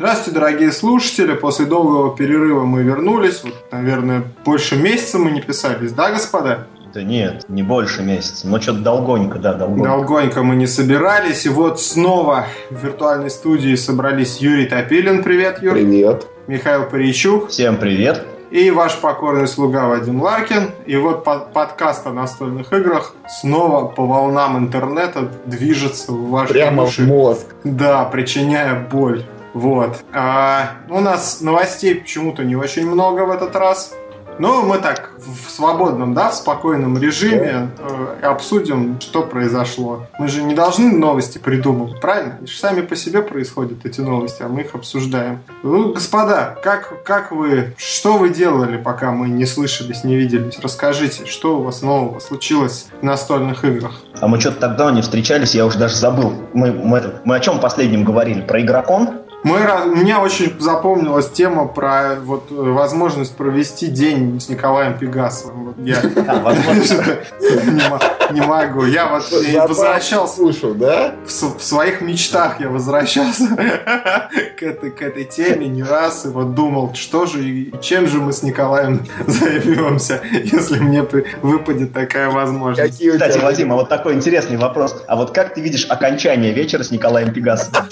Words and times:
Здравствуйте, 0.00 0.40
дорогие 0.40 0.72
слушатели. 0.72 1.34
После 1.34 1.66
долгого 1.66 2.16
перерыва 2.16 2.64
мы 2.64 2.82
вернулись. 2.82 3.44
Вот, 3.44 3.52
наверное, 3.70 4.22
больше 4.46 4.76
месяца 4.76 5.18
мы 5.18 5.30
не 5.30 5.42
писались, 5.42 5.92
да, 5.92 6.10
господа? 6.10 6.68
Да 6.94 7.02
нет, 7.02 7.44
не 7.50 7.62
больше 7.62 8.02
месяца. 8.02 8.48
Но 8.48 8.58
что-то 8.62 8.78
долгонько, 8.78 9.38
да, 9.38 9.52
долгонько. 9.52 9.90
Долгонько 9.90 10.42
мы 10.42 10.56
не 10.56 10.66
собирались. 10.66 11.44
И 11.44 11.50
вот 11.50 11.82
снова 11.82 12.46
в 12.70 12.82
виртуальной 12.82 13.28
студии 13.28 13.74
собрались 13.74 14.38
Юрий 14.38 14.64
Топилин. 14.64 15.22
Привет, 15.22 15.62
Юр. 15.62 15.74
Привет. 15.74 16.26
Михаил 16.46 16.84
Паричук. 16.84 17.50
Всем 17.50 17.76
привет. 17.76 18.24
И 18.50 18.70
ваш 18.70 18.96
покорный 18.96 19.48
слуга 19.48 19.86
Вадим 19.86 20.22
Ларкин. 20.22 20.70
И 20.86 20.96
вот 20.96 21.24
под, 21.24 21.52
подкаст 21.52 22.06
о 22.06 22.12
настольных 22.14 22.72
играх 22.72 23.12
снова 23.28 23.86
по 23.86 24.06
волнам 24.06 24.56
интернета 24.56 25.30
движется 25.44 26.12
в 26.12 26.30
ваш 26.30 26.48
Прямо 26.48 26.84
уши. 26.84 27.02
в 27.02 27.06
мозг. 27.06 27.54
Да, 27.64 28.06
причиняя 28.06 28.74
боль. 28.90 29.26
Вот. 29.54 30.04
А, 30.12 30.72
у 30.88 31.00
нас 31.00 31.40
новостей 31.40 31.94
почему-то 31.94 32.44
не 32.44 32.56
очень 32.56 32.88
много 32.88 33.22
в 33.22 33.30
этот 33.30 33.54
раз. 33.56 33.94
Но 34.40 34.62
мы 34.62 34.78
так 34.78 35.10
в 35.18 35.50
свободном, 35.50 36.14
да, 36.14 36.30
в 36.30 36.34
спокойном 36.34 36.96
режиме 36.96 37.68
э, 37.78 38.16
обсудим, 38.22 38.98
что 38.98 39.22
произошло. 39.22 40.06
Мы 40.18 40.28
же 40.28 40.42
не 40.42 40.54
должны 40.54 40.90
новости 40.96 41.36
придумывать, 41.36 42.00
правильно? 42.00 42.36
Они 42.38 42.46
же 42.46 42.56
сами 42.56 42.80
по 42.80 42.96
себе 42.96 43.20
происходят 43.20 43.84
эти 43.84 44.00
новости, 44.00 44.42
а 44.42 44.48
мы 44.48 44.62
их 44.62 44.74
обсуждаем. 44.74 45.40
Ну, 45.62 45.92
господа, 45.92 46.56
как, 46.62 47.02
как 47.04 47.32
вы, 47.32 47.74
что 47.76 48.16
вы 48.16 48.30
делали, 48.30 48.78
пока 48.78 49.10
мы 49.10 49.28
не 49.28 49.44
слышались, 49.44 50.04
не 50.04 50.16
виделись? 50.16 50.58
Расскажите, 50.58 51.26
что 51.26 51.58
у 51.58 51.62
вас 51.64 51.82
нового 51.82 52.18
случилось 52.18 52.86
в 52.98 53.04
настольных 53.04 53.62
играх? 53.66 54.00
А 54.20 54.26
мы 54.26 54.40
что-то 54.40 54.60
так 54.60 54.76
давно 54.76 54.96
не 54.96 55.02
встречались, 55.02 55.54
я 55.54 55.66
уже 55.66 55.78
даже 55.78 55.96
забыл. 55.96 56.32
Мы, 56.54 56.72
мы, 56.72 57.20
мы 57.26 57.36
о 57.36 57.40
чем 57.40 57.60
последнем 57.60 58.04
говорили? 58.04 58.40
Про 58.40 58.62
игрокон? 58.62 59.20
Мы, 59.42 59.60
мне 59.86 60.16
очень 60.18 60.54
запомнилась 60.60 61.30
тема 61.30 61.66
про 61.66 62.16
вот, 62.22 62.50
возможность 62.50 63.34
провести 63.36 63.86
день 63.86 64.38
с 64.38 64.48
Николаем 64.48 64.98
Пегасовым. 64.98 65.66
Вот 65.66 65.76
я 65.78 65.96
А, 66.26 66.52
не 67.40 67.88
мо- 67.88 68.00
не 68.32 68.40
могу. 68.40 68.84
Я 68.84 69.08
вот 69.08 69.24
возвращался 69.68 70.36
Слушал, 70.36 70.74
да? 70.74 71.14
в, 71.24 71.62
своих 71.62 72.00
мечтах 72.00 72.60
я 72.60 72.68
возвращался 72.68 73.46
к 74.58 74.62
этой, 74.62 75.24
теме 75.24 75.66
не 75.68 75.82
раз 75.82 76.26
и 76.26 76.28
вот 76.28 76.54
думал, 76.54 76.94
что 76.94 77.26
же 77.26 77.42
и 77.42 77.72
чем 77.80 78.06
же 78.06 78.18
мы 78.18 78.32
с 78.32 78.42
Николаем 78.42 79.06
займемся, 79.26 80.20
если 80.30 80.78
мне 80.78 81.02
выпадет 81.42 81.92
такая 81.92 82.30
возможность. 82.30 83.00
Кстати. 83.00 83.38
Вадим, 83.38 83.72
а 83.72 83.76
вот 83.76 83.88
такой 83.88 84.14
интересный 84.14 84.56
вопрос. 84.56 85.02
А 85.06 85.16
вот 85.16 85.32
как 85.32 85.54
ты 85.54 85.60
видишь 85.60 85.86
окончание 85.88 86.52
вечера 86.52 86.82
с 86.82 86.90
Николаем 86.90 87.32
Пегасовым? 87.32 87.88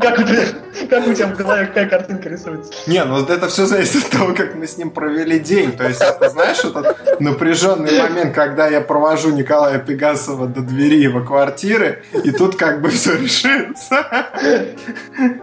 Как 0.00 0.18
у 0.18 0.22
тебя, 0.22 0.42
как 0.88 1.06
у 1.08 1.14
тебя 1.14 1.26
в 1.26 1.36
голове 1.36 1.66
какая 1.66 1.88
картинка 1.88 2.28
рисуется? 2.28 2.72
Не, 2.86 3.04
ну 3.04 3.24
это 3.24 3.48
все 3.48 3.66
зависит 3.66 4.04
от 4.04 4.10
того, 4.10 4.34
как 4.34 4.54
мы 4.54 4.66
с 4.66 4.76
ним 4.76 4.90
провели 4.90 5.38
день. 5.40 5.72
То 5.72 5.88
есть, 5.88 6.00
это, 6.00 6.28
знаешь, 6.30 6.64
этот 6.64 7.20
напряженный 7.20 8.00
момент, 8.00 8.34
когда 8.34 8.68
я 8.68 8.80
провожу 8.80 9.30
Николая 9.30 9.78
Пегасова 9.78 10.46
до 10.46 10.60
двери 10.60 11.00
его 11.00 11.22
квартиры, 11.22 12.04
и 12.12 12.30
тут 12.30 12.56
как 12.56 12.82
бы 12.82 12.90
все 12.90 13.16
решится. 13.16 14.06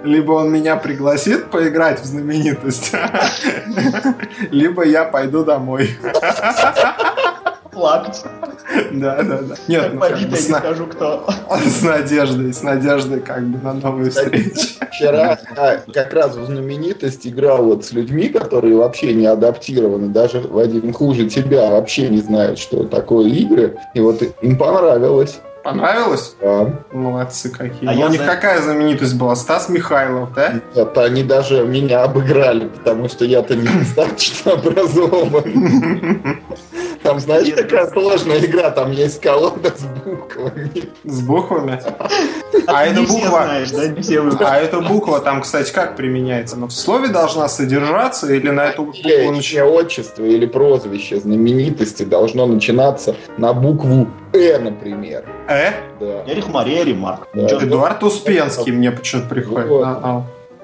Либо 0.03 0.33
он 0.33 0.51
меня 0.51 0.77
пригласит 0.77 1.49
поиграть 1.49 1.99
в 1.99 2.05
знаменитость, 2.05 2.93
либо 4.51 4.83
я 4.85 5.03
пойду 5.03 5.43
домой. 5.43 5.97
Плакать. 7.77 8.23
Да, 8.91 9.21
да, 9.21 9.41
да. 9.41 9.55
Нет, 9.67 9.83
Как 9.83 9.93
ну, 9.93 9.99
как 9.99 10.11
бы 10.13 10.19
я 10.19 10.35
с, 10.35 10.49
не 10.49 10.55
скажу 10.55 10.87
кто. 10.87 11.27
с 11.65 11.83
надеждой, 11.83 12.51
с 12.53 12.63
надеждой 12.63 13.19
как 13.19 13.43
бы 13.45 13.59
на 13.63 13.73
новые 13.73 14.09
встречи. 14.09 14.77
Вчера 14.91 15.37
я 15.55 15.81
как 15.93 16.11
раз 16.13 16.35
в 16.35 16.43
знаменитость 16.45 17.27
играл 17.27 17.63
вот 17.65 17.85
с 17.85 17.91
людьми, 17.91 18.29
которые 18.29 18.75
вообще 18.75 19.13
не 19.13 19.27
адаптированы, 19.27 20.07
даже, 20.07 20.39
Вадим, 20.39 20.91
хуже 20.91 21.29
тебя, 21.29 21.69
вообще 21.69 22.09
не 22.09 22.17
знают, 22.19 22.57
что 22.57 22.83
такое 22.85 23.27
игры, 23.27 23.77
и 23.93 23.99
вот 23.99 24.23
им 24.41 24.57
понравилось. 24.57 25.39
Понравилось? 25.63 26.35
Да. 26.41 26.73
Молодцы 26.93 27.49
какие. 27.49 27.89
А 27.89 27.93
Ну, 27.93 27.99
я 27.99 28.05
у 28.05 28.09
них 28.09 28.21
знаю- 28.21 28.35
какая 28.35 28.61
знаменитость 28.61 29.15
была? 29.17 29.35
Стас 29.35 29.67
Михайлов, 29.67 30.33
да? 30.33 30.61
Это 30.73 31.03
они 31.03 31.23
даже 31.23 31.65
меня 31.65 32.03
обыграли, 32.03 32.67
потому 32.69 33.09
что 33.09 33.25
я-то 33.25 33.53
недостаточно 33.55 34.51
образован. 34.53 35.43
Там, 37.07 37.19
знаешь, 37.19 37.49
такая 37.55 37.87
сложная 37.87 38.39
игра, 38.39 38.69
там 38.71 38.91
есть 38.91 39.21
колода 39.21 39.71
с 39.75 39.83
буквами. 39.83 40.71
С 41.03 41.21
буквами. 41.21 41.81
А 42.69 42.85
эта 42.85 43.01
буква... 43.01 43.47
А 44.41 44.57
эта 44.57 44.81
буква 44.81 45.21
там, 45.21 45.41
кстати, 45.41 45.71
как 45.71 45.95
применяется? 45.95 46.57
Она 46.57 46.67
в 46.67 46.73
слове 46.73 47.07
должна 47.07 47.47
содержаться 47.47 48.31
или 48.33 48.49
на 48.49 48.65
эту 48.65 48.83
букву 48.83 48.99
Или 48.99 49.29
нач- 49.29 49.41
чье 49.41 49.63
отчество 49.63 50.23
или 50.25 50.45
прозвище 50.45 51.17
знаменитости 51.19 52.03
должно 52.03 52.45
начинаться 52.45 53.15
на 53.37 53.53
букву 53.53 54.09
«Э», 54.33 54.57
например. 54.59 55.23
Э? 55.47 55.71
Да. 55.99 56.23
Эрих 56.27 56.49
Мария, 56.49 56.83
Ремарк. 56.83 57.29
Эдуард 57.33 58.03
Успенский 58.03 58.73
мне 58.73 58.91
почему-то 58.91 59.29
приходит. 59.29 59.67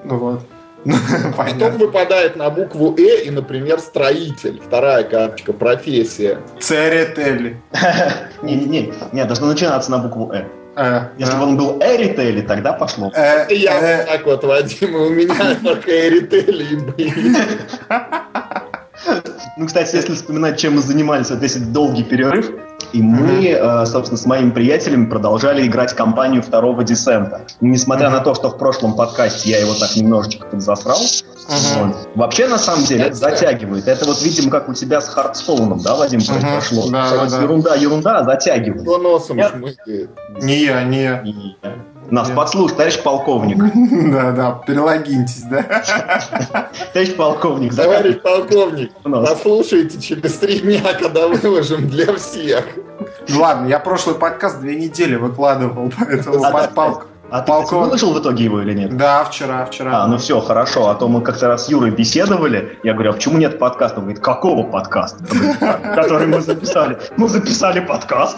Вот. 0.04 0.40
А, 0.86 0.92
а. 0.92 1.32
Потом 1.32 1.78
выпадает 1.78 2.36
на 2.36 2.50
букву 2.50 2.94
«Э» 2.98 3.24
и, 3.24 3.30
например, 3.30 3.78
строитель. 3.80 4.60
Вторая 4.64 5.04
карточка, 5.04 5.52
профессия. 5.52 6.38
Церетели. 6.60 7.60
Не-не-не, 8.42 8.92
не, 9.12 9.24
должно 9.24 9.46
начинаться 9.46 9.90
на 9.90 9.98
букву 9.98 10.32
Э. 10.32 10.44
Э, 10.76 11.08
Если 11.18 11.32
да. 11.32 11.38
бы 11.38 11.44
он 11.44 11.56
был 11.56 11.80
Эрители, 11.80 12.40
тогда 12.42 12.72
пошло. 12.72 13.12
Э, 13.14 13.46
я 13.50 13.78
э, 13.80 13.96
вот 13.98 14.06
так 14.06 14.26
вот, 14.26 14.44
Вадим, 14.44 14.96
и 14.96 14.98
у 14.98 15.10
меня 15.10 15.54
только 15.62 16.08
эрители 16.08 16.64
и 16.64 16.76
были. 16.76 17.36
Ну, 19.56 19.66
кстати, 19.66 19.94
если 19.94 20.14
вспоминать, 20.14 20.58
чем 20.58 20.74
мы 20.76 20.80
занимались 20.82 21.30
вот 21.30 21.42
этот 21.42 21.72
долгий 21.72 22.02
перерыв, 22.02 22.50
и 22.92 23.00
мы, 23.00 23.46
э, 23.46 23.86
собственно, 23.86 24.18
с 24.18 24.26
моими 24.26 24.50
приятелями 24.50 25.06
продолжали 25.06 25.64
играть 25.66 25.92
кампанию 25.94 26.42
второго 26.42 26.82
десента. 26.82 27.42
Несмотря 27.60 28.10
на 28.10 28.20
то, 28.20 28.34
что 28.34 28.50
в 28.50 28.58
прошлом 28.58 28.94
подкасте 28.96 29.50
я 29.50 29.58
его 29.60 29.74
так 29.74 29.94
немножечко 29.96 30.46
подзасрал, 30.46 30.98
Мгм. 30.98 31.88
вот. 31.92 32.08
вообще, 32.16 32.48
на 32.48 32.58
самом 32.58 32.84
деле, 32.84 33.04
это 33.04 33.14
затягивает. 33.16 33.86
Это 33.86 34.04
вот, 34.06 34.20
видимо, 34.22 34.50
как 34.50 34.68
у 34.68 34.74
тебя 34.74 35.00
с 35.00 35.08
Хардстоуном, 35.08 35.80
да, 35.80 35.94
Вадим, 35.94 36.18
Мгм. 36.20 36.40
произошло? 36.40 36.90
Да, 36.90 37.10
да, 37.10 37.26
да. 37.26 37.42
Ерунда, 37.42 37.74
ерунда, 37.76 38.18
а 38.18 38.24
затягивает. 38.24 38.84
Носом 38.84 39.36
Я-. 39.36 39.52
Не 40.40 40.64
я, 40.64 40.82
не 40.82 41.02
я. 41.02 41.24
Нас 42.10 42.28
Нет. 42.28 42.36
подслушал, 42.36 42.76
товарищ 42.76 43.02
полковник. 43.02 43.58
Да, 44.12 44.32
да, 44.32 44.62
перелогиньтесь, 44.66 45.42
да? 45.42 45.62
Товарищ 46.92 47.14
полковник, 47.16 47.74
Товарищ 47.74 48.20
полковник, 48.20 48.92
послушайте 49.02 50.00
через 50.00 50.34
три 50.34 50.60
дня, 50.60 50.82
когда 51.00 51.28
выложим 51.28 51.88
для 51.88 52.14
всех. 52.14 52.64
Ну 53.28 53.40
Ладно, 53.40 53.66
я 53.66 53.78
прошлый 53.78 54.14
подкаст 54.16 54.60
две 54.60 54.76
недели 54.76 55.16
выкладывал, 55.16 55.90
поэтому 55.98 56.44
А, 56.44 56.50
под 56.52 56.74
пал- 56.74 57.02
А 57.30 57.40
ты, 57.40 57.50
Полков- 57.50 57.64
кстати, 57.64 57.80
выложил 57.80 58.12
в 58.14 58.20
итоге 58.20 58.44
его 58.44 58.60
или 58.60 58.74
нет? 58.74 58.96
Да, 58.96 59.24
вчера, 59.24 59.64
вчера. 59.66 60.02
А, 60.04 60.06
ну 60.06 60.18
все, 60.18 60.40
хорошо. 60.40 60.88
А 60.90 60.94
то 60.94 61.08
мы 61.08 61.20
как-то 61.20 61.48
раз 61.48 61.66
с 61.66 61.68
Юрой 61.68 61.90
беседовали. 61.90 62.78
Я 62.84 62.92
говорю, 62.92 63.10
а 63.10 63.12
почему 63.14 63.38
нет 63.38 63.58
подкаста? 63.58 63.98
Он 63.98 64.04
говорит, 64.04 64.22
какого 64.22 64.62
подкаста? 64.62 65.24
Я 65.32 65.38
говорю, 65.40 65.56
«А, 65.60 65.94
Который 65.94 66.26
мы 66.28 66.40
записали. 66.40 66.98
Мы 67.16 67.28
записали 67.28 67.80
подкаст. 67.80 68.36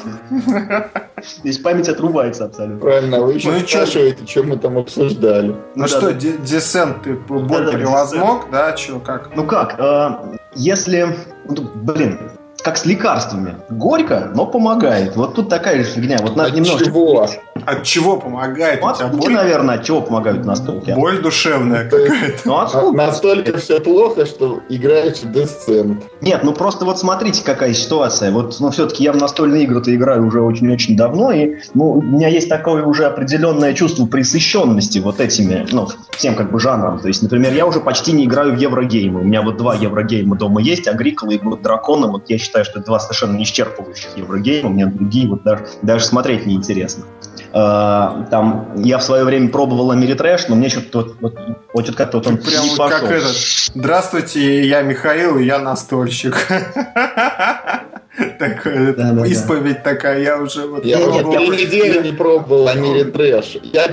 Здесь 1.40 1.58
память 1.58 1.88
отрубается 1.88 2.44
абсолютно. 2.46 2.80
Правильно, 2.80 3.20
вы 3.20 3.32
Ну 3.32 3.32
еще 3.32 3.62
чё? 3.64 3.78
спрашиваете, 3.78 4.26
что 4.26 4.42
мы 4.44 4.56
там 4.56 4.78
обсуждали. 4.78 5.48
Ну 5.48 5.56
Ну 5.74 5.88
что, 5.88 6.12
десент 6.12 7.02
ты 7.02 7.14
боль 7.14 7.70
превозмог, 7.72 8.50
да? 8.50 8.72
Че, 8.72 9.00
как? 9.00 9.30
Ну 9.34 9.44
как, 9.44 9.74
э, 9.78 10.10
если... 10.54 11.16
ну, 11.48 11.68
Блин, 11.74 12.18
как 12.66 12.76
с 12.78 12.84
лекарствами. 12.84 13.54
Горько, 13.70 14.32
но 14.34 14.44
помогает. 14.44 15.14
Вот 15.14 15.34
тут 15.34 15.48
такая 15.48 15.84
же 15.84 15.84
фигня. 15.84 16.18
Вот 16.20 16.34
надо 16.34 16.48
От 16.48 16.56
немножко... 16.56 16.84
чего? 16.84 17.28
От 17.64 17.82
чего 17.84 18.16
помогает? 18.16 18.80
Ну, 18.82 18.88
от 18.88 18.96
скуки, 18.96 19.16
боль, 19.16 19.32
наверное, 19.32 19.76
от 19.76 19.84
чего 19.84 20.02
помогают 20.02 20.44
настолки? 20.44 20.90
боль 20.90 21.22
душевная 21.22 21.84
какая-то. 21.84 22.40
Ну, 22.44 22.56
от 22.56 22.70
скуки. 22.70 22.96
Настолько 22.96 23.58
все 23.58 23.78
плохо, 23.78 24.26
что 24.26 24.62
играешь 24.68 25.18
в 25.18 25.30
Descent. 25.30 26.02
Нет, 26.20 26.40
ну 26.42 26.52
просто 26.52 26.84
вот 26.84 26.98
смотрите, 26.98 27.44
какая 27.44 27.72
ситуация. 27.72 28.32
Вот, 28.32 28.56
ну, 28.58 28.70
все-таки 28.72 29.04
я 29.04 29.12
в 29.12 29.16
настольные 29.16 29.62
игры-то 29.62 29.94
играю 29.94 30.26
уже 30.26 30.40
очень-очень 30.40 30.96
давно, 30.96 31.30
и 31.30 31.58
ну, 31.74 31.92
у 31.92 32.02
меня 32.02 32.26
есть 32.26 32.48
такое 32.48 32.82
уже 32.82 33.04
определенное 33.04 33.74
чувство 33.74 34.06
присыщенности 34.06 34.98
вот 34.98 35.20
этими, 35.20 35.64
ну, 35.70 35.88
всем 36.16 36.34
как 36.34 36.50
бы 36.50 36.58
жанром. 36.58 36.98
То 36.98 37.06
есть, 37.06 37.22
например, 37.22 37.52
я 37.52 37.64
уже 37.64 37.78
почти 37.78 38.10
не 38.10 38.24
играю 38.24 38.54
в 38.54 38.58
еврогеймы. 38.58 39.20
У 39.20 39.24
меня 39.24 39.42
вот 39.42 39.56
два 39.56 39.76
еврогейма 39.76 40.36
дома 40.36 40.60
есть, 40.60 40.88
Агрикола 40.88 41.30
и 41.30 41.38
вот 41.38 41.62
Дракона. 41.62 42.08
Вот 42.08 42.28
я 42.28 42.38
считаю, 42.38 42.55
что 42.64 42.78
это 42.78 42.86
два 42.86 42.98
совершенно 43.00 43.36
не 43.36 43.44
исчерпывающих 43.44 44.16
еврогейма. 44.16 44.70
Мне 44.70 44.86
другие 44.86 45.28
вот 45.28 45.42
даже, 45.42 45.66
даже 45.82 46.04
смотреть 46.04 46.46
неинтересно. 46.46 47.04
Э, 47.52 48.24
Там 48.30 48.72
я 48.76 48.98
в 48.98 49.02
свое 49.02 49.24
время 49.24 49.48
пробовал 49.48 49.90
Ameritrash, 49.90 50.48
но 50.48 50.56
мне 50.56 50.68
что-то 50.68 50.98
вот, 50.98 51.16
вот, 51.20 51.38
вот 51.72 51.94
как-то 51.96 52.18
вот 52.18 52.26
он 52.26 52.36
Прям 52.38 52.64
не 52.64 52.76
пошел. 52.76 53.00
как 53.00 53.10
этот. 53.10 53.36
Здравствуйте, 53.74 54.66
я 54.66 54.82
Михаил, 54.82 55.38
и 55.38 55.44
я 55.44 55.58
настольщик. 55.58 56.36
такое, 58.38 58.94
Да, 58.94 59.12
да, 59.12 59.20
да. 59.20 59.26
исповедь 59.26 59.82
такая, 59.82 60.20
я 60.22 60.38
уже 60.38 60.66
вот 60.66 60.84
Я 60.84 60.98
Нет, 60.98 61.04
просто 61.06 61.30
я 61.32 61.38
три 61.38 61.46
просто- 61.46 61.66
недели 61.66 62.06
не 62.08 62.12
пробовал 62.16 62.68
Ameritrash. 62.68 63.58
Я 63.62 63.86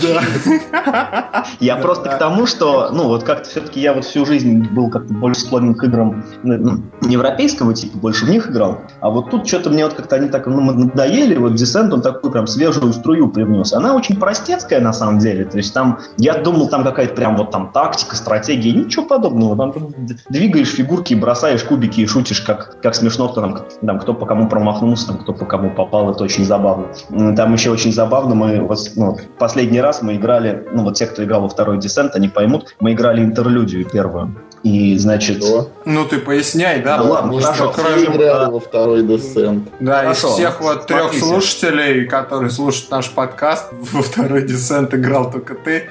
Я 1.60 1.75
Да, 1.75 1.78
просто 1.81 2.06
да. 2.06 2.16
к 2.16 2.20
тому, 2.20 2.46
что, 2.46 2.90
ну, 2.92 3.08
вот 3.08 3.24
как-то 3.24 3.50
все-таки 3.50 3.80
я 3.81 3.94
вот 3.94 4.06
всю 4.06 4.25
жизнь 4.25 4.68
был 4.72 4.90
как-то 4.90 5.14
больше 5.14 5.42
склонен 5.42 5.75
к 5.75 5.84
играм 5.84 6.24
ну, 6.44 6.58
ну, 6.58 6.84
не 7.02 7.14
европейского 7.14 7.74
типа, 7.74 7.98
больше 7.98 8.25
в 8.25 8.30
них 8.30 8.50
играл. 8.50 8.81
А 9.02 9.10
вот 9.10 9.30
тут 9.30 9.48
что-то 9.48 9.70
мне 9.70 9.84
вот 9.86 9.94
как-то 9.94 10.16
они 10.16 10.30
так 10.30 10.48
ну, 10.48 10.60
надоели, 10.62 11.36
вот 11.38 11.54
Descent, 11.54 11.92
он 11.94 12.02
такую 12.02 12.31
прям 12.31 12.48
свежую 12.48 12.94
струю 12.94 13.30
привнес. 13.30 13.74
Она 13.74 13.96
очень 13.96 14.18
простецкая 14.18 14.80
на 14.81 14.94
самом 14.94 15.20
деле, 15.20 15.46
то 15.46 15.58
есть 15.58 15.74
там, 15.74 16.00
я 16.18 16.36
думал, 16.36 16.70
там 16.70 16.84
какая-то 16.84 17.14
прям 17.16 17.36
вот 17.38 17.52
там 17.52 17.72
тактика, 17.72 18.16
стратегия, 18.16 18.72
ничего 18.74 19.06
подобного. 19.06 19.56
Там 19.58 19.74
ты 19.74 20.18
двигаешь 20.30 20.70
фигурки, 20.70 21.14
бросаешь 21.14 21.64
кубики 21.64 22.02
и 22.02 22.06
шутишь, 22.08 22.42
как, 22.42 22.80
как 22.81 22.96
смешно, 22.96 23.30
кто 23.30 23.42
там, 23.42 23.60
там, 23.86 24.00
кто 24.00 24.12
по 24.15 24.25
кому 24.25 24.48
промахнулся, 24.48 25.07
там, 25.07 25.18
кто 25.18 25.33
по 25.33 25.45
кому 25.45 25.69
попал, 25.69 26.12
это 26.12 26.24
очень 26.24 26.45
забавно. 26.45 26.88
Там 27.36 27.54
еще 27.54 27.71
очень 27.71 27.92
забавно, 27.92 28.36
мы 28.36 28.68
ну, 28.95 29.18
последний 29.38 29.81
раз 29.81 30.01
мы 30.01 30.15
играли, 30.15 30.68
ну 30.71 30.83
вот 30.83 30.95
те, 30.95 31.06
кто 31.06 31.24
играл 31.24 31.42
во 31.42 31.50
второй 31.50 31.80
десент, 31.80 32.15
они 32.15 32.30
поймут, 32.30 32.75
мы 32.80 32.94
играли 32.94 33.24
интерлюдию 33.24 33.86
первую. 33.86 34.36
И, 34.63 34.98
значит, 34.98 35.44
Что? 35.44 35.69
Ну 35.86 36.06
ты 36.06 36.19
поясняй, 36.19 36.81
да? 36.81 36.98
Да 36.98 37.04
ладно, 37.04 37.42
хорошо. 37.42 37.74
кроме- 37.75 37.98
Все 37.98 38.06
играли 38.15 38.50
во 38.51 38.60
второй 38.62 39.04
десент. 39.04 39.68
Да, 39.81 40.04
Хорошо. 40.04 40.27
из 40.30 40.33
всех 40.36 40.62
вот 40.62 40.88
трех 40.88 41.01
Смотрите. 41.01 41.25
слушателей, 41.25 42.06
которые 42.06 42.50
слушают 42.50 42.89
наш 42.89 43.10
подкаст, 43.10 43.65
во 43.92 44.01
второй 44.01 44.44
десант 44.44 44.94
играл 44.94 45.30
только 45.30 45.56
ты. 45.56 45.89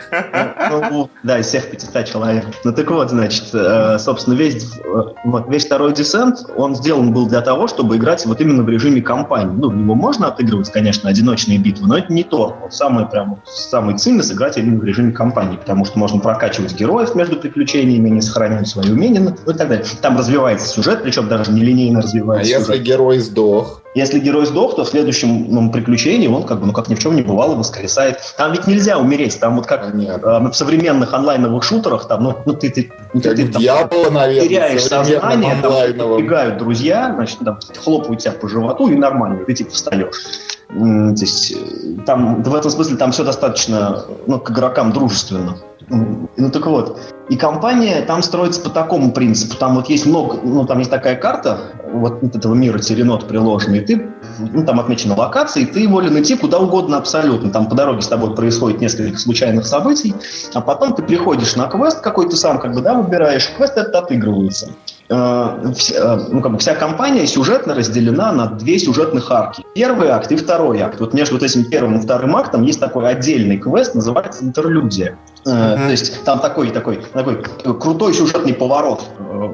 Ну, 0.70 1.10
да, 1.22 1.38
из 1.38 1.46
всех 1.48 1.70
500 1.70 2.06
человек. 2.06 2.44
Ну 2.64 2.72
так 2.72 2.90
вот, 2.90 3.10
значит, 3.10 3.44
э, 3.52 3.98
собственно, 3.98 4.34
весь, 4.34 4.64
э, 4.82 5.02
вот, 5.24 5.48
весь 5.48 5.66
второй 5.66 5.92
десент, 5.92 6.38
он 6.56 6.74
сделан 6.74 7.12
был 7.12 7.26
для 7.28 7.42
того, 7.42 7.68
чтобы 7.68 7.96
играть 7.96 8.24
вот 8.24 8.40
именно 8.40 8.62
в 8.62 8.68
режиме 8.70 9.02
кампании. 9.02 9.52
Ну, 9.54 9.68
в 9.68 9.76
него 9.76 9.94
можно 9.94 10.28
отыгрывать, 10.28 10.70
конечно, 10.72 11.10
одиночные 11.10 11.58
битвы, 11.58 11.86
но 11.88 11.98
это 11.98 12.10
не 12.10 12.24
то. 12.24 12.56
Вот 12.62 12.72
самое 12.72 13.06
прям, 13.06 13.42
самый 13.44 13.98
цимис 13.98 14.32
играть 14.32 14.56
именно 14.56 14.80
в 14.80 14.84
режиме 14.84 15.12
кампании, 15.12 15.56
потому 15.58 15.84
что 15.84 15.98
можно 15.98 16.20
прокачивать 16.20 16.74
героев 16.74 17.14
между 17.14 17.36
приключениями, 17.36 18.08
не 18.08 18.22
сохранять 18.64 18.68
свои 18.68 18.90
умения, 18.90 19.20
ну 19.20 19.52
и 19.52 19.56
так 19.56 19.68
далее. 19.68 19.84
Там 20.00 20.16
развивается 20.16 20.68
сюжет, 20.68 21.02
причем 21.02 21.28
даже 21.28 21.52
нелинейно 21.52 22.00
А 22.00 22.02
развивается 22.02 22.50
если 22.50 22.72
сюжет. 22.72 22.82
герой 22.82 23.18
сдох? 23.18 23.82
Если 23.94 24.18
герой 24.20 24.46
сдох, 24.46 24.76
то 24.76 24.84
в 24.84 24.88
следующем 24.88 25.46
ну, 25.48 25.70
приключении 25.70 26.26
он 26.26 26.44
как 26.44 26.60
бы, 26.60 26.66
ну 26.66 26.72
как 26.72 26.88
ни 26.88 26.94
в 26.94 26.98
чем 26.98 27.14
не 27.14 27.22
бывало, 27.22 27.54
воскресает. 27.54 28.18
Там 28.38 28.52
ведь 28.52 28.66
нельзя 28.66 28.98
умереть, 28.98 29.38
там 29.38 29.56
вот 29.56 29.66
как 29.66 29.92
Понятно. 29.92 30.26
э, 30.26 30.50
в 30.50 30.54
современных 30.54 31.12
онлайновых 31.12 31.62
шутерах, 31.62 32.08
там, 32.08 32.24
ну, 32.24 32.36
ну 32.46 32.54
ты, 32.54 32.70
ты, 32.70 32.90
ну, 33.12 33.20
ты, 33.20 33.34
ты 33.34 33.48
там 33.48 33.60
Дьявола, 33.60 34.10
наверное, 34.10 34.48
теряешь 34.48 34.82
сознание, 34.84 35.56
там 35.60 36.12
убегают 36.12 36.58
друзья, 36.58 37.12
значит, 37.14 37.38
там, 37.44 37.58
хлопают 37.82 38.20
тебя 38.20 38.32
по 38.32 38.48
животу 38.48 38.88
и 38.88 38.94
нормально, 38.94 39.44
ты 39.44 39.54
типа 39.54 39.72
встаешь. 39.72 40.22
То 40.68 41.20
есть 41.20 41.52
э, 41.52 42.02
там 42.06 42.42
в 42.42 42.54
этом 42.54 42.70
смысле 42.70 42.96
там 42.96 43.12
все 43.12 43.24
достаточно 43.24 44.04
ну, 44.26 44.40
к 44.40 44.50
игрокам 44.50 44.92
дружественно. 44.92 45.58
Ну 45.92 46.50
так 46.50 46.66
вот, 46.66 46.98
и 47.28 47.36
компания 47.36 48.00
там 48.02 48.22
строится 48.22 48.62
по 48.62 48.70
такому 48.70 49.12
принципу. 49.12 49.56
Там 49.56 49.74
вот 49.74 49.90
есть 49.90 50.06
много, 50.06 50.38
ну 50.42 50.64
там 50.64 50.78
есть 50.78 50.90
такая 50.90 51.16
карта 51.16 51.58
вот 51.92 52.22
этого 52.22 52.54
мира 52.54 52.78
Теренот 52.78 53.28
приложенный, 53.28 53.80
ты, 53.80 54.10
ну 54.38 54.64
там 54.64 54.80
отмечена 54.80 55.14
локация, 55.14 55.64
и 55.64 55.66
ты 55.66 55.86
волен 55.86 56.18
идти 56.20 56.34
куда 56.34 56.58
угодно 56.58 56.96
абсолютно. 56.96 57.50
Там 57.50 57.68
по 57.68 57.74
дороге 57.74 58.00
с 58.00 58.08
тобой 58.08 58.34
происходит 58.34 58.80
несколько 58.80 59.18
случайных 59.18 59.66
событий, 59.66 60.14
а 60.54 60.62
потом 60.62 60.94
ты 60.94 61.02
приходишь 61.02 61.56
на 61.56 61.68
квест 61.68 62.00
какой 62.00 62.28
ты 62.28 62.36
сам 62.36 62.58
как 62.58 62.72
бы, 62.72 62.80
да, 62.80 62.94
выбираешь, 62.94 63.50
квест 63.54 63.76
этот 63.76 63.94
отыгрывается. 63.94 64.70
Э, 65.10 65.72
вся, 65.76 65.94
э, 65.94 66.20
ну, 66.30 66.40
как 66.40 66.52
бы 66.52 66.58
вся 66.58 66.74
компания 66.74 67.26
сюжетно 67.26 67.74
разделена 67.74 68.32
на 68.32 68.46
две 68.46 68.78
сюжетных 68.78 69.30
арки. 69.30 69.62
Первый 69.74 70.08
акт 70.08 70.32
и 70.32 70.36
второй 70.36 70.80
акт. 70.80 71.00
Вот 71.00 71.12
между 71.12 71.34
вот 71.34 71.42
этим 71.42 71.64
первым 71.64 71.98
и 71.98 72.00
вторым 72.00 72.34
актом 72.34 72.62
есть 72.62 72.80
такой 72.80 73.06
отдельный 73.08 73.58
квест, 73.58 73.94
называется 73.94 74.42
интерлюдия. 74.42 75.18
Э, 75.44 75.74
Мгм. 75.74 75.84
То 75.86 75.90
есть 75.90 76.22
там 76.24 76.38
такой, 76.38 76.70
такой, 76.70 77.00
такой 77.12 77.42
э, 77.64 77.72
крутой 77.72 78.14
сюжетный 78.14 78.54
поворот 78.54 79.02
э, 79.18 79.48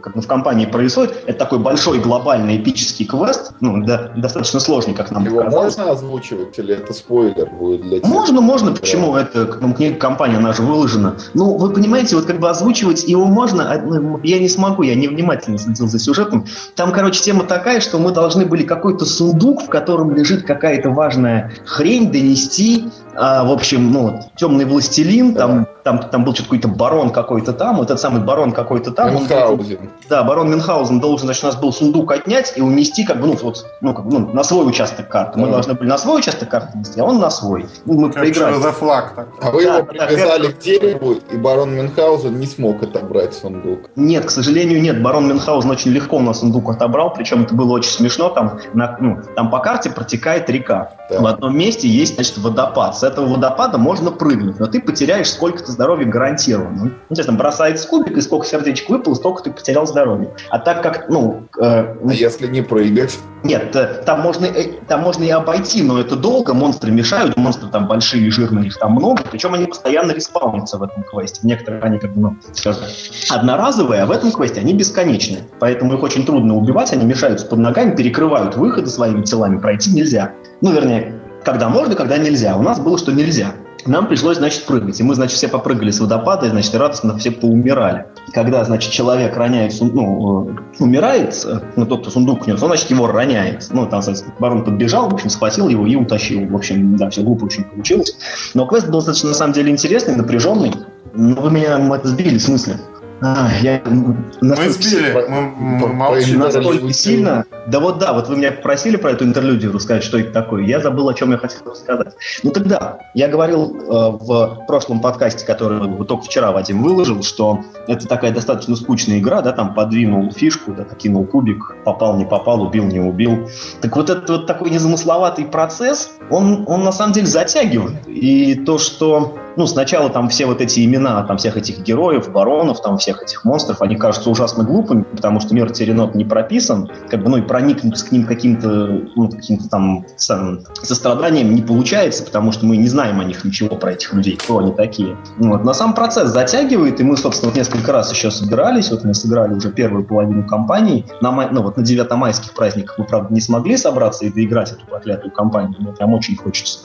как 0.00 0.14
бы 0.14 0.22
в 0.22 0.26
компании 0.28 0.66
происходит. 0.66 1.16
Это 1.26 1.38
такой 1.40 1.58
большой 1.58 1.98
глобальный 1.98 2.58
эпический 2.58 3.04
квест, 3.06 3.52
ну, 3.60 3.82
да, 3.84 4.12
достаточно 4.16 4.60
сложный, 4.60 4.94
как 4.94 5.10
нам 5.10 5.24
Его 5.24 5.38
показалось. 5.38 5.76
можно 5.76 5.92
озвучивать 5.92 6.56
или 6.58 6.74
это 6.74 6.92
спойлер 6.92 7.48
будет 7.50 7.82
для 7.82 7.98
тех? 8.00 8.08
Можно, 8.08 8.40
можно, 8.40 8.70
кто- 8.70 8.80
почему? 8.82 9.16
Это 9.16 9.58
ну, 9.60 9.74
книга 9.74 9.96
компания, 9.96 10.36
она 10.36 10.52
же 10.52 10.62
выложена. 10.62 11.16
Ну, 11.34 11.56
вы 11.56 11.70
понимаете, 11.70 12.14
вот 12.14 12.26
как 12.26 12.38
бы 12.38 12.48
озвучивать 12.48 13.04
его 13.08 13.24
можно, 13.24 13.72
а, 13.72 13.78
ну, 13.80 14.20
я 14.22 14.38
не 14.38 14.48
смогу, 14.48 14.82
я 14.82 14.94
невнимательно 14.94 15.58
следил 15.58 15.88
за 15.88 15.98
сюжетом. 15.98 16.46
Там, 16.76 16.92
короче, 16.92 17.20
тема 17.20 17.42
такая, 17.44 17.80
что 17.80 17.98
мы 17.98 18.12
должны 18.12 18.46
были 18.46 18.62
какой-то 18.62 19.04
сундук, 19.04 19.62
в 19.64 19.68
котором 19.68 20.14
лежит 20.14 20.44
какая-то 20.46 20.90
важная 20.90 21.52
хрень, 21.64 22.12
донести. 22.12 22.84
А, 23.14 23.44
в 23.44 23.52
общем, 23.52 23.92
ну, 23.92 24.20
темный 24.36 24.64
властелин, 24.64 25.34
там, 25.34 25.66
там, 25.84 25.98
там 25.98 26.24
был 26.24 26.32
что-то 26.34 26.48
какой-то 26.50 26.68
барон 26.68 27.10
какой-то 27.10 27.52
там, 27.52 27.76
вот 27.76 27.84
этот 27.86 28.00
самый 28.00 28.22
барон 28.22 28.52
какой-то 28.52 28.90
там. 28.92 29.08
он 29.08 29.14
Мюнхгаузен. 29.22 29.90
да, 30.08 30.22
барон 30.22 30.50
Мюнхгаузен 30.50 31.00
должен, 31.00 31.26
значит, 31.26 31.42
у 31.44 31.46
нас 31.48 31.56
был 31.56 31.72
сундук 31.72 32.12
отнять 32.12 32.52
и 32.56 32.60
унести, 32.62 33.04
как 33.04 33.20
бы, 33.20 33.26
ну, 33.26 33.36
вот, 33.42 33.64
ну, 33.80 33.94
как 33.94 34.06
бы, 34.06 34.18
ну, 34.18 34.32
на 34.32 34.44
свой 34.44 34.66
участок 34.66 35.08
карты. 35.08 35.38
Мы 35.38 35.46
Да. 35.46 35.52
должны 35.54 35.74
были 35.74 35.88
на 35.88 35.98
свой 35.98 36.18
участок 36.20 36.48
карты 36.48 36.78
нести, 36.78 37.00
а 37.00 37.04
он 37.04 37.18
на 37.18 37.30
свой. 37.30 37.66
Ну, 37.84 37.94
мы 38.00 38.08
Capture 38.08 38.12
проиграли. 38.12 38.56
the 38.56 38.74
flag 38.80 39.14
такой. 39.16 39.38
А 39.40 39.50
вы 39.50 39.64
Да, 39.64 39.76
его 39.78 39.86
да, 39.92 40.06
привязали 40.06 40.46
к 40.52 40.58
дереву, 40.58 41.12
и 41.32 41.36
барон 41.36 41.74
Мюнхгаузен 41.74 42.38
не 42.38 42.46
смог 42.46 42.82
отобрать 42.82 43.34
сундук. 43.34 43.90
Нет, 43.96 44.26
к 44.26 44.30
сожалению, 44.30 44.80
нет. 44.80 45.02
Барон 45.02 45.26
Мюнхгаузен 45.28 45.70
очень 45.70 45.90
легко 45.90 46.16
у 46.16 46.20
нас 46.20 46.40
сундук 46.40 46.70
отобрал, 46.70 47.12
причем 47.12 47.42
это 47.42 47.54
было 47.54 47.72
очень 47.72 47.90
смешно. 47.90 48.28
Там, 48.28 48.58
на- 48.74 48.96
ну, 49.00 49.18
там 49.36 49.50
по 49.50 49.58
карте 49.58 49.90
протекает 49.90 50.48
река. 50.50 50.92
Да. 51.10 51.20
В 51.20 51.26
одном 51.26 51.56
месте 51.56 51.88
есть, 51.88 52.14
значит, 52.14 52.38
водопад. 52.38 52.96
С 52.96 53.02
этого 53.02 53.26
водопада 53.26 53.78
можно 53.78 54.10
прыгнуть, 54.10 54.58
но 54.60 54.66
ты 54.66 54.80
потеряешь 54.80 55.30
сколько-то 55.30 55.71
здоровья 55.72 56.06
гарантированно. 56.06 56.84
Ну, 56.84 56.90
то 56.90 57.20
есть 57.20 57.26
там 57.26 57.36
бросается 57.36 57.88
кубик, 57.88 58.16
и 58.16 58.20
сколько 58.20 58.46
сердечек 58.46 58.88
выпало, 58.88 59.14
столько 59.14 59.42
ты 59.42 59.50
потерял 59.50 59.86
здоровья. 59.86 60.30
А 60.50 60.58
так 60.58 60.82
как, 60.82 61.08
ну, 61.08 61.44
э, 61.58 61.62
А 61.62 62.12
если 62.12 62.46
не 62.46 62.62
прыгать? 62.62 63.18
Нет, 63.42 63.74
э, 63.74 64.02
там 64.06 64.20
можно, 64.20 64.46
э, 64.46 64.72
там 64.86 65.00
можно 65.00 65.24
и 65.24 65.30
обойти, 65.30 65.82
но 65.82 65.98
это 65.98 66.14
долго, 66.14 66.54
монстры 66.54 66.92
мешают, 66.92 67.36
монстры 67.36 67.68
там 67.70 67.88
большие, 67.88 68.30
жирные, 68.30 68.66
их 68.66 68.78
там 68.78 68.92
много, 68.92 69.22
причем 69.28 69.54
они 69.54 69.66
постоянно 69.66 70.12
респаунятся 70.12 70.78
в 70.78 70.82
этом 70.82 71.02
квесте. 71.02 71.40
Некоторые 71.42 71.82
они 71.82 71.98
как 71.98 72.14
бы, 72.14 72.20
ну, 72.20 72.36
скажем, 72.52 72.84
одноразовые, 73.30 74.02
а 74.02 74.06
в 74.06 74.12
этом 74.12 74.30
квесте 74.30 74.60
они 74.60 74.74
бесконечные. 74.74 75.42
Поэтому 75.58 75.94
их 75.94 76.02
очень 76.02 76.24
трудно 76.24 76.56
убивать, 76.56 76.92
они 76.92 77.04
мешаются 77.04 77.46
под 77.46 77.58
ногами, 77.58 77.96
перекрывают 77.96 78.56
выходы 78.56 78.88
своими 78.88 79.22
телами, 79.22 79.58
пройти 79.58 79.92
нельзя. 79.92 80.32
Ну, 80.60 80.72
вернее, 80.72 81.20
когда 81.44 81.68
можно, 81.68 81.94
когда 81.94 82.18
нельзя. 82.18 82.56
У 82.56 82.62
нас 82.62 82.78
было, 82.78 82.98
что 82.98 83.12
нельзя. 83.12 83.52
Нам 83.86 84.06
пришлось, 84.06 84.36
значит, 84.36 84.64
прыгать. 84.64 85.00
И 85.00 85.02
мы, 85.02 85.14
значит, 85.14 85.36
все 85.36 85.48
попрыгали 85.48 85.90
с 85.90 86.00
водопада, 86.00 86.46
и, 86.46 86.50
значит, 86.50 86.74
радостно 86.74 87.18
все 87.18 87.30
поумирали. 87.30 88.06
Когда, 88.32 88.64
значит, 88.64 88.92
человек 88.92 89.36
роняет, 89.36 89.74
ну, 89.80 90.50
э, 90.50 90.54
умирает, 90.78 91.34
э, 91.44 91.60
ну, 91.76 91.86
тот, 91.86 92.02
кто 92.02 92.10
сундук 92.10 92.46
нес, 92.46 92.62
он, 92.62 92.68
значит, 92.68 92.90
его 92.90 93.08
роняет. 93.08 93.66
Ну, 93.70 93.86
там, 93.86 94.02
соответственно, 94.02 94.34
барон 94.38 94.64
подбежал, 94.64 95.08
в 95.08 95.14
общем, 95.14 95.30
схватил 95.30 95.68
его 95.68 95.86
и 95.86 95.96
утащил. 95.96 96.46
В 96.46 96.54
общем, 96.54 96.96
да, 96.96 97.10
все 97.10 97.22
глупо 97.22 97.44
очень 97.44 97.64
получилось. 97.64 98.16
Но 98.54 98.66
квест 98.66 98.86
был 98.86 98.98
достаточно, 98.98 99.30
на 99.30 99.34
самом 99.34 99.52
деле, 99.52 99.70
интересный, 99.70 100.14
напряженный. 100.14 100.72
Но 101.14 101.40
вы 101.40 101.50
меня 101.50 101.78
сбили, 102.04 102.38
в 102.38 102.42
смысле? 102.42 102.76
А, 103.24 103.48
я 103.60 103.80
Мы 103.86 104.68
сбили, 104.70 105.12
по- 105.12 105.28
мы, 105.28 105.42
мы 105.42 105.88
молчим. 105.92 106.40
настолько 106.40 106.92
сильно. 106.92 107.44
Да 107.68 107.78
вот 107.78 107.98
да, 107.98 108.12
вот 108.12 108.28
вы 108.28 108.36
меня 108.36 108.50
попросили 108.50 108.96
про 108.96 109.12
эту 109.12 109.24
интерлюдию 109.24 109.72
рассказать, 109.72 110.02
что 110.02 110.18
это 110.18 110.32
такое. 110.32 110.64
Я 110.64 110.80
забыл, 110.80 111.08
о 111.08 111.14
чем 111.14 111.30
я 111.30 111.38
хотел 111.38 111.60
рассказать. 111.64 112.14
Ну 112.42 112.50
тогда, 112.50 112.98
я 113.14 113.28
говорил 113.28 113.76
э, 113.76 114.16
в 114.24 114.64
прошлом 114.66 115.00
подкасте, 115.00 115.46
который 115.46 115.86
вот 115.86 116.08
только 116.08 116.24
вчера 116.24 116.50
Вадим 116.50 116.82
выложил, 116.82 117.22
что 117.22 117.60
это 117.86 118.06
такая 118.06 118.32
достаточно 118.32 118.76
скучная 118.76 119.18
игра, 119.18 119.42
да, 119.42 119.52
там 119.52 119.74
подвинул 119.74 120.30
фишку, 120.32 120.72
да, 120.72 120.84
кинул 120.84 121.26
кубик, 121.26 121.76
попал, 121.84 122.16
не 122.16 122.24
попал, 122.24 122.62
убил, 122.62 122.84
не 122.84 123.00
убил. 123.00 123.48
Так 123.80 123.96
вот 123.96 124.10
этот 124.10 124.28
вот 124.28 124.46
такой 124.46 124.70
незамысловатый 124.70 125.44
процесс, 125.46 126.10
он, 126.30 126.64
он 126.66 126.84
на 126.84 126.92
самом 126.92 127.12
деле 127.12 127.26
затягивает. 127.26 128.06
И 128.06 128.54
то, 128.54 128.78
что 128.78 129.36
ну, 129.56 129.66
сначала 129.66 130.10
там 130.10 130.28
все 130.28 130.46
вот 130.46 130.60
эти 130.60 130.84
имена, 130.84 131.22
там 131.24 131.36
всех 131.36 131.56
этих 131.56 131.80
героев, 131.80 132.30
баронов, 132.30 132.82
там 132.82 132.98
всех 132.98 133.22
этих 133.22 133.44
монстров, 133.44 133.82
они 133.82 133.96
кажутся 133.96 134.30
ужасно 134.30 134.64
глупыми, 134.64 135.02
потому 135.02 135.40
что 135.40 135.54
мир 135.54 135.70
Теренот 135.70 136.14
не 136.14 136.24
прописан, 136.24 136.90
как 137.08 137.22
бы, 137.22 137.30
ну, 137.30 137.36
и 137.38 137.42
проникнуть 137.42 138.00
к 138.02 138.12
ним 138.12 138.26
каким-то, 138.26 138.68
ну, 139.14 139.28
каким-то 139.28 139.68
там 139.68 140.06
сам- 140.16 140.60
состраданием 140.82 141.54
не 141.54 141.62
получается, 141.62 142.24
потому 142.24 142.52
что 142.52 142.66
мы 142.66 142.76
не 142.76 142.88
знаем 142.88 143.20
о 143.20 143.24
них 143.24 143.44
ничего, 143.44 143.76
про 143.76 143.92
этих 143.92 144.12
людей, 144.12 144.36
кто 144.36 144.58
они 144.58 144.72
такие. 144.72 145.16
Вот. 145.38 145.64
Но 145.64 145.72
сам 145.72 145.94
процесс 145.94 146.30
затягивает, 146.30 147.00
и 147.00 147.04
мы, 147.04 147.16
собственно, 147.16 147.50
вот 147.50 147.58
несколько 147.58 147.71
раз 147.88 148.12
еще 148.12 148.30
собирались, 148.30 148.90
вот 148.90 149.04
мы 149.04 149.14
сыграли 149.14 149.54
уже 149.54 149.70
первую 149.72 150.04
половину 150.04 150.46
кампании, 150.46 151.06
на, 151.20 151.30
май- 151.30 151.48
ну, 151.50 151.62
вот 151.62 151.76
на 151.76 151.82
9 151.82 152.10
майских 152.12 152.54
праздниках 152.54 152.98
мы, 152.98 153.04
правда, 153.04 153.32
не 153.32 153.40
смогли 153.40 153.76
собраться 153.76 154.24
и 154.24 154.30
доиграть 154.30 154.72
эту 154.72 154.86
проклятую 154.86 155.32
кампанию, 155.32 155.74
мне 155.78 155.92
прям 155.92 156.14
очень 156.14 156.36
хочется. 156.36 156.80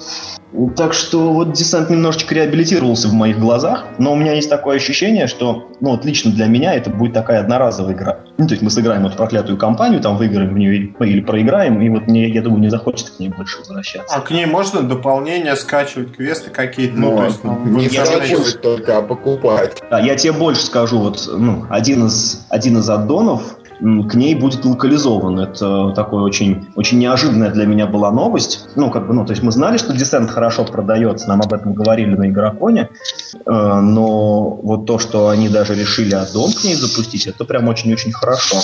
Так 0.75 0.93
что 0.93 1.33
вот 1.33 1.53
десант 1.53 1.89
немножечко 1.89 2.33
реабилитировался 2.33 3.07
в 3.07 3.13
моих 3.13 3.39
глазах, 3.39 3.85
но 3.99 4.13
у 4.13 4.15
меня 4.15 4.33
есть 4.33 4.49
такое 4.49 4.77
ощущение, 4.77 5.27
что, 5.27 5.69
ну 5.81 5.91
вот 5.91 6.05
лично 6.05 6.31
для 6.31 6.47
меня 6.47 6.73
это 6.73 6.89
будет 6.89 7.13
такая 7.13 7.41
одноразовая 7.41 7.93
игра. 7.93 8.19
Ну, 8.37 8.47
то 8.47 8.53
есть 8.53 8.63
мы 8.63 8.69
сыграем 8.69 9.05
эту 9.05 9.17
проклятую 9.17 9.57
кампанию, 9.57 9.99
там 10.01 10.17
выиграем 10.17 10.53
в 10.53 10.57
нее 10.57 10.93
или 10.99 11.21
проиграем, 11.21 11.81
и 11.81 11.89
вот 11.89 12.07
мне, 12.07 12.27
я 12.29 12.41
думаю, 12.41 12.61
не 12.61 12.69
захочется 12.69 13.13
к 13.13 13.19
ней 13.19 13.29
больше 13.29 13.59
возвращаться. 13.59 14.15
А 14.15 14.21
к 14.21 14.31
ней 14.31 14.45
можно 14.45 14.81
дополнения 14.81 15.55
скачивать, 15.55 16.15
квесты 16.15 16.49
какие-то? 16.49 16.97
Ну, 16.97 17.11
Ну, 17.11 17.17
то 17.17 17.25
есть, 17.25 17.43
ну, 17.43 17.53
в 17.55 17.67
не 17.69 17.89
скачивать 17.89 18.61
только, 18.61 18.97
а 18.97 19.01
покупать. 19.01 19.81
Да, 19.89 19.99
я 19.99 20.15
тебе 20.15 20.33
больше 20.33 20.61
скажу, 20.65 20.99
вот 20.99 21.29
ну, 21.31 21.65
один 21.69 22.07
из 22.07 22.45
один 22.49 22.77
из 22.79 22.89
аддонов 22.89 23.57
к 23.79 24.15
ней 24.15 24.35
будет 24.35 24.65
локализован. 24.65 25.39
Это 25.39 25.91
такой 25.95 26.23
очень, 26.23 26.67
очень 26.75 26.99
неожиданная 26.99 27.51
для 27.51 27.65
меня 27.65 27.87
была 27.87 28.11
новость. 28.11 28.67
Ну, 28.75 28.89
как 28.89 29.07
бы, 29.07 29.13
ну, 29.13 29.25
то 29.25 29.31
есть 29.31 29.43
мы 29.43 29.51
знали, 29.51 29.77
что 29.77 29.93
Descent 29.93 30.27
хорошо 30.27 30.65
продается, 30.65 31.27
нам 31.27 31.41
об 31.41 31.53
этом 31.53 31.73
говорили 31.73 32.15
на 32.15 32.29
Игроконе, 32.29 32.89
э, 33.33 33.39
но 33.45 34.49
вот 34.49 34.85
то, 34.85 34.99
что 34.99 35.29
они 35.29 35.49
даже 35.49 35.75
решили 35.75 36.13
аддон 36.13 36.51
к 36.51 36.63
ней 36.63 36.75
запустить, 36.75 37.27
это 37.27 37.45
прям 37.45 37.67
очень-очень 37.67 38.11
хорошо. 38.11 38.57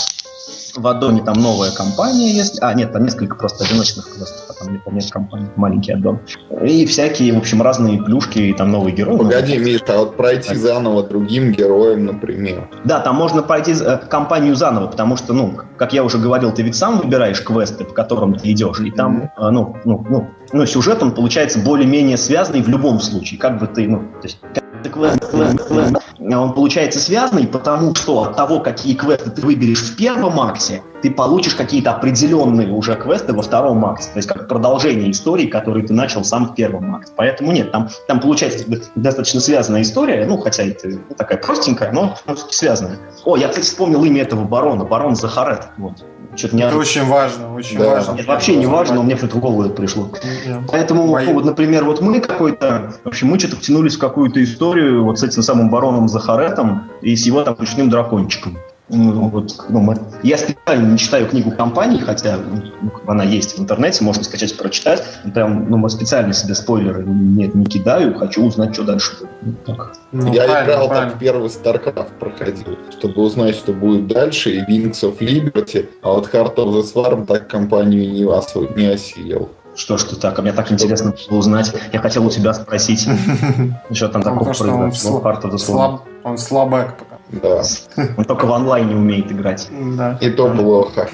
В 0.76 0.88
аддоне 0.88 1.22
там 1.22 1.36
новая 1.36 1.72
компания 1.72 2.32
есть. 2.32 2.58
А, 2.62 2.74
нет, 2.74 2.92
там 2.92 3.04
несколько 3.04 3.36
просто 3.36 3.64
одиночных 3.64 4.06
квестов, 4.06 4.46
а 4.50 4.66
там, 4.66 4.80
там 4.80 4.96
нет 4.96 5.12
компаний, 5.12 5.48
маленький 5.56 5.92
аддон. 5.92 6.20
И 6.66 6.86
всякие, 6.88 7.34
в 7.34 7.38
общем, 7.38 7.62
разные 7.62 8.02
плюшки, 8.02 8.40
и 8.40 8.54
там 8.54 8.72
новые 8.72 8.96
герои. 8.96 9.18
Погоди, 9.18 9.58
Миш, 9.58 9.82
а 9.88 10.00
вот 10.00 10.18
пройти 10.18 10.56
заново 10.56 11.04
другим 11.04 11.52
героем, 11.52 12.06
например. 12.06 12.70
Да, 12.86 13.00
там 13.00 13.16
можно 13.16 13.44
пройти 13.44 13.74
э, 13.80 13.98
кампанию 14.10 14.56
заново, 14.56 14.88
потому 14.88 15.16
что, 15.16 15.34
ну, 15.34 15.60
как 15.78 15.94
я 15.94 16.04
уже 16.04 16.18
говорил, 16.18 16.52
ты 16.52 16.64
ведь 16.64 16.76
сам 16.76 16.98
выбираешь 16.98 17.42
квесты, 17.42 17.84
по 17.84 17.94
которым 17.94 18.34
ты 18.34 18.52
идешь, 18.52 18.80
и 18.80 18.90
там, 18.90 19.32
э, 19.38 19.50
ну, 19.52 19.78
ну, 19.86 20.04
ну, 20.10 20.30
ну, 20.54 20.66
сюжет, 20.66 21.04
он 21.04 21.14
получается 21.14 21.60
более-менее 21.60 22.18
связанный 22.18 22.64
в 22.64 22.68
любом 22.68 23.00
случае, 23.00 23.40
как 23.40 23.60
бы 23.60 23.68
ты, 23.68 23.88
ну, 23.88 24.00
то 24.00 24.24
есть 24.24 24.40
каждый 24.84 24.92
квест, 24.92 25.32
квест, 25.32 25.68
квест, 25.68 25.96
он 26.20 26.54
получается 26.54 27.00
связанный, 27.00 27.48
потому 27.48 27.96
что 27.96 28.24
от 28.24 28.36
того, 28.36 28.60
какие 28.60 28.96
квесты 28.96 29.30
ты 29.30 29.42
выберешь 29.42 29.80
в 29.80 29.96
первом 29.96 30.40
акте, 30.40 30.82
ты 31.02 31.12
получишь 31.12 31.56
какие-то 31.56 31.92
определенные 31.92 32.72
уже 32.72 32.96
квесты 32.96 33.34
во 33.34 33.42
втором 33.42 33.86
акте, 33.86 34.08
то 34.12 34.18
есть 34.18 34.28
как 34.28 34.48
продолжение 34.48 35.12
истории, 35.12 35.48
которую 35.48 35.86
ты 35.86 35.94
начал 35.94 36.24
сам 36.24 36.48
в 36.48 36.56
первом 36.56 36.96
акте. 36.96 37.12
Поэтому 37.16 37.52
нет, 37.52 37.72
там, 37.72 37.90
там 38.08 38.20
получается 38.20 38.66
достаточно 38.96 39.40
связанная 39.40 39.82
история, 39.82 40.26
ну, 40.26 40.38
хотя 40.38 40.64
это 40.64 40.88
ну, 40.88 41.16
такая 41.18 41.38
простенькая, 41.38 41.92
но 41.92 42.16
связанная. 42.50 43.00
О, 43.26 43.36
я, 43.38 43.50
кстати, 43.50 43.66
вспомнил 43.66 44.04
имя 44.04 44.22
этого 44.22 44.44
барона, 44.44 44.86
барон 44.86 45.16
Захарет, 45.16 45.68
вот. 45.78 46.04
Что-то 46.36 46.56
не 46.56 46.64
Это 46.64 46.78
очень 46.78 47.06
важно, 47.06 47.54
очень 47.54 47.78
Да. 47.78 47.90
важно. 47.90 48.14
Нет, 48.14 48.26
вообще 48.26 48.56
не 48.56 48.66
важно, 48.66 48.96
но 48.96 49.04
мне 49.04 49.16
что-то 49.18 49.38
в 49.38 49.40
голову 49.40 49.66
это 49.66 49.74
пришло. 49.74 50.10
Нет. 50.46 50.62
Поэтому, 50.72 51.06
ну, 51.06 51.34
вот, 51.34 51.46
например, 51.46 51.84
вот 51.84 52.02
мы 52.02 52.20
какой-то, 52.20 52.94
в 53.04 53.08
общем, 53.08 53.28
мы 53.28 53.38
что-то 53.38 53.58
втянулись 53.58 53.96
в 53.96 54.00
какую-то 54.00 54.44
историю 54.44 54.73
вот 54.82 55.20
с 55.20 55.24
этим 55.24 55.42
самым 55.42 55.70
бароном 55.70 56.08
Захаретом 56.08 56.84
и 57.02 57.16
с 57.16 57.26
его 57.26 57.44
там 57.44 57.56
ручным 57.60 57.90
дракончиком. 57.90 58.58
Ну, 58.90 59.30
вот, 59.30 59.56
ну, 59.70 59.80
мы- 59.80 59.98
Я 60.24 60.38
специально 60.38 60.92
не 60.92 60.98
читаю 60.98 61.26
книгу 61.28 61.52
компании, 61.52 62.00
хотя 62.00 62.38
ну, 62.38 62.92
она 63.08 63.24
есть 63.24 63.58
в 63.58 63.62
интернете, 63.62 64.04
можно 64.04 64.24
скачать, 64.24 64.56
прочитать. 64.58 65.04
Там, 65.34 65.70
ну, 65.70 65.78
мы 65.78 65.90
специально 65.90 66.34
себе 66.34 66.54
спойлеры 66.54 67.04
нет, 67.06 67.56
не 67.56 67.66
кидаю, 67.66 68.14
хочу 68.14 68.44
узнать, 68.46 68.74
что 68.74 68.84
дальше 68.84 69.14
будет. 69.20 69.30
Ну, 69.42 69.54
так. 69.66 69.94
Ну, 70.12 70.34
Я 70.34 70.44
правильно, 70.44 70.72
играл 70.74 70.88
правильно. 70.90 71.10
так 71.12 71.20
первый 71.20 71.48
StarCraft 71.48 72.10
проходил, 72.20 72.78
чтобы 72.92 73.22
узнать, 73.22 73.56
что 73.56 73.72
будет 73.72 74.08
дальше, 74.08 74.52
и 74.52 74.60
Wings 74.60 75.02
of 75.02 75.18
Liberty, 75.20 75.88
а 76.02 76.12
вот 76.12 76.30
Heart 76.34 76.56
of 76.58 76.74
the 76.74 76.84
Swarm 76.84 77.26
так 77.26 77.48
компанию 77.48 78.12
не, 78.12 78.24
осво- 78.24 78.78
не 78.78 78.88
осилил. 78.88 79.50
Что 79.76 79.98
ж 79.98 80.04
ты 80.04 80.16
так, 80.16 80.38
а 80.38 80.42
мне 80.42 80.54
так 80.54 80.72
интересно 80.72 81.14
было 81.30 81.40
узнать. 81.40 81.74
Я 81.92 82.00
хотел 82.00 82.26
у 82.26 82.30
тебя 82.30 82.54
спросить, 82.54 83.08
что 83.92 84.08
там 84.10 84.22
такого 84.22 84.54
произошло. 84.90 86.04
Он 86.24 86.38
слабак. 86.38 86.98
потому- 86.98 87.14
Да, 87.42 87.64
Он 88.18 88.24
только 88.26 88.46
в 88.46 88.54
онлайне 88.54 88.96
умеет 88.96 89.32
играть. 89.32 89.68
Да. 89.72 90.18
и 90.22 90.30
то 90.30 90.50
плохо. 90.50 91.10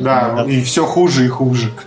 Да, 0.00 0.44
и 0.46 0.62
все 0.62 0.86
хуже 0.86 1.26
и 1.26 1.28
хуже. 1.28 1.70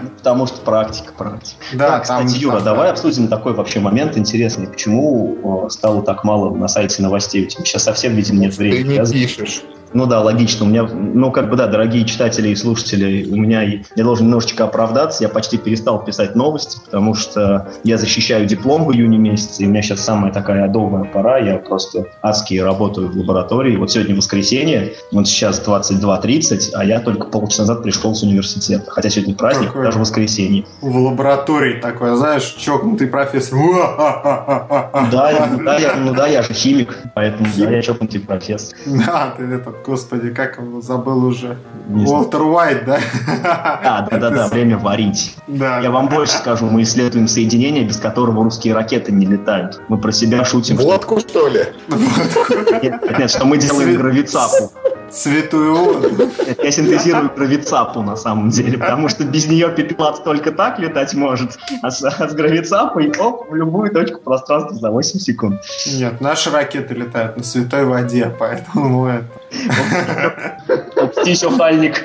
Ну, 0.00 0.08
Потому 0.18 0.46
что 0.46 0.60
практика, 0.60 1.12
практика. 1.16 1.56
Да, 1.72 1.98
кстати, 2.00 2.36
Юра, 2.36 2.60
давай 2.60 2.90
обсудим 2.90 3.28
такой 3.28 3.54
вообще 3.54 3.80
момент 3.80 4.16
интересный. 4.16 4.66
Почему 4.68 5.64
э, 5.66 5.70
стало 5.70 6.02
так 6.02 6.22
мало 6.24 6.54
на 6.54 6.68
сайте 6.68 7.02
новостей? 7.02 7.44
У 7.46 7.48
тебя 7.48 7.64
сейчас 7.64 7.84
совсем, 7.84 8.14
видимо, 8.14 8.40
нет 8.40 8.52
Ты 8.56 8.58
времени. 8.58 8.88
не 8.90 8.94
Я- 8.96 9.04
пишешь. 9.06 9.62
Ну 9.92 10.06
да, 10.06 10.20
логично. 10.20 10.66
У 10.66 10.68
меня, 10.68 10.84
ну 10.84 11.30
как 11.30 11.50
бы 11.50 11.56
да, 11.56 11.66
дорогие 11.66 12.04
читатели 12.04 12.48
и 12.48 12.54
слушатели, 12.54 13.28
у 13.30 13.36
меня 13.36 13.62
я 13.62 14.04
должен 14.04 14.26
немножечко 14.26 14.64
оправдаться. 14.64 15.24
Я 15.24 15.28
почти 15.28 15.58
перестал 15.58 16.04
писать 16.04 16.34
новости, 16.34 16.78
потому 16.84 17.14
что 17.14 17.68
я 17.84 17.96
защищаю 17.98 18.46
диплом 18.46 18.84
в 18.84 18.92
июне 18.92 19.18
месяце, 19.18 19.62
и 19.62 19.66
у 19.66 19.70
меня 19.70 19.82
сейчас 19.82 20.00
самая 20.00 20.32
такая 20.32 20.64
адовая 20.64 21.04
пора. 21.04 21.38
Я 21.38 21.58
просто 21.58 22.06
адски 22.22 22.58
работаю 22.58 23.10
в 23.10 23.16
лаборатории. 23.16 23.76
Вот 23.76 23.90
сегодня 23.90 24.14
воскресенье, 24.14 24.94
вот 25.12 25.26
сейчас 25.26 25.60
22.30, 25.66 26.70
а 26.74 26.84
я 26.84 27.00
только 27.00 27.28
полчаса 27.28 27.62
назад 27.62 27.82
пришел 27.82 28.14
с 28.14 28.22
университета. 28.22 28.90
Хотя 28.90 29.10
сегодня 29.10 29.34
праздник, 29.34 29.68
Какой? 29.68 29.84
даже 29.84 29.98
воскресенье. 29.98 30.64
В 30.80 30.96
лаборатории 30.96 31.80
такой, 31.80 32.16
знаешь, 32.16 32.44
чокнутый 32.58 33.06
профессор. 33.06 33.58
Да, 33.58 35.48
ну, 35.50 35.64
да, 35.64 35.78
я, 35.78 35.96
ну 35.96 36.14
да, 36.14 36.26
я 36.26 36.42
же 36.42 36.52
химик, 36.52 36.98
поэтому 37.14 37.48
да, 37.56 37.70
я 37.70 37.82
чокнутый 37.82 38.20
профессор. 38.20 38.76
Да, 38.86 39.34
ты 39.36 39.44
этот, 39.44 39.77
господи, 39.86 40.30
как 40.30 40.58
его 40.58 40.80
забыл 40.80 41.24
уже. 41.24 41.56
Не 41.88 42.06
знаю. 42.06 42.22
Уолтер 42.22 42.42
Уайт, 42.42 42.84
да? 42.84 42.98
А, 43.84 44.06
да, 44.10 44.18
да, 44.18 44.30
да, 44.30 44.48
время 44.48 44.76
варить. 44.78 45.36
Да. 45.46 45.80
Я 45.80 45.90
вам 45.90 46.08
больше 46.08 46.34
скажу, 46.36 46.66
мы 46.66 46.82
исследуем 46.82 47.28
соединение, 47.28 47.84
без 47.84 47.96
которого 47.96 48.44
русские 48.44 48.74
ракеты 48.74 49.12
не 49.12 49.26
летают. 49.26 49.80
Мы 49.88 49.98
про 49.98 50.12
себя 50.12 50.44
шутим. 50.44 50.76
что- 50.78 50.86
Водку, 50.86 51.20
что 51.20 51.48
ли? 51.48 51.64
Нет, 52.82 53.18
нет, 53.18 53.30
что 53.30 53.44
мы 53.44 53.58
делаем 53.58 53.96
гравицапу. 53.96 54.72
Святую 55.10 55.74
воду. 55.74 56.30
Я 56.62 56.70
синтезирую 56.70 57.30
гравицапу 57.34 58.02
на 58.02 58.16
самом 58.16 58.50
деле, 58.50 58.78
потому 58.78 59.08
что 59.08 59.24
без 59.24 59.46
нее 59.46 59.70
пепелац 59.70 60.20
только 60.20 60.52
так 60.52 60.78
летать 60.78 61.14
может, 61.14 61.58
а 61.82 61.90
с, 61.90 62.02
а 62.02 62.28
с 62.28 62.34
гравицапой 62.34 63.12
оп, 63.18 63.50
в 63.50 63.54
любую 63.54 63.90
точку 63.90 64.20
пространства 64.20 64.76
за 64.76 64.90
8 64.90 65.18
секунд. 65.18 65.62
Нет, 65.86 66.20
наши 66.20 66.50
ракеты 66.50 66.94
летают 66.94 67.36
на 67.36 67.44
святой 67.44 67.84
воде, 67.84 68.34
поэтому 68.38 69.08
это... 69.08 69.24
Птичьохальник. 71.16 72.04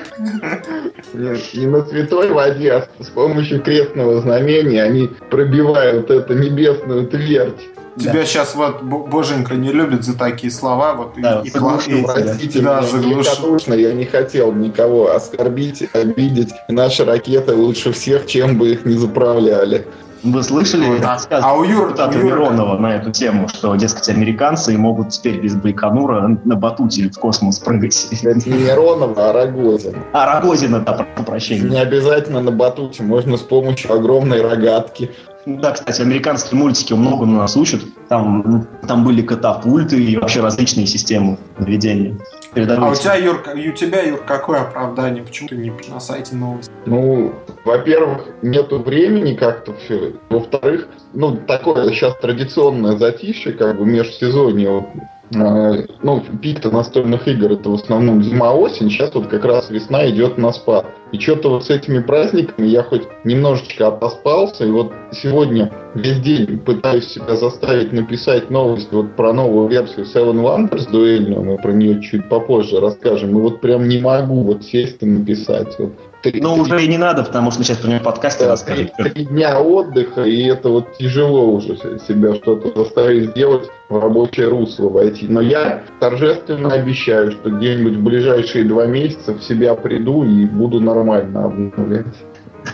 Нет, 1.12 1.40
не 1.54 1.66
на 1.66 1.84
святой 1.84 2.32
воде, 2.32 2.72
а 2.72 3.02
с 3.02 3.08
помощью 3.08 3.60
крестного 3.62 4.20
знамения 4.20 4.82
они 4.82 5.10
пробивают 5.30 6.10
эту 6.10 6.34
небесную 6.34 7.06
твердь. 7.06 7.60
Тебя 7.98 8.24
сейчас 8.24 8.54
вот 8.54 8.82
Бо- 8.82 9.06
Боженька 9.06 9.54
не 9.54 9.70
любит 9.72 10.04
за 10.04 10.16
такие 10.18 10.52
слова, 10.52 10.94
вот 10.94 11.16
и- 11.16 11.22
Да, 11.22 11.42
и, 11.44 11.48
и- 11.48 11.50
Простите 11.52 12.60
Да, 12.60 12.80
меня 12.80 12.98
великодушно, 12.98 13.74
я 13.74 13.92
не 13.92 14.04
хотел 14.04 14.52
никого 14.52 15.12
оскорбить, 15.14 15.84
обидеть. 15.92 16.52
Наши 16.68 17.04
ракеты 17.04 17.54
лучше 17.54 17.92
всех, 17.92 18.26
чем 18.26 18.58
бы 18.58 18.70
их 18.70 18.84
не 18.84 18.94
заправляли. 18.96 19.86
Вы 20.24 20.42
слышали 20.42 20.86
Вот. 20.86 21.02
рассказ 21.02 21.44
А 21.44 21.52
у 21.54 21.64
Юры- 21.64 21.88
депутата 21.90 22.16
у 22.16 22.20
Юры- 22.22 22.24
Миронова 22.24 22.78
на 22.78 22.96
эту 22.96 23.12
тему, 23.12 23.46
что, 23.48 23.76
дескать, 23.76 24.08
американцы 24.08 24.76
могут 24.78 25.10
теперь 25.10 25.38
без 25.38 25.54
Байконура 25.54 26.38
на 26.44 26.56
батуте 26.56 27.10
в 27.10 27.18
космос 27.18 27.58
прыгать? 27.58 28.08
Это 28.22 28.48
не 28.48 28.56
Миронова, 28.64 29.28
а 29.28 29.32
Рогозин. 29.34 29.96
А, 30.14 30.40
Рогозина, 30.40 30.80
да, 30.80 30.92
прошу 30.94 31.26
прощения. 31.26 31.68
Не 31.68 31.78
обязательно 31.78 32.40
на 32.40 32.50
батуте, 32.52 33.02
можно 33.02 33.36
с 33.36 33.42
помощью 33.42 33.92
огромной 33.92 34.40
рогатки. 34.40 35.10
Да, 35.46 35.72
кстати, 35.72 36.00
американские 36.00 36.58
мультики 36.58 36.92
много 36.94 37.26
на 37.26 37.38
нас 37.38 37.56
учат. 37.56 37.82
Там, 38.08 38.42
ну, 38.46 38.66
там 38.86 39.04
были 39.04 39.22
катапульты 39.22 40.02
и 40.02 40.16
вообще 40.16 40.40
различные 40.40 40.86
системы 40.86 41.38
наведения. 41.58 42.18
А 42.54 42.90
у 42.90 42.94
тебя, 42.94 43.14
Юр, 43.16 43.42
и 43.54 43.68
у 43.68 43.72
тебя, 43.72 44.02
Юр, 44.02 44.20
какое 44.24 44.62
оправдание? 44.62 45.22
Почему 45.22 45.48
ты 45.48 45.56
не 45.56 45.72
на 45.88 46.00
сайте 46.00 46.34
новости? 46.34 46.70
Ну, 46.86 47.34
во-первых, 47.64 48.28
нету 48.42 48.78
времени 48.78 49.34
как-то 49.34 49.74
все. 49.84 50.14
Во-вторых, 50.30 50.88
ну, 51.12 51.36
такое 51.36 51.88
сейчас 51.90 52.16
традиционное 52.20 52.96
затишье, 52.96 53.52
как 53.52 53.78
бы 53.78 53.84
межсезонье. 53.84 54.86
Э, 55.32 55.86
ну, 56.02 56.22
пик-то 56.42 56.70
настольных 56.70 57.26
игр 57.26 57.52
это 57.52 57.70
в 57.70 57.74
основном 57.74 58.22
зима-осень, 58.22 58.90
сейчас 58.90 59.14
вот 59.14 59.28
как 59.28 59.44
раз 59.44 59.70
весна 59.70 60.08
идет 60.10 60.36
на 60.36 60.52
спад. 60.52 60.86
И 61.12 61.18
что-то 61.18 61.48
вот 61.48 61.64
с 61.64 61.70
этими 61.70 62.00
праздниками 62.00 62.66
я 62.66 62.82
хоть 62.82 63.04
немножечко 63.24 63.88
отоспался, 63.88 64.66
и 64.66 64.70
вот 64.70 64.92
сегодня 65.12 65.72
весь 65.94 66.20
день 66.20 66.58
пытаюсь 66.58 67.06
себя 67.06 67.36
заставить 67.36 67.92
написать 67.92 68.50
новость 68.50 68.92
вот 68.92 69.16
про 69.16 69.32
новую 69.32 69.68
версию 69.68 70.04
Seven 70.04 70.42
Wonders 70.42 70.90
дуэльную, 70.90 71.42
мы 71.42 71.56
про 71.56 71.72
нее 71.72 72.02
чуть 72.02 72.28
попозже 72.28 72.80
расскажем, 72.80 73.30
и 73.30 73.40
вот 73.40 73.60
прям 73.60 73.88
не 73.88 74.00
могу 74.00 74.42
вот 74.42 74.64
сесть 74.64 75.02
и 75.02 75.06
написать. 75.06 75.74
Вот 75.78 75.92
три- 76.30 76.40
Ну, 76.40 76.54
уже 76.54 76.82
и 76.82 76.88
не 76.88 76.98
надо, 76.98 77.22
потому 77.22 77.50
что 77.50 77.62
сейчас 77.62 77.78
про 77.78 77.88
него 77.88 78.00
в 78.00 78.02
подкасте 78.02 78.44
да, 78.44 78.50
расскажет. 78.50 78.92
три, 78.96 79.10
три 79.10 79.24
дня 79.26 79.60
отдыха, 79.60 80.22
и 80.22 80.44
это 80.44 80.68
вот 80.70 80.96
тяжело 80.98 81.52
уже 81.52 81.76
себя 81.76 82.34
что-то 82.34 82.76
заставить 82.78 83.30
сделать, 83.30 83.68
в 83.90 83.98
рабочее 83.98 84.48
русло 84.48 84.88
войти. 84.88 85.26
Но 85.28 85.40
я 85.40 85.82
торжественно 86.00 86.72
обещаю, 86.72 87.32
что 87.32 87.50
где-нибудь 87.50 87.96
в 87.96 88.02
ближайшие 88.02 88.64
два 88.64 88.86
месяца 88.86 89.34
в 89.34 89.42
себя 89.42 89.74
приду 89.74 90.24
и 90.24 90.46
буду 90.46 90.80
нормально 90.80 91.44
обновлять. 91.44 92.06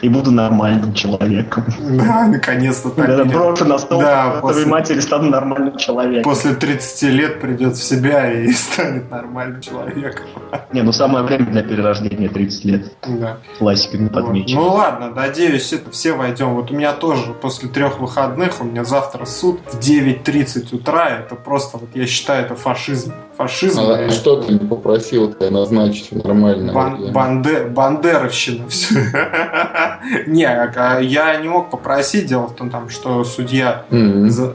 И 0.02 0.08
буду 0.08 0.30
нормальным 0.30 0.94
человеком. 0.94 1.64
Да, 1.78 2.26
наконец-то 2.28 2.90
так. 2.90 3.06
Да, 3.06 3.24
брошу 3.24 3.64
на 3.64 3.78
стол 3.78 4.00
Да, 4.00 4.38
после- 4.40 4.66
матери, 4.66 5.00
стану 5.00 5.30
нормальным 5.30 5.76
человеком. 5.76 6.22
После 6.24 6.54
30 6.54 7.02
лет 7.10 7.40
придет 7.40 7.76
в 7.76 7.82
себя 7.82 8.32
и 8.32 8.50
станет 8.52 9.10
нормальным 9.10 9.60
человеком. 9.60 10.26
Не, 10.72 10.82
ну 10.82 10.92
самое 10.92 11.24
время 11.24 11.46
для 11.46 11.62
перерождения 11.62 12.28
30 12.28 12.64
лет. 12.64 12.92
Да. 13.06 13.38
Классиками 13.58 14.04
Вот. 14.04 14.12
подмечено. 14.12 14.60
Ну 14.60 14.68
ладно, 14.74 15.10
надеюсь, 15.10 15.72
это 15.72 15.90
все 15.90 16.12
войдем. 16.12 16.54
Вот 16.54 16.70
у 16.70 16.74
меня 16.74 16.92
тоже 16.92 17.32
после 17.32 17.68
трех 17.68 18.00
выходных, 18.00 18.60
у 18.60 18.64
меня 18.64 18.84
завтра 18.84 19.24
суд 19.24 19.60
в 19.66 19.78
9.30 19.78 20.74
утра. 20.74 21.08
Это 21.10 21.34
просто, 21.34 21.78
вот 21.78 21.90
я 21.94 22.06
считаю, 22.06 22.44
это 22.44 22.54
фашизм. 22.54 23.12
Фашизм. 23.44 23.80
А 23.88 24.04
и 24.04 24.10
что 24.10 24.36
ты 24.42 24.52
не 24.52 24.58
попросил 24.58 25.32
тебя 25.32 25.50
назначить 25.50 26.10
в 26.10 26.16
нормальное 26.26 26.74
бан- 26.74 27.10
банде- 27.10 27.66
бандеровщина. 27.68 28.64
Не, 30.26 30.44
а 30.46 31.00
я 31.00 31.36
не 31.36 31.48
мог 31.48 31.70
попросить. 31.70 32.26
Дело 32.26 32.48
в 32.48 32.54
том, 32.54 32.70
что 32.90 33.24
судья 33.24 33.84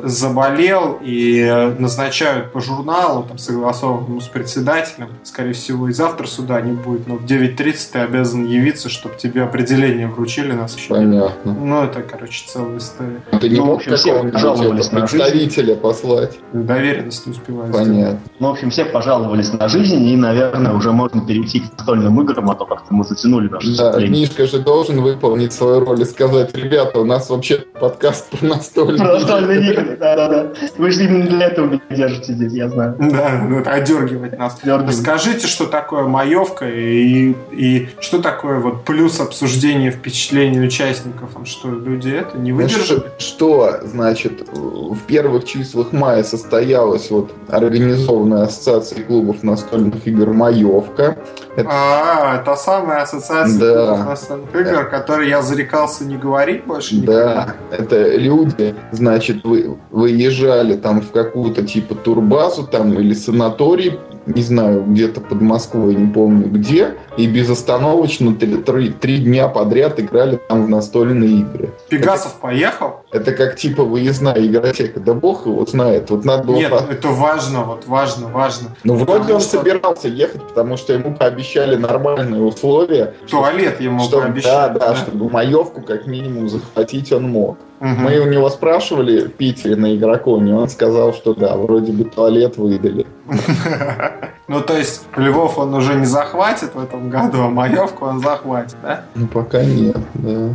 заболел 0.03 0.99
и 1.01 1.73
назначают 1.79 2.51
по 2.51 2.59
журналу, 2.61 3.23
там, 3.23 3.37
согласованному 3.39 4.21
с 4.21 4.27
председателем. 4.27 5.09
Скорее 5.23 5.53
всего, 5.53 5.89
и 5.89 5.91
завтра 5.93 6.27
суда 6.27 6.61
не 6.61 6.73
будет, 6.73 7.07
но 7.07 7.15
в 7.15 7.25
9.30 7.25 7.75
ты 7.93 7.99
обязан 7.99 8.45
явиться, 8.45 8.89
чтобы 8.89 9.15
тебе 9.15 9.43
определение 9.43 10.07
вручили 10.07 10.51
на 10.51 10.67
следующий. 10.67 10.89
Понятно. 10.89 11.53
Ну, 11.59 11.83
это, 11.83 12.01
короче, 12.03 12.45
целая 12.47 12.77
история. 12.77 13.21
Ты 13.39 13.49
не 13.49 13.57
Ну, 13.57 13.65
мог 13.65 13.83
какого-нибудь 13.83 14.89
представителя 14.91 15.75
послать? 15.75 16.37
Доверенность 16.53 17.25
не 17.25 17.31
успеваю 17.31 17.69
сделать. 17.71 17.87
Понятно. 17.87 18.19
Ну, 18.39 18.47
в 18.47 18.51
общем, 18.51 18.71
все 18.75 18.83
пожаловались 18.83 19.53
на 19.53 19.69
жизнь, 19.69 20.05
и, 20.05 20.17
наверное, 20.17 20.73
уже 20.73 20.91
можно 20.91 21.25
перейти 21.25 21.61
к 21.61 21.77
настольным 21.77 22.19
играм, 22.21 22.51
а 22.51 22.55
то 22.55 22.65
как-то 22.65 22.93
мы 22.93 23.05
затянули 23.05 23.47
наше 23.47 23.77
Да. 23.77 23.97
Мишка 24.05 24.45
же 24.47 24.59
должен 24.59 25.01
выполнить 25.01 25.53
свою 25.53 25.79
роль 25.79 26.01
и 26.01 26.03
сказать, 26.03 26.53
ребята, 26.53 26.99
у 26.99 27.05
нас 27.05 27.29
вообще 27.29 27.63
подкаст 27.79 28.29
про 28.31 28.45
настольные 28.45 28.97
Про 28.97 29.13
настольные 29.13 29.71
игры, 29.71 29.97
да-да-да. 29.97 30.51
Вы 30.77 30.91
же 30.91 31.05
именно 31.05 31.25
для 31.25 31.47
этого 31.47 31.67
меня 31.67 31.79
держите 31.89 32.33
здесь, 32.33 32.51
я 32.51 32.67
знаю. 32.67 32.97
Да, 32.99 33.45
ну, 33.47 33.59
это 33.59 33.71
одергивать 33.71 34.37
нас. 34.37 34.59
Дёргивать. 34.61 34.89
Расскажите, 34.89 35.47
что 35.47 35.67
такое 35.67 36.03
маевка 36.03 36.67
и, 36.67 37.33
и 37.53 37.87
что 38.01 38.21
такое 38.21 38.59
вот 38.59 38.83
плюс 38.83 39.21
обсуждение 39.21 39.91
впечатлений 39.91 40.59
участников. 40.59 41.29
А 41.41 41.45
Что 41.45 41.69
люди 41.69 42.09
это 42.09 42.37
не 42.37 42.51
выдержали? 42.51 43.03
Что, 43.19 43.19
что, 43.19 43.79
значит, 43.83 44.49
в 44.51 44.99
первых 45.07 45.45
числах 45.45 45.93
мая 45.93 46.23
состоялась 46.25 47.09
вот 47.09 47.31
организованная 47.47 48.47
ассоциация 48.67 49.03
клубов 49.03 49.43
настольных 49.43 50.07
игр 50.07 50.33
«Маевка». 50.33 51.17
Это- 51.55 51.69
А, 51.71 52.41
это 52.41 52.55
самая 52.55 53.03
ассоциация 53.03 53.59
Да. 53.59 53.85
клубов 53.87 54.05
настольных 54.07 54.55
игр, 54.55 54.85
которой 54.89 55.29
я 55.29 55.41
зарекался 55.41 56.05
не 56.05 56.17
говорить 56.17 56.65
больше 56.65 56.95
Да, 57.01 57.55
это 57.71 58.15
люди, 58.17 58.75
значит, 58.91 59.43
вы, 59.43 59.77
выезжали 59.91 60.75
там 60.75 61.01
в 61.01 61.11
какую-то 61.11 61.63
типа 61.65 61.95
турбазу 61.95 62.65
там 62.67 62.93
или 62.93 63.13
санаторий, 63.13 63.99
не 64.25 64.41
знаю, 64.41 64.83
где-то 64.87 65.21
под 65.21 65.41
Москвой, 65.41 65.95
не 65.95 66.11
помню 66.11 66.47
где, 66.49 66.95
и 67.17 67.27
безостановочно 67.27 68.33
три, 68.35 68.57
три- 68.57 68.89
три 68.89 69.17
дня 69.19 69.47
подряд 69.47 69.99
играли 69.99 70.37
там 70.49 70.65
в 70.65 70.69
настольные 70.69 71.41
игры. 71.41 71.69
Пегасов 71.89 72.33
поехал? 72.41 73.01
Это 73.11 73.31
как 73.31 73.55
типа 73.55 73.83
выездная 73.83 74.45
игротека, 74.45 74.99
да 74.99 75.13
бог 75.13 75.45
его 75.45 75.65
знает. 75.65 76.09
Вот 76.09 76.25
надо 76.25 76.43
было 76.43 76.55
Нет, 76.55 76.71
по- 76.71 76.91
это 76.91 77.09
важно, 77.09 77.63
вот 77.63 77.85
важно, 77.87 78.27
важно. 78.27 78.69
Ну, 78.83 78.95
вроде 78.95 79.33
он 79.33 79.39
что 79.41 79.57
собирался 79.59 80.07
ехать, 80.07 80.41
потому 80.47 80.77
что 80.77 80.93
ему 80.93 81.15
пообещали 81.15 81.75
нормальные 81.75 82.41
условия. 82.41 83.13
Туалет 83.29 83.79
ему 83.79 83.99
Чтобы, 84.01 84.21
да, 84.21 84.27
пообещали. 84.27 84.79
да, 84.79 84.95
чтобы 84.95 85.29
маевку 85.29 85.81
как 85.81 86.07
минимум 86.07 86.49
захватить 86.49 87.11
он 87.11 87.23
мог. 87.29 87.57
Мгм. 87.79 88.03
Мы 88.03 88.19
у 88.19 88.25
него 88.25 88.49
спрашивали 88.49 89.27
в 89.27 89.33
Питере 89.33 89.75
на 89.75 89.95
игроконе, 89.95 90.55
он 90.55 90.69
сказал, 90.69 91.13
что 91.13 91.33
да, 91.33 91.57
вроде 91.57 91.91
бы 91.91 92.05
туалет 92.05 92.57
выдали. 92.57 93.05
Ну, 94.47 94.61
то 94.61 94.77
есть, 94.77 95.07
Львов 95.17 95.57
он 95.57 95.73
уже 95.73 95.95
не 95.95 96.05
захватит 96.05 96.75
в 96.75 96.79
этом 96.79 97.09
году, 97.09 97.41
а 97.41 97.49
Маевку 97.49 98.05
он 98.05 98.19
захватит, 98.19 98.77
да? 98.83 99.05
Ну, 99.15 99.25
пока 99.25 99.63
нет, 99.63 99.97
да. 100.13 100.49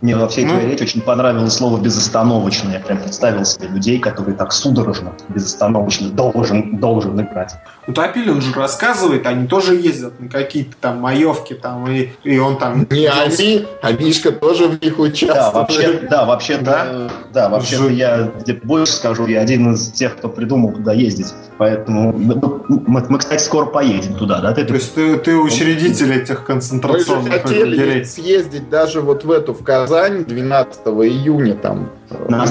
Мне 0.00 0.14
во 0.16 0.28
всей 0.28 0.44
Ну. 0.44 0.52
твоей 0.52 0.70
речи 0.70 0.82
очень 0.84 1.00
понравилось 1.00 1.54
слово 1.54 1.78
«безостановочно». 1.80 2.70
Я 2.70 2.78
прям 2.80 2.98
представил 2.98 3.44
себе 3.44 3.68
людей, 3.68 3.98
которые 3.98 4.36
так 4.36 4.52
судорожно, 4.52 5.12
безостановочно 5.28 6.08
должен, 6.10 6.76
должен 6.78 7.20
играть. 7.20 7.54
Ну, 7.86 7.94
Топилин 7.94 8.34
он 8.34 8.40
же 8.42 8.52
рассказывает, 8.52 9.26
они 9.26 9.46
тоже 9.48 9.74
ездят 9.74 10.20
на 10.20 10.28
какие-то 10.28 10.74
там 10.80 10.98
маевки, 11.00 11.54
там, 11.54 11.90
и, 11.90 12.10
и 12.22 12.38
он 12.38 12.58
там... 12.58 12.86
Не 12.90 13.06
они, 13.08 13.66
а 13.82 13.92
Мишка 13.92 14.30
тоже 14.30 14.68
в 14.68 14.82
них 14.82 14.96
Да, 14.96 15.02
участвует. 15.02 15.54
вообще, 15.54 16.00
да, 16.08 16.24
вообще, 16.26 16.58
Да? 16.58 16.84
да, 16.84 17.10
да 17.32 17.48
вообще 17.48 17.76
Жуть. 17.76 17.92
я 17.94 18.30
где 18.40 18.52
больше 18.52 18.92
скажу, 18.92 19.26
я 19.26 19.40
один 19.40 19.72
из 19.72 19.90
тех, 19.92 20.16
кто 20.16 20.28
придумал 20.28 20.72
туда 20.72 20.92
ездить. 20.92 21.32
Поэтому 21.56 22.12
мы, 22.12 22.34
мы- 22.68 23.06
мы, 23.08 23.18
кстати, 23.18 23.42
скоро 23.42 23.66
поедем 23.66 24.14
туда, 24.14 24.40
да? 24.40 24.52
Ты, 24.52 24.64
То 24.64 24.74
есть 24.74 24.94
ты, 24.94 25.16
ты 25.16 25.36
учредитель 25.36 26.12
этих 26.12 26.44
концентрационных 26.44 27.44
лагерей. 27.44 28.04
съездить 28.04 28.68
даже 28.70 29.00
вот 29.00 29.24
в 29.24 29.30
эту, 29.32 29.54
в 29.54 29.62
Казань 29.88 30.24
12 30.24 30.80
июня 30.86 31.54
там. 31.54 31.90
э, 32.10 32.26
На. 32.28 32.44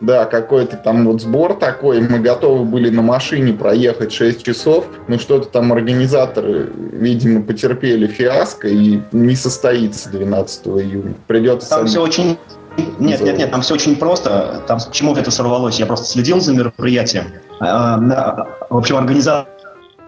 Да, 0.00 0.24
какой-то 0.24 0.76
там 0.76 1.06
вот 1.06 1.22
сбор 1.22 1.54
такой, 1.54 2.00
мы 2.00 2.18
готовы 2.18 2.64
были 2.64 2.90
на 2.90 3.02
машине 3.02 3.52
проехать 3.52 4.12
6 4.12 4.42
часов, 4.42 4.86
но 5.06 5.16
что-то 5.16 5.46
там 5.46 5.72
организаторы, 5.72 6.72
видимо, 6.74 7.42
потерпели 7.42 8.08
фиаско 8.08 8.66
и 8.66 9.00
не 9.12 9.36
состоится 9.36 10.10
12 10.10 10.66
июня. 10.66 11.14
Придется... 11.28 11.68
Там 11.70 11.78
сами- 11.80 11.88
все 11.88 12.02
очень... 12.02 12.36
Нет, 12.98 13.20
нет, 13.20 13.38
нет, 13.38 13.50
там 13.52 13.60
все 13.60 13.74
очень 13.74 13.94
просто. 13.94 14.62
Там 14.66 14.78
почему 14.84 15.14
это 15.14 15.30
сорвалось? 15.30 15.78
Я 15.78 15.86
просто 15.86 16.06
следил 16.06 16.40
за 16.40 16.52
мероприятием. 16.52 17.26
Да, 17.60 18.48
В 18.70 18.76
общем, 18.78 18.96
организаторы 18.96 19.51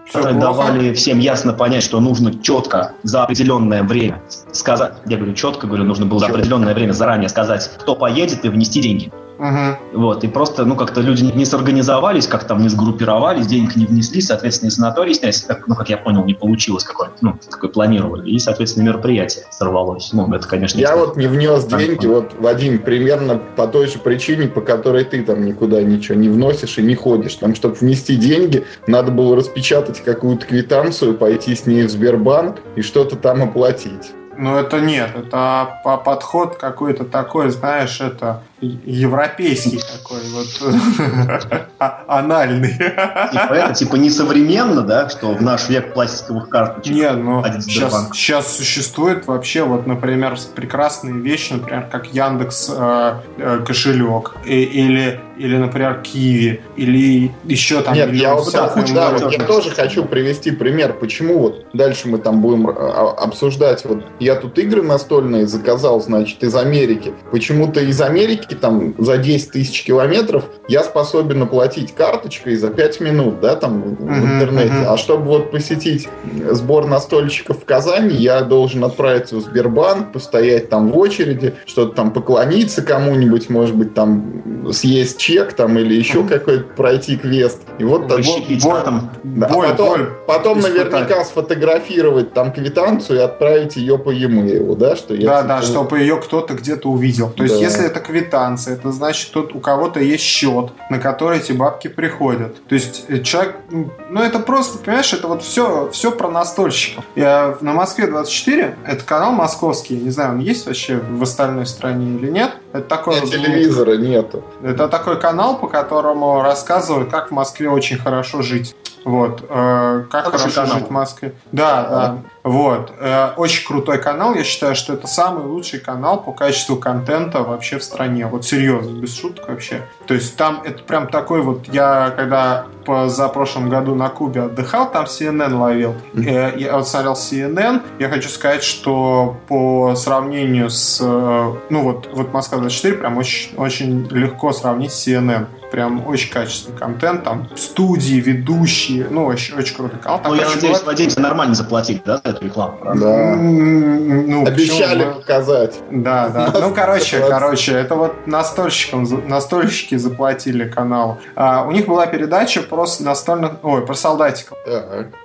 Всё 0.05 0.21
плохо? 0.21 0.39
давали 0.39 0.93
всем 0.93 1.19
ясно 1.19 1.53
понять, 1.53 1.83
что 1.83 1.99
нужно 1.99 2.33
четко 2.41 2.93
за 3.03 3.23
определенное 3.23 3.83
время 3.83 4.21
сказать. 4.51 4.93
Я 5.05 5.17
говорю 5.17 5.33
четко, 5.33 5.67
говорю, 5.67 5.83
нужно 5.83 6.05
было 6.05 6.19
за 6.19 6.27
Чётко. 6.27 6.39
определенное 6.39 6.73
время 6.73 6.91
заранее 6.91 7.29
сказать, 7.29 7.69
кто 7.77 7.95
поедет 7.95 8.45
и 8.45 8.49
внести 8.49 8.81
деньги. 8.81 9.11
Мгм. 9.37 9.75
Вот, 9.93 10.23
и 10.23 10.27
просто, 10.27 10.63
ну, 10.65 10.75
как-то 10.75 11.01
люди 11.01 11.23
не- 11.23 11.31
не 11.33 11.45
сорганизовались, 11.45 12.27
как 12.27 12.45
там 12.45 12.61
не 12.61 12.69
сгруппировались, 12.69 13.47
денег 13.47 13.75
не 13.75 13.85
внесли, 13.85 14.21
соответственно, 14.21 14.69
и 14.69 14.71
санаторий 14.71 15.13
снять, 15.13 15.41
как, 15.45 15.67
ну, 15.67 15.75
как 15.75 15.89
я 15.89 15.97
понял, 15.97 16.23
не 16.23 16.33
получилось, 16.33 16.83
какой, 16.83 17.07
ну, 17.21 17.37
какой 17.49 17.69
планировали, 17.69 18.29
и, 18.29 18.39
соответственно, 18.39 18.85
мероприятие 18.85 19.45
сорвалось. 19.51 20.11
Ну, 20.13 20.33
это, 20.33 20.47
конечно, 20.47 20.79
Я 20.79 20.95
вот 20.95 21.17
не 21.17 21.27
внес 21.27 21.65
Там, 21.65 21.79
деньги, 21.79 22.07
вот, 22.07 22.33
Вадим, 22.39 22.79
примерно 22.79 23.37
по 23.55 23.67
той 23.67 23.87
же 23.87 23.99
причине, 23.99 24.47
по 24.47 24.61
которой 24.61 25.03
ты 25.03 25.21
там 25.23 25.43
никуда 25.45 25.81
ничего 25.81 26.17
не 26.17 26.29
вносишь 26.29 26.77
и 26.77 26.81
не 26.81 26.95
ходишь. 26.95 27.35
Там, 27.35 27.55
чтобы 27.55 27.75
внести 27.75 28.15
деньги, 28.15 28.65
надо 28.87 29.11
было 29.11 29.35
распечатать 29.35 30.01
какую-то 30.03 30.45
квитанцию, 30.45 31.13
пойти 31.15 31.55
с 31.55 31.65
ней 31.65 31.83
в 31.83 31.89
Сбербанк 31.91 32.57
и 32.75 32.81
что-то 32.81 33.15
там 33.17 33.43
оплатить. 33.43 34.11
Ну, 34.37 34.57
это 34.57 34.81
нет, 34.81 35.11
это 35.15 35.79
по- 35.83 35.95
подход 35.97 36.57
какой-то 36.57 37.05
такой, 37.05 37.49
знаешь, 37.51 38.01
это 38.01 38.41
европейский 38.85 39.79
такой 39.79 40.21
вот 40.31 40.47
а- 41.79 42.03
анальный. 42.07 42.73
Типа 42.73 43.53
это, 43.53 43.73
типа, 43.73 43.95
несовременно, 43.95 44.81
да, 44.81 45.09
что 45.09 45.33
в 45.33 45.41
наш 45.41 45.69
век 45.69 45.93
пластиковых 45.93 46.49
карточек. 46.49 46.93
Не, 46.93 47.11
ну 47.11 47.43
сейчас, 47.61 48.09
сейчас 48.13 48.57
существует 48.57 49.27
вообще 49.27 49.63
вот, 49.63 49.87
например, 49.87 50.37
прекрасные 50.55 51.15
вещи, 51.15 51.53
например, 51.53 51.87
как 51.91 52.13
Яндекс 52.13 52.71
э, 52.75 53.13
э, 53.37 53.63
кошелек 53.65 54.35
и- 54.45 54.63
или 54.63 55.19
или, 55.37 55.57
например, 55.57 56.01
Киви 56.01 56.61
или 56.75 57.31
еще 57.43 57.81
там. 57.81 57.93
Нет, 57.93 58.13
я 58.13 58.35
вот, 58.35 58.51
да, 58.51 58.73
да, 58.93 59.11
вот 59.11 59.31
я 59.33 59.39
тоже 59.39 59.69
хочу 59.71 60.05
привести 60.05 60.51
пример, 60.51 60.93
почему 60.93 61.39
вот 61.39 61.65
дальше 61.73 62.07
мы 62.07 62.19
там 62.19 62.41
будем 62.41 62.69
а, 62.69 63.11
обсуждать. 63.17 63.83
Вот 63.85 64.05
я 64.19 64.35
тут 64.35 64.57
игры 64.59 64.81
настольные 64.81 65.47
заказал, 65.47 65.99
значит, 66.01 66.43
из 66.43 66.55
Америки. 66.55 67.13
Почему-то 67.31 67.81
из 67.81 67.99
Америки 68.01 68.54
там 68.59 68.93
за 68.97 69.17
10 69.17 69.51
тысяч 69.51 69.83
километров 69.83 70.45
я 70.67 70.83
способен 70.83 71.43
оплатить 71.43 71.93
карточкой 71.93 72.55
за 72.55 72.69
5 72.69 72.99
минут, 73.01 73.39
да, 73.41 73.55
там 73.55 73.81
в 73.81 74.03
Мгм, 74.03 74.35
интернете. 74.35 74.73
мгм. 74.73 74.85
А 74.89 74.97
чтобы 74.97 75.25
вот 75.25 75.51
посетить 75.51 76.07
сбор 76.51 76.87
настольщиков 76.87 77.61
в 77.61 77.65
Казани, 77.65 78.15
я 78.15 78.41
должен 78.41 78.83
отправиться 78.83 79.35
в 79.37 79.41
Сбербанк, 79.41 80.11
постоять 80.11 80.69
там 80.69 80.91
в 80.91 80.97
очереди, 80.97 81.53
что-то 81.65 81.95
там 81.95 82.11
поклониться 82.11 82.81
кому-нибудь, 82.81 83.49
может 83.49 83.75
быть, 83.75 83.93
там 83.93 84.71
съесть 84.71 85.17
чек 85.19 85.53
там 85.53 85.77
или 85.77 85.93
еще 85.93 86.19
Мгм. 86.19 86.27
какой-то 86.29 86.63
пройти 86.75 87.17
квест. 87.17 87.61
И 87.79 87.83
вот 87.83 88.07
так- 88.07 88.21
боль- 88.63 88.83
там. 88.83 89.11
да, 89.23 89.47
Боль, 89.49 89.67
а 89.67 89.69
потом, 89.71 89.87
боль. 89.89 90.09
потом 90.27 90.59
испытать. 90.59 90.91
наверняка 90.91 91.23
сфотографировать 91.25 92.33
там 92.33 92.51
квитанцию 92.51 93.19
и 93.19 93.21
отправить 93.21 93.75
ее 93.75 93.97
по 93.97 94.09
e-mail, 94.11 94.75
да, 94.75 94.95
что 94.95 95.13
я 95.13 95.25
Да, 95.27 95.43
да, 95.43 95.61
чтобы 95.61 95.99
ее 95.99 96.17
кто-то 96.17 96.53
где-то 96.53 96.89
увидел. 96.89 97.29
То 97.29 97.43
есть, 97.43 97.55
Да. 97.55 97.61
если 97.61 97.85
это 97.85 97.99
квитанция, 97.99 98.34
это 98.35 98.91
значит, 98.91 99.31
тут 99.31 99.55
у 99.55 99.59
кого-то 99.59 99.99
есть 99.99 100.23
счет, 100.23 100.71
на 100.89 100.99
который 100.99 101.39
эти 101.39 101.51
бабки 101.51 101.87
приходят. 101.87 102.65
То 102.67 102.75
есть 102.75 103.05
э, 103.07 103.19
человек, 103.21 103.57
ну 103.69 104.21
это 104.21 104.39
просто, 104.39 104.77
понимаешь, 104.77 105.13
это 105.13 105.27
вот 105.27 105.43
все, 105.43 105.89
все 105.91 106.11
про 106.11 106.29
настольщиков. 106.29 107.03
Я 107.15 107.57
на 107.61 107.73
Москве 107.73 108.07
24, 108.07 108.77
это 108.85 109.03
канал 109.03 109.31
московский, 109.31 109.95
не 109.95 110.09
знаю, 110.09 110.33
он 110.33 110.39
есть 110.39 110.65
вообще 110.65 110.97
в 110.97 111.21
остальной 111.23 111.65
стране 111.65 112.15
или 112.17 112.29
нет. 112.29 112.51
Это 112.73 112.87
такой... 112.87 113.15
Нет, 113.15 113.29
телевизора 113.29 113.97
нету. 113.97 114.43
Это 114.63 114.87
такой 114.87 115.19
канал, 115.19 115.57
по 115.57 115.67
которому 115.67 116.41
рассказывают, 116.41 117.09
как 117.09 117.29
в 117.29 117.31
Москве 117.31 117.69
очень 117.69 117.97
хорошо 117.97 118.41
жить. 118.41 118.75
Вот. 119.05 119.43
Э, 119.49 120.05
как 120.09 120.25
Хороший 120.25 120.41
хорошо 120.41 120.61
канал. 120.61 120.77
жить 120.79 120.87
в 120.87 120.91
Москве. 120.91 121.33
Да, 121.51 121.83
да. 121.83 121.89
да. 121.89 122.17
Вот. 122.45 122.93
Э, 122.99 123.31
очень 123.37 123.65
крутой 123.65 123.97
канал. 123.97 124.35
Я 124.35 124.43
считаю, 124.43 124.75
что 124.75 124.93
это 124.93 125.07
самый 125.07 125.45
лучший 125.45 125.79
канал 125.79 126.21
по 126.21 126.31
качеству 126.31 126.75
контента 126.75 127.41
вообще 127.41 127.79
в 127.79 127.83
стране. 127.83 128.27
Вот 128.27 128.45
серьезно, 128.45 128.91
без 128.91 129.17
шуток 129.17 129.49
вообще. 129.49 129.81
То 130.05 130.13
есть 130.13 130.37
там 130.37 130.61
это 130.63 130.83
прям 130.83 131.07
такой 131.07 131.41
вот... 131.41 131.67
Я 131.73 132.13
когда 132.15 132.67
за 133.07 133.29
прошлом 133.29 133.67
году 133.67 133.95
на 133.95 134.09
Кубе 134.09 134.43
отдыхал, 134.43 134.91
там 134.91 135.05
CNN 135.05 135.57
ловил. 135.57 135.95
Mm-hmm. 136.13 136.59
Я 136.59 136.77
вот 136.77 136.87
смотрел 136.87 137.13
CNN. 137.13 137.81
Я 137.97 138.09
хочу 138.09 138.29
сказать, 138.29 138.63
что 138.63 139.37
по 139.47 139.95
сравнению 139.95 140.69
с... 140.69 141.01
Э, 141.01 141.51
ну 141.71 141.81
вот, 141.81 142.09
вот 142.13 142.31
Москва 142.31 142.59
24 142.59 142.97
прям 142.97 143.17
очень, 143.17 143.55
очень 143.57 144.07
легко 144.11 144.53
сравнить 144.53 144.91
с 144.91 145.07
CNN 145.07 145.47
прям 145.75 146.07
очень 146.07 146.31
качественный 146.31 146.77
контент, 146.77 147.25
там 147.25 147.49
студии, 147.57 148.15
ведущие, 148.15 149.07
ну, 149.11 149.25
очень, 149.25 149.57
очень 149.57 149.75
крутой 149.75 149.99
канал. 149.99 150.21
Там, 150.21 150.31
ну, 150.31 150.37
я 150.41 150.47
надеюсь, 150.47 150.77
была... 150.77 150.85
владельцы 150.85 151.19
нормально 151.19 151.53
заплатить, 151.53 152.01
да, 152.05 152.21
за 152.23 152.29
эту 152.29 152.45
рекламу? 152.45 152.77
Да. 152.95 153.35
Ну, 153.35 154.45
Обещали 154.45 155.03
показать. 155.03 155.77
Да, 155.91 156.29
да. 156.29 156.53
Ну, 156.61 156.73
короче, 156.73 157.19
короче, 157.27 157.73
это 157.73 157.95
вот 157.95 158.25
настольщикам, 158.25 159.05
настольщики 159.27 159.95
заплатили 159.95 160.63
канал. 160.63 161.19
А, 161.35 161.65
у 161.67 161.71
них 161.71 161.87
была 161.87 162.07
передача 162.07 162.61
про 162.61 162.85
настольных, 163.01 163.55
ой, 163.61 163.85
про 163.85 163.95
солдатиков 163.95 164.57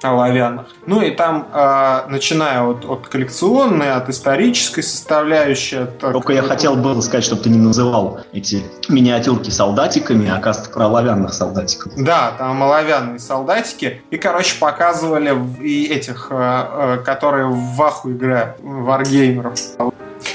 оловянных. 0.02 0.66
Ну, 0.84 1.00
и 1.00 1.12
там, 1.12 1.46
а, 1.52 2.06
начиная 2.08 2.64
от, 2.64 2.84
от 2.84 3.06
коллекционной, 3.06 3.92
от 3.92 4.08
исторической 4.08 4.82
составляющей. 4.82 5.86
Только 6.00 6.32
я 6.32 6.42
хотел 6.42 6.74
было 6.74 7.00
сказать, 7.02 7.22
чтобы 7.22 7.42
ты 7.42 7.50
не 7.50 7.58
называл 7.58 8.18
эти 8.32 8.64
миниатюрки 8.88 9.50
солдатиками, 9.50 10.28
а 10.28 10.39
оказывается, 10.40 10.72
про 10.72 10.86
оловянных 10.86 11.32
солдатиков. 11.32 11.92
Да, 11.96 12.32
там 12.36 12.62
оловянные 12.62 13.18
солдатики. 13.18 14.02
И, 14.10 14.16
короче, 14.16 14.58
показывали 14.58 15.36
и 15.60 15.86
этих, 15.86 16.28
э, 16.30 16.36
э, 16.36 16.98
которые 17.04 17.46
в 17.46 17.76
ваху 17.76 18.10
играют, 18.10 18.56
варгеймеров. 18.60 19.54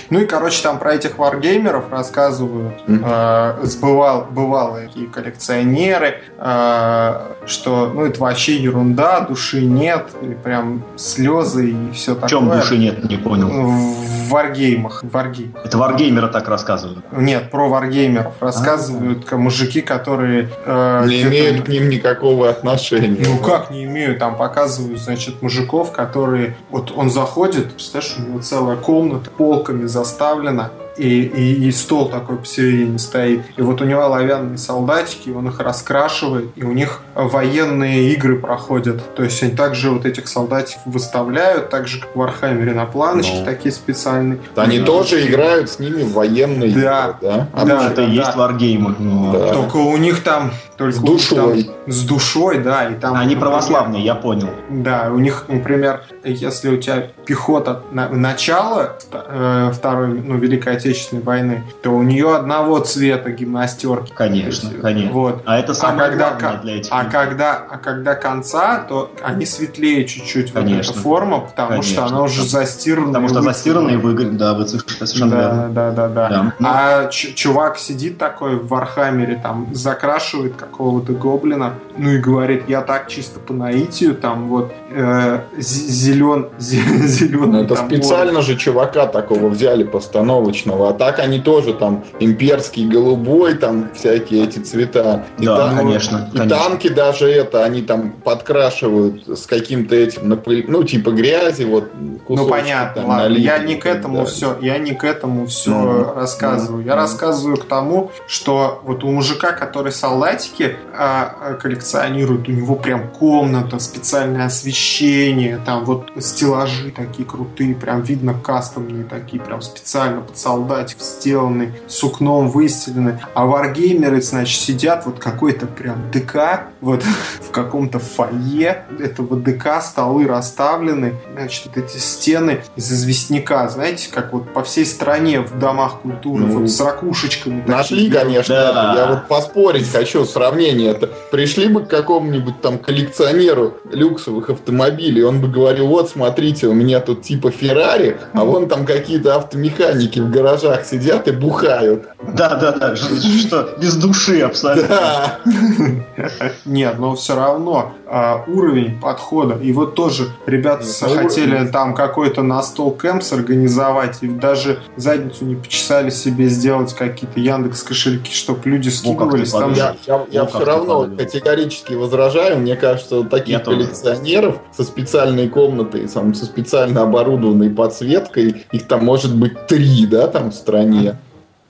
Ну 0.09 0.19
и, 0.19 0.25
короче, 0.25 0.61
там 0.61 0.79
про 0.79 0.93
этих 0.93 1.17
варгеймеров 1.17 1.91
рассказывают, 1.91 2.75
mm-hmm. 2.87 3.61
э, 3.61 3.65
сбывал, 3.65 4.27
бывалые 4.29 4.87
такие 4.87 5.07
коллекционеры, 5.07 6.21
э, 6.37 7.19
что, 7.45 7.91
ну, 7.93 8.05
это 8.05 8.19
вообще 8.19 8.55
ерунда, 8.55 9.21
души 9.21 9.61
нет, 9.61 10.07
и 10.21 10.27
прям 10.27 10.83
слезы 10.95 11.71
и 11.71 11.91
все 11.91 12.15
такое. 12.15 12.27
В 12.27 12.29
чем 12.29 12.49
души 12.49 12.77
нет, 12.77 13.03
не 13.03 13.17
понял. 13.17 13.49
В 13.49 14.24
варгеймах. 14.29 15.03
варгеймах. 15.03 15.65
Это 15.65 15.77
варгеймеры 15.77 16.27
так 16.27 16.47
рассказывают? 16.47 16.99
Нет, 17.11 17.51
про 17.51 17.67
варгеймеров 17.69 18.33
рассказывают 18.41 19.25
а 19.31 19.37
мужики, 19.37 19.81
которые... 19.81 20.49
Э, 20.65 21.05
не 21.07 21.23
имеют 21.23 21.65
к 21.65 21.67
ним 21.67 21.89
никакого 21.89 22.49
отношения. 22.49 23.25
Ну 23.25 23.37
как 23.39 23.71
не 23.71 23.85
имеют? 23.85 24.19
Там 24.19 24.37
показывают, 24.37 24.99
значит, 24.99 25.41
мужиков, 25.41 25.91
которые... 25.91 26.55
Вот 26.69 26.91
он 26.95 27.09
заходит, 27.09 27.73
представляешь, 27.73 28.15
у 28.17 28.21
него 28.21 28.39
целая 28.39 28.77
комната 28.77 29.29
полками 29.29 29.85
заставлена, 29.85 30.71
и, 30.97 31.21
и, 31.21 31.67
и 31.67 31.71
стол 31.71 32.09
такой 32.09 32.37
посередине 32.37 32.99
стоит. 32.99 33.41
И 33.57 33.61
вот 33.61 33.81
у 33.81 33.85
него 33.85 34.01
оловянные 34.01 34.57
солдатики, 34.57 35.29
он 35.29 35.47
их 35.47 35.59
раскрашивает, 35.59 36.49
и 36.55 36.63
у 36.63 36.71
них 36.71 37.01
военные 37.13 38.13
игры 38.13 38.37
проходят. 38.37 39.15
То 39.15 39.23
есть 39.23 39.41
они 39.43 39.53
также 39.53 39.91
вот 39.91 40.05
этих 40.05 40.27
солдатиков 40.27 40.81
выставляют, 40.85 41.69
так 41.69 41.87
же, 41.87 41.99
как 41.99 42.15
в 42.15 42.19
Вархаммере 42.19 42.73
на 42.73 42.85
планочке, 42.85 43.39
ну. 43.39 43.45
такие 43.45 43.71
специальные. 43.71 44.39
Они 44.55 44.79
ну, 44.79 44.85
тоже 44.85 45.25
играют 45.25 45.69
с 45.69 45.79
ними 45.79 46.03
в 46.03 46.13
военные 46.13 46.71
да. 46.71 46.79
игры, 46.79 47.17
да? 47.21 47.47
А 47.53 47.65
да, 47.65 47.87
это 47.87 47.95
да, 47.95 48.03
есть 48.03 48.31
да. 48.31 48.37
варгеймы. 48.37 48.95
Да. 49.33 49.53
Только 49.53 49.77
у 49.77 49.97
них 49.97 50.23
там 50.23 50.51
только 50.77 50.97
с 50.97 50.99
душой. 50.99 51.63
Там, 51.63 51.74
с 51.87 52.03
душой, 52.03 52.59
да. 52.59 52.89
И 52.89 52.95
там, 52.95 53.15
Они 53.15 53.35
православные, 53.35 54.03
я 54.03 54.15
понял. 54.15 54.49
Да, 54.69 55.09
у 55.11 55.19
них, 55.19 55.45
например, 55.47 56.01
если 56.23 56.69
у 56.69 56.77
тебя 56.77 57.07
пехота 57.25 57.81
на, 57.91 58.09
начала 58.09 58.97
э, 59.11 59.71
Второй, 59.73 60.07
ну, 60.07 60.37
Великой 60.37 60.77
Отечественной 60.77 61.21
войны, 61.21 61.63
то 61.81 61.91
у 61.91 62.03
нее 62.03 62.35
одного 62.35 62.79
цвета 62.79 63.31
гимнастерки. 63.31 64.11
Конечно, 64.13 64.69
есть, 64.69 64.81
конечно. 64.81 65.11
Вот. 65.11 65.43
А 65.45 65.59
это 65.59 65.73
самое 65.73 66.07
а 66.07 66.09
когда, 66.09 66.29
главное 66.31 66.61
для 66.61 66.77
этих. 66.77 66.89
А 66.91 67.05
когда, 67.05 67.55
а 67.69 67.77
когда 67.77 68.15
конца, 68.15 68.79
то 68.87 69.11
они 69.23 69.45
светлее 69.45 70.05
чуть-чуть 70.05 70.51
конечно, 70.51 70.77
вот 70.77 70.89
эта 70.91 70.99
форма, 70.99 71.39
потому 71.41 71.69
конечно. 71.69 71.93
что 71.93 72.05
она 72.05 72.21
уже 72.23 72.43
застирана. 72.43 73.07
Потому 73.07 73.29
что 73.29 73.41
застирана 73.41 73.89
и 73.89 73.97
выглядит, 73.97 74.37
да, 74.37 74.53
выцветшая 74.53 75.07
совершенно 75.07 75.31
да, 75.31 75.41
верно. 75.41 75.69
Да, 75.69 75.91
да, 75.91 76.07
да, 76.07 76.29
да. 76.29 76.53
Ну. 76.59 76.67
А 76.67 77.09
чувак 77.09 77.77
сидит 77.77 78.17
такой 78.17 78.55
в 78.55 78.67
Вархаммере, 78.67 79.39
там, 79.41 79.67
закрашивает 79.73 80.55
какого-то 80.55 81.13
гоблина, 81.13 81.74
Bye. 81.79 81.84
Ну 81.97 82.11
и 82.11 82.17
говорит, 82.17 82.63
я 82.67 82.81
так 82.81 83.07
чисто 83.07 83.39
по 83.39 83.53
наитию, 83.53 84.15
там, 84.15 84.49
вот, 84.49 84.71
э, 84.91 85.41
зелен, 85.57 86.49
зеленый. 86.57 87.47
Ну, 87.47 87.63
это 87.63 87.75
специально 87.75 88.39
вот. 88.39 88.45
же 88.45 88.57
чувака 88.57 89.05
такого 89.07 89.49
взяли 89.49 89.83
постановочного, 89.83 90.89
а 90.89 90.93
так 90.93 91.19
они 91.19 91.39
тоже 91.39 91.73
там 91.73 92.03
имперский 92.19 92.87
голубой, 92.87 93.55
там 93.55 93.89
всякие 93.93 94.43
эти 94.43 94.59
цвета. 94.59 95.25
И 95.39 95.45
да, 95.45 95.69
та, 95.69 95.77
конечно. 95.77 96.29
И 96.33 96.37
конечно. 96.37 96.57
танки 96.57 96.89
даже 96.89 97.29
это, 97.29 97.63
они 97.63 97.81
там 97.81 98.11
подкрашивают 98.11 99.27
с 99.27 99.45
каким-то 99.45 99.95
этим, 99.95 100.41
ну, 100.67 100.83
типа 100.83 101.11
грязи, 101.11 101.63
вот. 101.63 101.91
Ну, 102.27 102.47
понятно, 102.47 103.01
там, 103.01 103.09
ладно. 103.09 103.35
Я 103.35 103.59
не 103.59 103.75
к 103.75 103.85
этому 103.85 104.19
да. 104.19 104.25
все, 104.25 104.57
я 104.61 104.77
не 104.77 104.93
к 104.93 105.03
этому 105.03 105.47
все 105.47 105.69
ну, 105.69 106.13
рассказываю. 106.13 106.81
Ну, 106.81 106.87
я 106.87 106.95
ну. 106.95 107.01
рассказываю 107.01 107.57
к 107.57 107.65
тому, 107.65 108.11
что 108.27 108.81
вот 108.83 109.03
у 109.03 109.11
мужика, 109.11 109.51
который 109.51 109.91
солдатики 109.91 110.75
а, 110.93 111.55
коллекционирует, 111.85 112.49
у 112.49 112.51
него 112.51 112.75
прям 112.75 113.09
комната, 113.11 113.79
специальное 113.79 114.45
освещение, 114.45 115.59
там 115.63 115.85
вот 115.85 116.11
стеллажи 116.19 116.91
такие 116.91 117.27
крутые, 117.27 117.75
прям 117.75 118.01
видно 118.01 118.33
кастомные 118.33 119.03
такие, 119.03 119.41
прям 119.41 119.61
специально 119.61 120.21
под 120.21 120.37
солдатик 120.37 120.99
сделаны, 120.99 121.73
сукном 121.87 122.49
выстелены. 122.49 123.19
А 123.33 123.45
варгеймеры, 123.45 124.21
значит, 124.21 124.61
сидят 124.61 125.05
вот 125.05 125.19
какой-то 125.19 125.67
прям 125.67 126.11
ДК, 126.11 126.67
вот 126.81 127.03
в 127.41 127.51
каком-то 127.51 127.99
фойе 127.99 128.85
этого 128.99 129.37
ДК, 129.37 129.81
столы 129.81 130.27
расставлены, 130.27 131.15
значит, 131.33 131.67
вот 131.67 131.77
эти 131.77 131.97
стены 131.97 132.61
из 132.75 132.91
известняка, 132.91 133.67
знаете, 133.69 134.09
как 134.11 134.33
вот 134.33 134.53
по 134.53 134.63
всей 134.63 134.85
стране 134.85 135.41
в 135.41 135.59
домах 135.59 136.01
культуры, 136.01 136.45
ну, 136.45 136.59
вот 136.61 136.69
с 136.69 136.79
ракушечками. 136.79 137.63
Нашли, 137.67 138.09
такие. 138.09 138.23
конечно, 138.23 138.55
да. 138.55 138.95
я 138.97 139.05
вот 139.07 139.27
поспорить 139.27 139.91
хочу, 139.91 140.25
сравнение 140.25 140.91
это. 140.91 141.07
Пришли 141.31 141.67
бы 141.75 141.85
к 141.85 141.89
какому-нибудь 141.89 142.61
там 142.61 142.79
коллекционеру 142.79 143.77
люксовых 143.91 144.49
автомобилей, 144.49 145.23
он 145.23 145.41
бы 145.41 145.47
говорил, 145.47 145.87
вот 145.87 146.09
смотрите, 146.09 146.67
у 146.67 146.73
меня 146.73 146.99
тут 147.01 147.21
типа 147.21 147.51
Феррари, 147.51 148.17
а 148.33 148.45
вон 148.45 148.67
там 148.67 148.85
какие-то 148.85 149.35
автомеханики 149.35 150.19
в 150.19 150.31
гаражах 150.31 150.85
сидят 150.85 151.27
и 151.27 151.31
бухают. 151.31 152.07
Да, 152.33 152.55
да, 152.55 152.71
да, 152.71 152.95
что 152.95 153.75
без 153.79 153.95
души 153.95 154.39
абсолютно. 154.39 154.87
Да. 154.87 155.39
Нет, 156.65 156.97
но 156.97 157.15
все 157.15 157.35
равно 157.35 157.93
а, 158.07 158.43
уровень 158.47 158.99
подхода. 158.99 159.57
И 159.61 159.71
вот 159.71 159.95
тоже 159.95 160.29
ребята 160.45 160.85
Нет, 160.85 161.17
хотели 161.17 161.55
уровень. 161.55 161.71
там 161.71 161.93
какой-то 161.93 162.41
на 162.43 162.61
стол 162.63 162.91
кэмпс 162.91 163.33
организовать, 163.33 164.19
и 164.21 164.27
даже 164.27 164.79
задницу 164.95 165.45
не 165.45 165.55
почесали 165.55 166.09
себе 166.09 166.47
сделать 166.47 166.93
какие-то 166.93 167.39
Яндекс 167.39 167.83
кошельки, 167.83 168.31
чтобы 168.33 168.69
люди 168.69 168.89
скидывались. 168.89 169.51
там 169.51 169.73
я 169.73 169.95
я, 170.05 170.25
я 170.29 170.45
все 170.45 170.63
равно 170.63 171.09
категорически 171.17 171.93
возражаю. 171.93 172.59
Мне 172.59 172.75
кажется, 172.75 173.23
таких 173.23 173.49
я 173.49 173.59
коллекционеров 173.59 174.55
тоже. 174.55 174.67
со 174.75 174.83
специальной 174.83 175.49
комнатой, 175.49 176.07
со 176.07 176.31
специально 176.33 177.01
оборудованной 177.03 177.69
подсветкой, 177.69 178.65
их 178.71 178.87
там 178.87 179.03
может 179.03 179.35
быть 179.35 179.67
три, 179.67 180.05
да, 180.05 180.27
там 180.27 180.51
в 180.51 180.55
стране. 180.55 181.17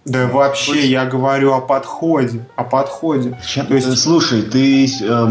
Да 0.05 0.27
вообще, 0.27 0.85
я 0.85 1.05
говорю 1.05 1.53
о 1.53 1.61
подходе, 1.61 2.45
о 2.55 2.63
подходе. 2.63 3.39
Чем, 3.43 3.65
То 3.65 3.73
есть... 3.73 3.97
Слушай, 3.97 4.43
ты 4.43 4.85
э, 4.85 5.27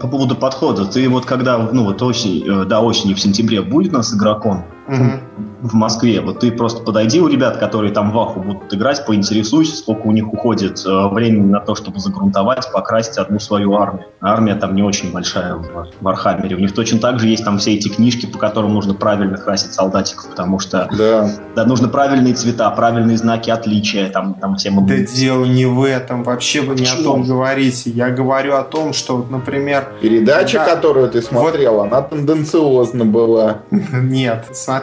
по 0.00 0.08
поводу 0.08 0.34
подхода, 0.34 0.86
ты 0.86 1.06
вот 1.10 1.26
когда, 1.26 1.58
ну 1.58 1.84
вот 1.84 2.00
осень, 2.00 2.42
э, 2.42 2.64
да, 2.64 2.80
осенью 2.80 3.16
в 3.16 3.20
сентябре 3.20 3.60
будет 3.60 3.92
у 3.92 3.96
нас 3.96 4.14
игрокон, 4.14 4.64
в 4.88 5.74
Москве. 5.74 6.20
Вот 6.20 6.40
ты 6.40 6.50
просто 6.52 6.82
подойди 6.82 7.20
у 7.20 7.28
ребят, 7.28 7.58
которые 7.58 7.92
там 7.92 8.12
в 8.12 8.18
Ваху 8.18 8.40
будут 8.40 8.72
играть, 8.72 9.04
поинтересуйся, 9.04 9.76
сколько 9.76 10.06
у 10.06 10.12
них 10.12 10.32
уходит 10.32 10.84
э, 10.86 11.08
времени 11.08 11.50
на 11.50 11.60
то, 11.60 11.74
чтобы 11.74 11.98
загрунтовать, 11.98 12.70
покрасить 12.72 13.18
одну 13.18 13.38
свою 13.38 13.74
армию. 13.74 14.06
Армия 14.20 14.54
там 14.54 14.74
не 14.74 14.82
очень 14.82 15.12
большая 15.12 15.54
в 15.54 15.88
Вархаммере. 16.00 16.56
У 16.56 16.60
них 16.60 16.74
точно 16.74 16.98
так 16.98 17.18
же 17.18 17.28
есть 17.28 17.44
там 17.44 17.58
все 17.58 17.74
эти 17.74 17.88
книжки, 17.88 18.26
по 18.26 18.38
которым 18.38 18.72
нужно 18.74 18.94
правильно 18.94 19.36
красить 19.36 19.74
солдатиков, 19.74 20.28
потому 20.28 20.58
что 20.58 20.88
да. 20.96 21.30
Да, 21.54 21.64
нужно 21.64 21.88
правильные 21.88 22.34
цвета, 22.34 22.70
правильные 22.70 23.16
знаки 23.16 23.50
отличия, 23.50 24.08
там, 24.08 24.34
там 24.34 24.56
все 24.56 24.70
Да 24.70 24.96
дело 24.96 25.44
не 25.44 25.66
в 25.66 25.82
этом, 25.82 26.22
вообще 26.22 26.60
вы 26.60 26.74
не 26.74 26.82
Почему? 26.82 27.00
о 27.00 27.04
том 27.04 27.24
говорите. 27.24 27.90
Я 27.90 28.10
говорю 28.10 28.54
о 28.54 28.62
том, 28.62 28.92
что, 28.92 29.16
вот, 29.16 29.30
например... 29.30 29.88
Передача, 30.00 30.58
да, 30.58 30.74
которую 30.74 31.10
ты 31.10 31.20
смотрел, 31.20 31.74
вот... 31.74 31.92
она 31.92 32.02
тенденциозно 32.02 33.04
была. 33.04 33.58
Нет, 33.70 34.46
смотри. 34.52 34.77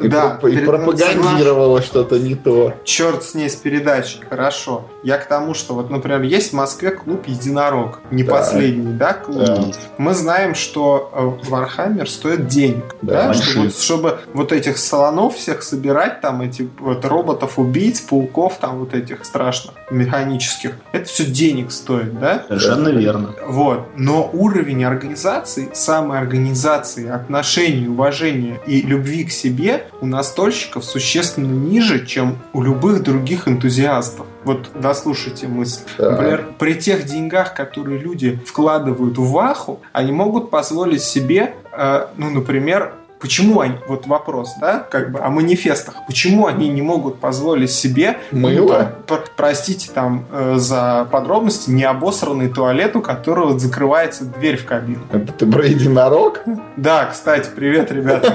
И, 0.00 0.08
да, 0.08 0.38
и 0.42 0.58
пропагандировала 0.58 1.82
что-то 1.82 2.18
не 2.18 2.34
то. 2.34 2.74
Черт 2.84 3.24
с 3.24 3.34
ней 3.34 3.48
с 3.48 3.56
передачей, 3.56 4.20
хорошо. 4.28 4.88
Я 5.02 5.18
к 5.18 5.26
тому, 5.26 5.54
что 5.54 5.74
вот, 5.74 5.90
например, 5.90 6.22
есть 6.22 6.50
в 6.50 6.54
Москве 6.54 6.90
клуб 6.90 7.26
Единорог. 7.26 8.00
Не 8.10 8.22
да. 8.22 8.32
последний, 8.32 8.92
да, 8.92 9.12
клуб? 9.14 9.44
Да. 9.44 9.64
Мы 9.98 10.14
знаем, 10.14 10.54
что 10.54 11.38
Вархаммер 11.48 12.04
э, 12.04 12.06
стоит 12.06 12.46
денег. 12.46 12.96
Да, 13.02 13.28
да? 13.28 13.34
Чтобы, 13.34 13.66
вот, 13.66 13.76
чтобы 13.76 14.18
вот 14.32 14.52
этих 14.52 14.78
слонов 14.78 15.36
всех 15.36 15.62
собирать, 15.62 16.20
там 16.20 16.42
эти 16.42 16.68
вот 16.78 17.04
роботов-убийц, 17.04 18.00
пауков, 18.00 18.58
там 18.60 18.78
вот 18.78 18.94
этих 18.94 19.24
страшных, 19.24 19.74
механических, 19.90 20.72
это 20.92 21.04
все 21.06 21.24
денег 21.24 21.70
стоит, 21.70 22.18
да? 22.18 22.44
Совершенно 22.48 22.88
верно. 22.88 23.34
Вот. 23.46 23.86
Но 23.96 24.30
уровень 24.32 24.84
организации, 24.84 25.68
самой 25.72 26.18
организации, 26.18 27.08
отношений, 27.08 27.88
уважения 27.88 28.60
и 28.66 28.82
любви 28.82 29.24
к 29.24 29.32
себе 29.36 29.86
у 30.00 30.06
настольщиков 30.06 30.84
существенно 30.84 31.52
ниже, 31.52 32.06
чем 32.06 32.38
у 32.52 32.62
любых 32.62 33.02
других 33.02 33.48
энтузиастов. 33.48 34.26
Вот 34.44 34.70
дослушайте 34.74 35.48
мысль. 35.48 35.82
Да. 35.98 36.12
Например, 36.12 36.48
при 36.58 36.74
тех 36.74 37.04
деньгах, 37.04 37.54
которые 37.54 37.98
люди 37.98 38.40
вкладывают 38.46 39.18
в 39.18 39.30
Ваху, 39.30 39.80
они 39.92 40.12
могут 40.12 40.50
позволить 40.50 41.02
себе, 41.02 41.54
э, 41.72 42.06
ну, 42.16 42.30
например, 42.30 42.92
Почему 43.20 43.60
они, 43.60 43.76
вот 43.88 44.06
вопрос, 44.06 44.54
да, 44.60 44.86
как 44.90 45.10
бы 45.10 45.20
о 45.20 45.30
манифестах, 45.30 45.94
почему 46.06 46.46
они 46.46 46.68
не 46.68 46.82
могут 46.82 47.18
позволить 47.18 47.70
себе, 47.70 48.18
ну, 48.30 48.68
про, 49.06 49.24
простите 49.36 49.90
там 49.92 50.26
э, 50.30 50.54
за 50.56 51.08
подробности, 51.10 51.70
необосранный 51.70 52.48
туалет, 52.48 52.94
у 52.94 53.00
которого 53.00 53.58
закрывается 53.58 54.24
дверь 54.24 54.58
в 54.58 54.66
кабину. 54.66 55.00
Это 55.12 55.32
ты 55.32 55.46
про 55.46 55.64
единорог? 55.66 56.42
Да, 56.76 57.06
кстати, 57.06 57.48
привет, 57.54 57.90
ребята 57.90 58.34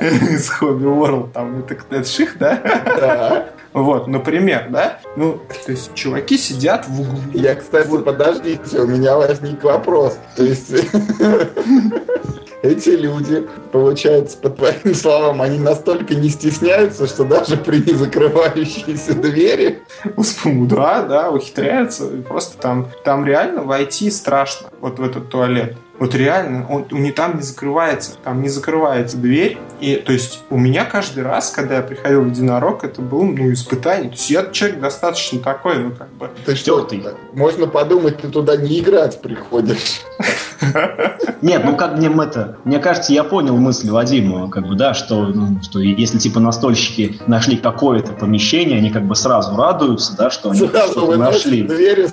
из 0.00 0.48
Хобби 0.50 0.84
World, 0.84 1.32
там 1.32 1.64
это, 1.68 2.04
ших, 2.04 2.38
да? 2.38 2.60
Да. 2.84 3.46
Вот, 3.72 4.06
например, 4.06 4.66
да? 4.70 4.98
Ну, 5.16 5.40
то 5.64 5.72
есть 5.72 5.94
чуваки 5.94 6.36
сидят 6.36 6.86
в 6.88 7.00
углу. 7.00 7.20
Я, 7.32 7.54
кстати, 7.54 7.88
вот. 7.88 8.04
подождите, 8.04 8.80
у 8.80 8.86
меня 8.86 9.16
возник 9.16 9.64
вопрос. 9.64 10.18
То 10.36 10.44
есть 10.44 10.70
эти 12.62 12.90
люди, 12.90 13.46
получается, 13.72 14.38
по 14.38 14.48
твоим 14.48 14.94
словам, 14.94 15.42
они 15.42 15.58
настолько 15.58 16.14
не 16.14 16.28
стесняются, 16.28 17.06
что 17.06 17.24
даже 17.24 17.56
при 17.56 17.78
незакрывающейся 17.78 19.14
двери... 19.14 19.82
Да, 20.44 21.02
да, 21.02 21.30
ухитряются. 21.30 22.06
Просто 22.28 22.56
там, 22.58 22.88
там 23.04 23.26
реально 23.26 23.62
войти 23.62 24.10
страшно, 24.10 24.68
вот 24.80 24.98
в 24.98 25.02
этот 25.02 25.28
туалет. 25.28 25.76
Вот 25.98 26.16
реально, 26.16 26.66
он, 26.68 26.86
он 26.90 27.02
не 27.02 27.12
там 27.12 27.36
не 27.36 27.42
закрывается, 27.42 28.16
там 28.24 28.42
не 28.42 28.48
закрывается 28.48 29.16
дверь. 29.16 29.58
И 29.80 29.94
то 29.96 30.12
есть 30.12 30.42
у 30.50 30.58
меня 30.58 30.84
каждый 30.84 31.22
раз, 31.22 31.50
когда 31.50 31.76
я 31.76 31.82
приходил 31.82 32.22
в 32.22 32.30
единорог, 32.30 32.82
это 32.82 33.00
было 33.00 33.22
ну, 33.22 33.52
испытание. 33.52 34.08
То 34.08 34.16
есть 34.16 34.30
я 34.30 34.46
человек 34.50 34.80
достаточно 34.80 35.38
такой, 35.38 35.78
ну 35.78 35.92
как 35.92 36.08
бы. 36.14 36.28
Ты 36.44 36.56
что, 36.56 36.80
ты? 36.82 37.02
Можно 37.34 37.68
подумать, 37.68 38.20
ты 38.20 38.28
туда 38.28 38.56
не 38.56 38.80
играть 38.80 39.20
приходишь. 39.20 40.00
Нет, 41.42 41.62
ну 41.64 41.76
как 41.76 41.96
мне 41.96 42.08
это... 42.08 42.56
Мне 42.64 42.78
кажется, 42.78 43.12
я 43.12 43.24
понял 43.24 43.56
мысль 43.56 43.90
Вадима, 43.90 44.48
как 44.48 44.66
бы, 44.66 44.76
да, 44.76 44.94
что, 44.94 45.26
ну, 45.26 45.60
что 45.62 45.80
если 45.80 46.18
типа 46.18 46.40
настольщики 46.40 47.20
нашли 47.26 47.56
какое-то 47.56 48.12
помещение, 48.12 48.78
они 48.78 48.90
как 48.90 49.06
бы 49.06 49.14
сразу 49.16 49.56
радуются, 49.56 50.16
да, 50.16 50.30
что 50.30 50.50
они 50.50 50.60
сразу 50.60 51.16
нашли. 51.16 51.62
двери 51.62 52.06
с. 52.06 52.12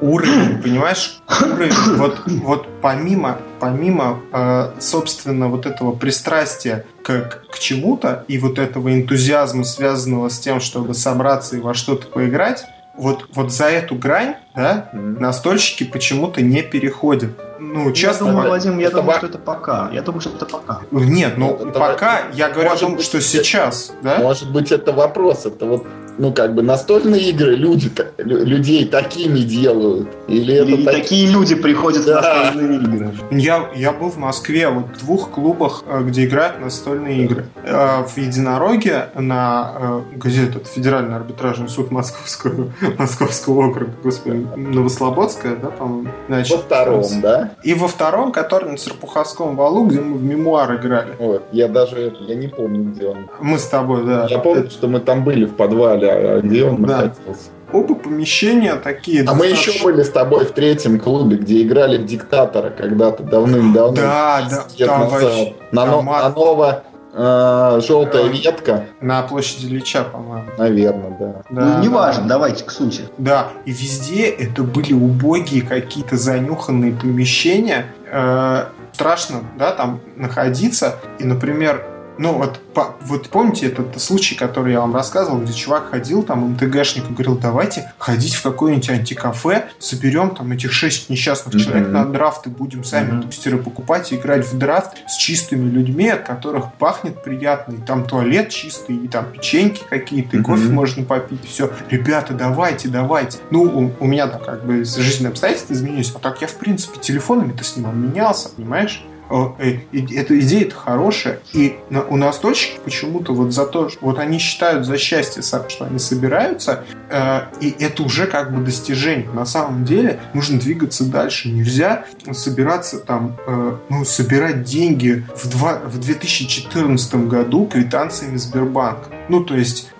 Уровень, 0.00 0.62
понимаешь? 0.62 1.18
Уровень, 1.40 1.96
вот, 1.96 2.20
вот 2.26 2.66
помимо, 2.82 3.38
помимо, 3.58 4.20
э, 4.32 4.72
собственно, 4.78 5.48
вот 5.48 5.64
этого 5.64 5.92
пристрастия 5.92 6.84
к, 7.02 7.42
к 7.50 7.58
чему-то 7.58 8.24
и 8.28 8.38
вот 8.38 8.58
этого 8.58 8.92
энтузиазма, 8.94 9.64
связанного 9.64 10.28
с 10.28 10.38
тем, 10.38 10.60
чтобы 10.60 10.92
собраться 10.92 11.56
и 11.56 11.60
во 11.60 11.72
что-то 11.72 12.08
поиграть, 12.08 12.66
вот, 12.96 13.26
вот 13.34 13.52
за 13.52 13.66
эту 13.66 13.94
грань 13.94 14.36
да, 14.54 14.90
mm-hmm. 14.92 15.20
настольщики 15.20 15.84
почему-то 15.84 16.42
не 16.42 16.62
переходят. 16.62 17.30
Ну, 17.58 17.92
часто... 17.92 18.24
Я 18.24 18.30
думаю, 18.30 18.50
Вадим, 18.50 18.78
я 18.78 18.86
это 18.88 18.96
думаю, 18.96 19.16
что 19.18 19.26
это 19.26 19.38
пока. 19.38 19.90
Я 19.92 20.02
думаю, 20.02 20.20
что 20.20 20.30
это 20.30 20.46
пока. 20.46 20.80
Нет, 20.90 21.36
ну, 21.36 21.54
это 21.54 21.78
пока 21.78 22.20
это... 22.20 22.36
я 22.36 22.48
говорю 22.48 22.70
о 22.70 22.76
том, 22.76 22.96
быть, 22.96 23.04
что 23.04 23.20
сейчас, 23.20 23.92
да? 24.02 24.18
Может 24.18 24.50
быть, 24.50 24.72
это 24.72 24.92
вопрос. 24.92 25.46
Это 25.46 25.66
вот 25.66 25.86
ну, 26.18 26.32
как 26.32 26.54
бы 26.54 26.62
настольные 26.62 27.30
игры 27.30 27.54
люди, 27.56 27.90
людей 28.18 28.86
такими 28.86 29.40
делают. 29.40 30.08
Или, 30.28 30.54
Или 30.54 30.82
это 30.82 30.92
такие 30.92 31.30
люди 31.30 31.54
приходят 31.54 32.06
да. 32.06 32.20
в 32.20 32.22
настольные 32.22 32.78
игры. 32.78 33.10
Я, 33.30 33.70
я 33.74 33.92
был 33.92 34.10
в 34.10 34.16
Москве 34.16 34.68
вот, 34.68 34.86
в 34.96 34.98
двух 34.98 35.30
клубах, 35.30 35.84
э, 35.86 36.02
где 36.04 36.24
играют 36.24 36.60
настольные 36.60 37.24
игры. 37.24 37.46
Э, 37.64 38.04
в 38.04 38.16
Единороге 38.16 39.08
на 39.14 39.72
э, 39.78 40.00
где 40.16 40.44
этот 40.44 40.66
Федеральный 40.66 41.16
арбитражный 41.16 41.68
суд 41.68 41.90
Московского, 41.90 42.72
Московского 42.98 43.68
округа, 43.68 43.92
господи, 44.02 44.46
Новослободская, 44.56 45.56
да, 45.56 45.68
по-моему. 45.68 46.10
Значит, 46.28 46.56
во 46.56 46.62
втором, 46.62 47.04
да? 47.20 47.50
И 47.62 47.74
во 47.74 47.88
втором, 47.88 48.32
который 48.32 48.70
на 48.70 48.78
Серпуховском 48.78 49.56
валу, 49.56 49.86
где 49.86 50.00
мы 50.00 50.16
в 50.16 50.22
мемуар 50.24 50.76
играли. 50.76 51.14
Вот, 51.18 51.44
я 51.52 51.68
даже, 51.68 52.14
я 52.20 52.34
не 52.34 52.48
помню, 52.48 52.92
где 52.92 53.08
он. 53.08 53.28
Мы 53.40 53.58
с 53.58 53.66
тобой, 53.66 54.04
да. 54.04 54.26
Я 54.30 54.38
помню, 54.38 54.62
Это... 54.62 54.70
что 54.70 54.88
мы 54.88 55.00
там 55.00 55.24
были 55.24 55.44
в 55.44 55.54
подвале 55.54 56.05
а 56.08 56.40
где 56.40 56.64
он 56.64 56.82
да. 56.82 56.96
находился. 56.96 57.50
Оба 57.72 57.94
помещения 57.96 58.76
такие. 58.76 59.22
А 59.22 59.24
достаточно... 59.24 59.54
мы 59.54 59.72
еще 59.72 59.84
были 59.84 60.02
с 60.02 60.10
тобой 60.10 60.44
в 60.44 60.52
третьем 60.52 61.00
клубе, 61.00 61.36
где 61.36 61.62
играли 61.62 61.98
в 61.98 62.06
диктатора 62.06 62.70
когда-то 62.70 63.24
давным-давно. 63.24 63.96
Да, 63.96 64.46
да. 64.48 64.86
Там 64.86 65.00
назад. 65.00 65.22
Вообще, 65.22 65.54
на, 65.72 65.86
там... 65.86 66.06
на 66.06 66.28
ново 66.30 66.84
э, 67.12 67.80
желтая 67.84 68.28
ветка. 68.28 68.86
На 69.00 69.22
площади 69.22 69.66
Лича, 69.66 70.04
по-моему. 70.04 70.46
Наверное, 70.58 71.16
да. 71.18 71.42
да 71.50 71.78
ну, 71.78 71.82
неважно, 71.82 72.22
да. 72.22 72.28
давайте 72.28 72.64
к 72.64 72.70
сути. 72.70 73.02
Да, 73.18 73.48
и 73.64 73.72
везде 73.72 74.28
это 74.28 74.62
были 74.62 74.92
убогие 74.92 75.62
какие-то 75.62 76.16
занюханные 76.16 76.92
помещения. 76.92 77.86
Э, 78.10 78.66
страшно, 78.92 79.40
да, 79.58 79.72
там 79.72 80.00
находиться. 80.14 80.96
И, 81.18 81.24
например, 81.24 81.84
ну, 82.18 82.38
вот, 82.38 82.60
по, 82.74 82.96
вот 83.02 83.28
помните 83.28 83.66
этот 83.66 84.00
случай, 84.00 84.34
который 84.34 84.72
я 84.72 84.80
вам 84.80 84.94
рассказывал, 84.94 85.40
где 85.40 85.52
чувак 85.52 85.90
ходил, 85.90 86.22
там, 86.22 86.52
МТГшник, 86.52 87.10
и 87.10 87.12
говорил, 87.12 87.36
давайте 87.36 87.92
ходить 87.98 88.34
в 88.34 88.42
какое-нибудь 88.42 88.88
антикафе, 88.90 89.68
соберем 89.78 90.34
там 90.34 90.52
этих 90.52 90.72
шесть 90.72 91.10
несчастных 91.10 91.54
mm-hmm. 91.54 91.58
человек 91.58 91.88
на 91.88 92.04
драфт 92.06 92.46
и 92.46 92.50
будем 92.50 92.84
сами 92.84 93.10
mm-hmm. 93.10 93.26
бустеры 93.26 93.58
покупать 93.58 94.12
и 94.12 94.16
играть 94.16 94.46
в 94.46 94.56
драфт 94.56 94.96
с 95.08 95.16
чистыми 95.16 95.70
людьми, 95.70 96.08
от 96.08 96.26
которых 96.26 96.72
пахнет 96.74 97.22
приятно, 97.22 97.74
и 97.74 97.78
там 97.78 98.04
туалет 98.04 98.48
чистый, 98.48 98.96
и 98.96 99.08
там 99.08 99.26
печеньки 99.32 99.82
какие-то, 99.88 100.36
и 100.36 100.40
mm-hmm. 100.40 100.44
кофе 100.44 100.68
можно 100.68 101.04
попить, 101.04 101.46
все. 101.46 101.70
Ребята, 101.90 102.34
давайте, 102.34 102.88
давайте. 102.88 103.38
Ну, 103.50 103.62
у, 103.62 103.92
у 104.00 104.06
меня 104.06 104.26
там 104.26 104.42
как 104.42 104.64
бы 104.64 104.84
жизненные 104.84 105.30
обстоятельства 105.30 105.74
изменились, 105.74 106.12
а 106.14 106.18
так 106.18 106.40
я, 106.40 106.48
в 106.48 106.54
принципе, 106.54 106.98
телефонами-то 107.00 107.64
с 107.64 107.76
ним 107.76 107.86
обменялся, 107.86 108.48
понимаешь? 108.48 109.04
Э, 109.30 109.78
эта 109.92 110.38
идея-то 110.40 110.74
хорошая. 110.74 111.40
И 111.52 111.76
у 112.08 112.16
настольщиков 112.16 112.82
почему-то 112.84 113.34
вот 113.34 113.52
за 113.52 113.66
то, 113.66 113.88
что 113.88 113.98
вот 114.04 114.18
они 114.18 114.38
считают 114.38 114.86
за 114.86 114.98
счастье, 114.98 115.42
что 115.42 115.84
они 115.84 115.98
собираются, 115.98 116.84
э, 117.10 117.40
и 117.60 117.74
это 117.78 118.02
уже 118.02 118.26
как 118.26 118.54
бы 118.54 118.62
достижение. 118.62 119.28
На 119.30 119.46
самом 119.46 119.84
деле 119.84 120.20
нужно 120.34 120.58
двигаться 120.58 121.04
дальше. 121.04 121.48
Нельзя 121.48 122.04
собираться 122.32 122.98
там, 122.98 123.36
э, 123.46 123.76
ну, 123.88 124.04
собирать 124.04 124.64
деньги 124.64 125.24
в, 125.36 125.48
два, 125.48 125.80
в 125.84 125.98
2014 125.98 127.26
году 127.26 127.66
квитанциями 127.66 128.36
Сбербанка. 128.36 129.10
Ну, 129.28 129.44
то 129.44 129.56
есть 129.56 129.90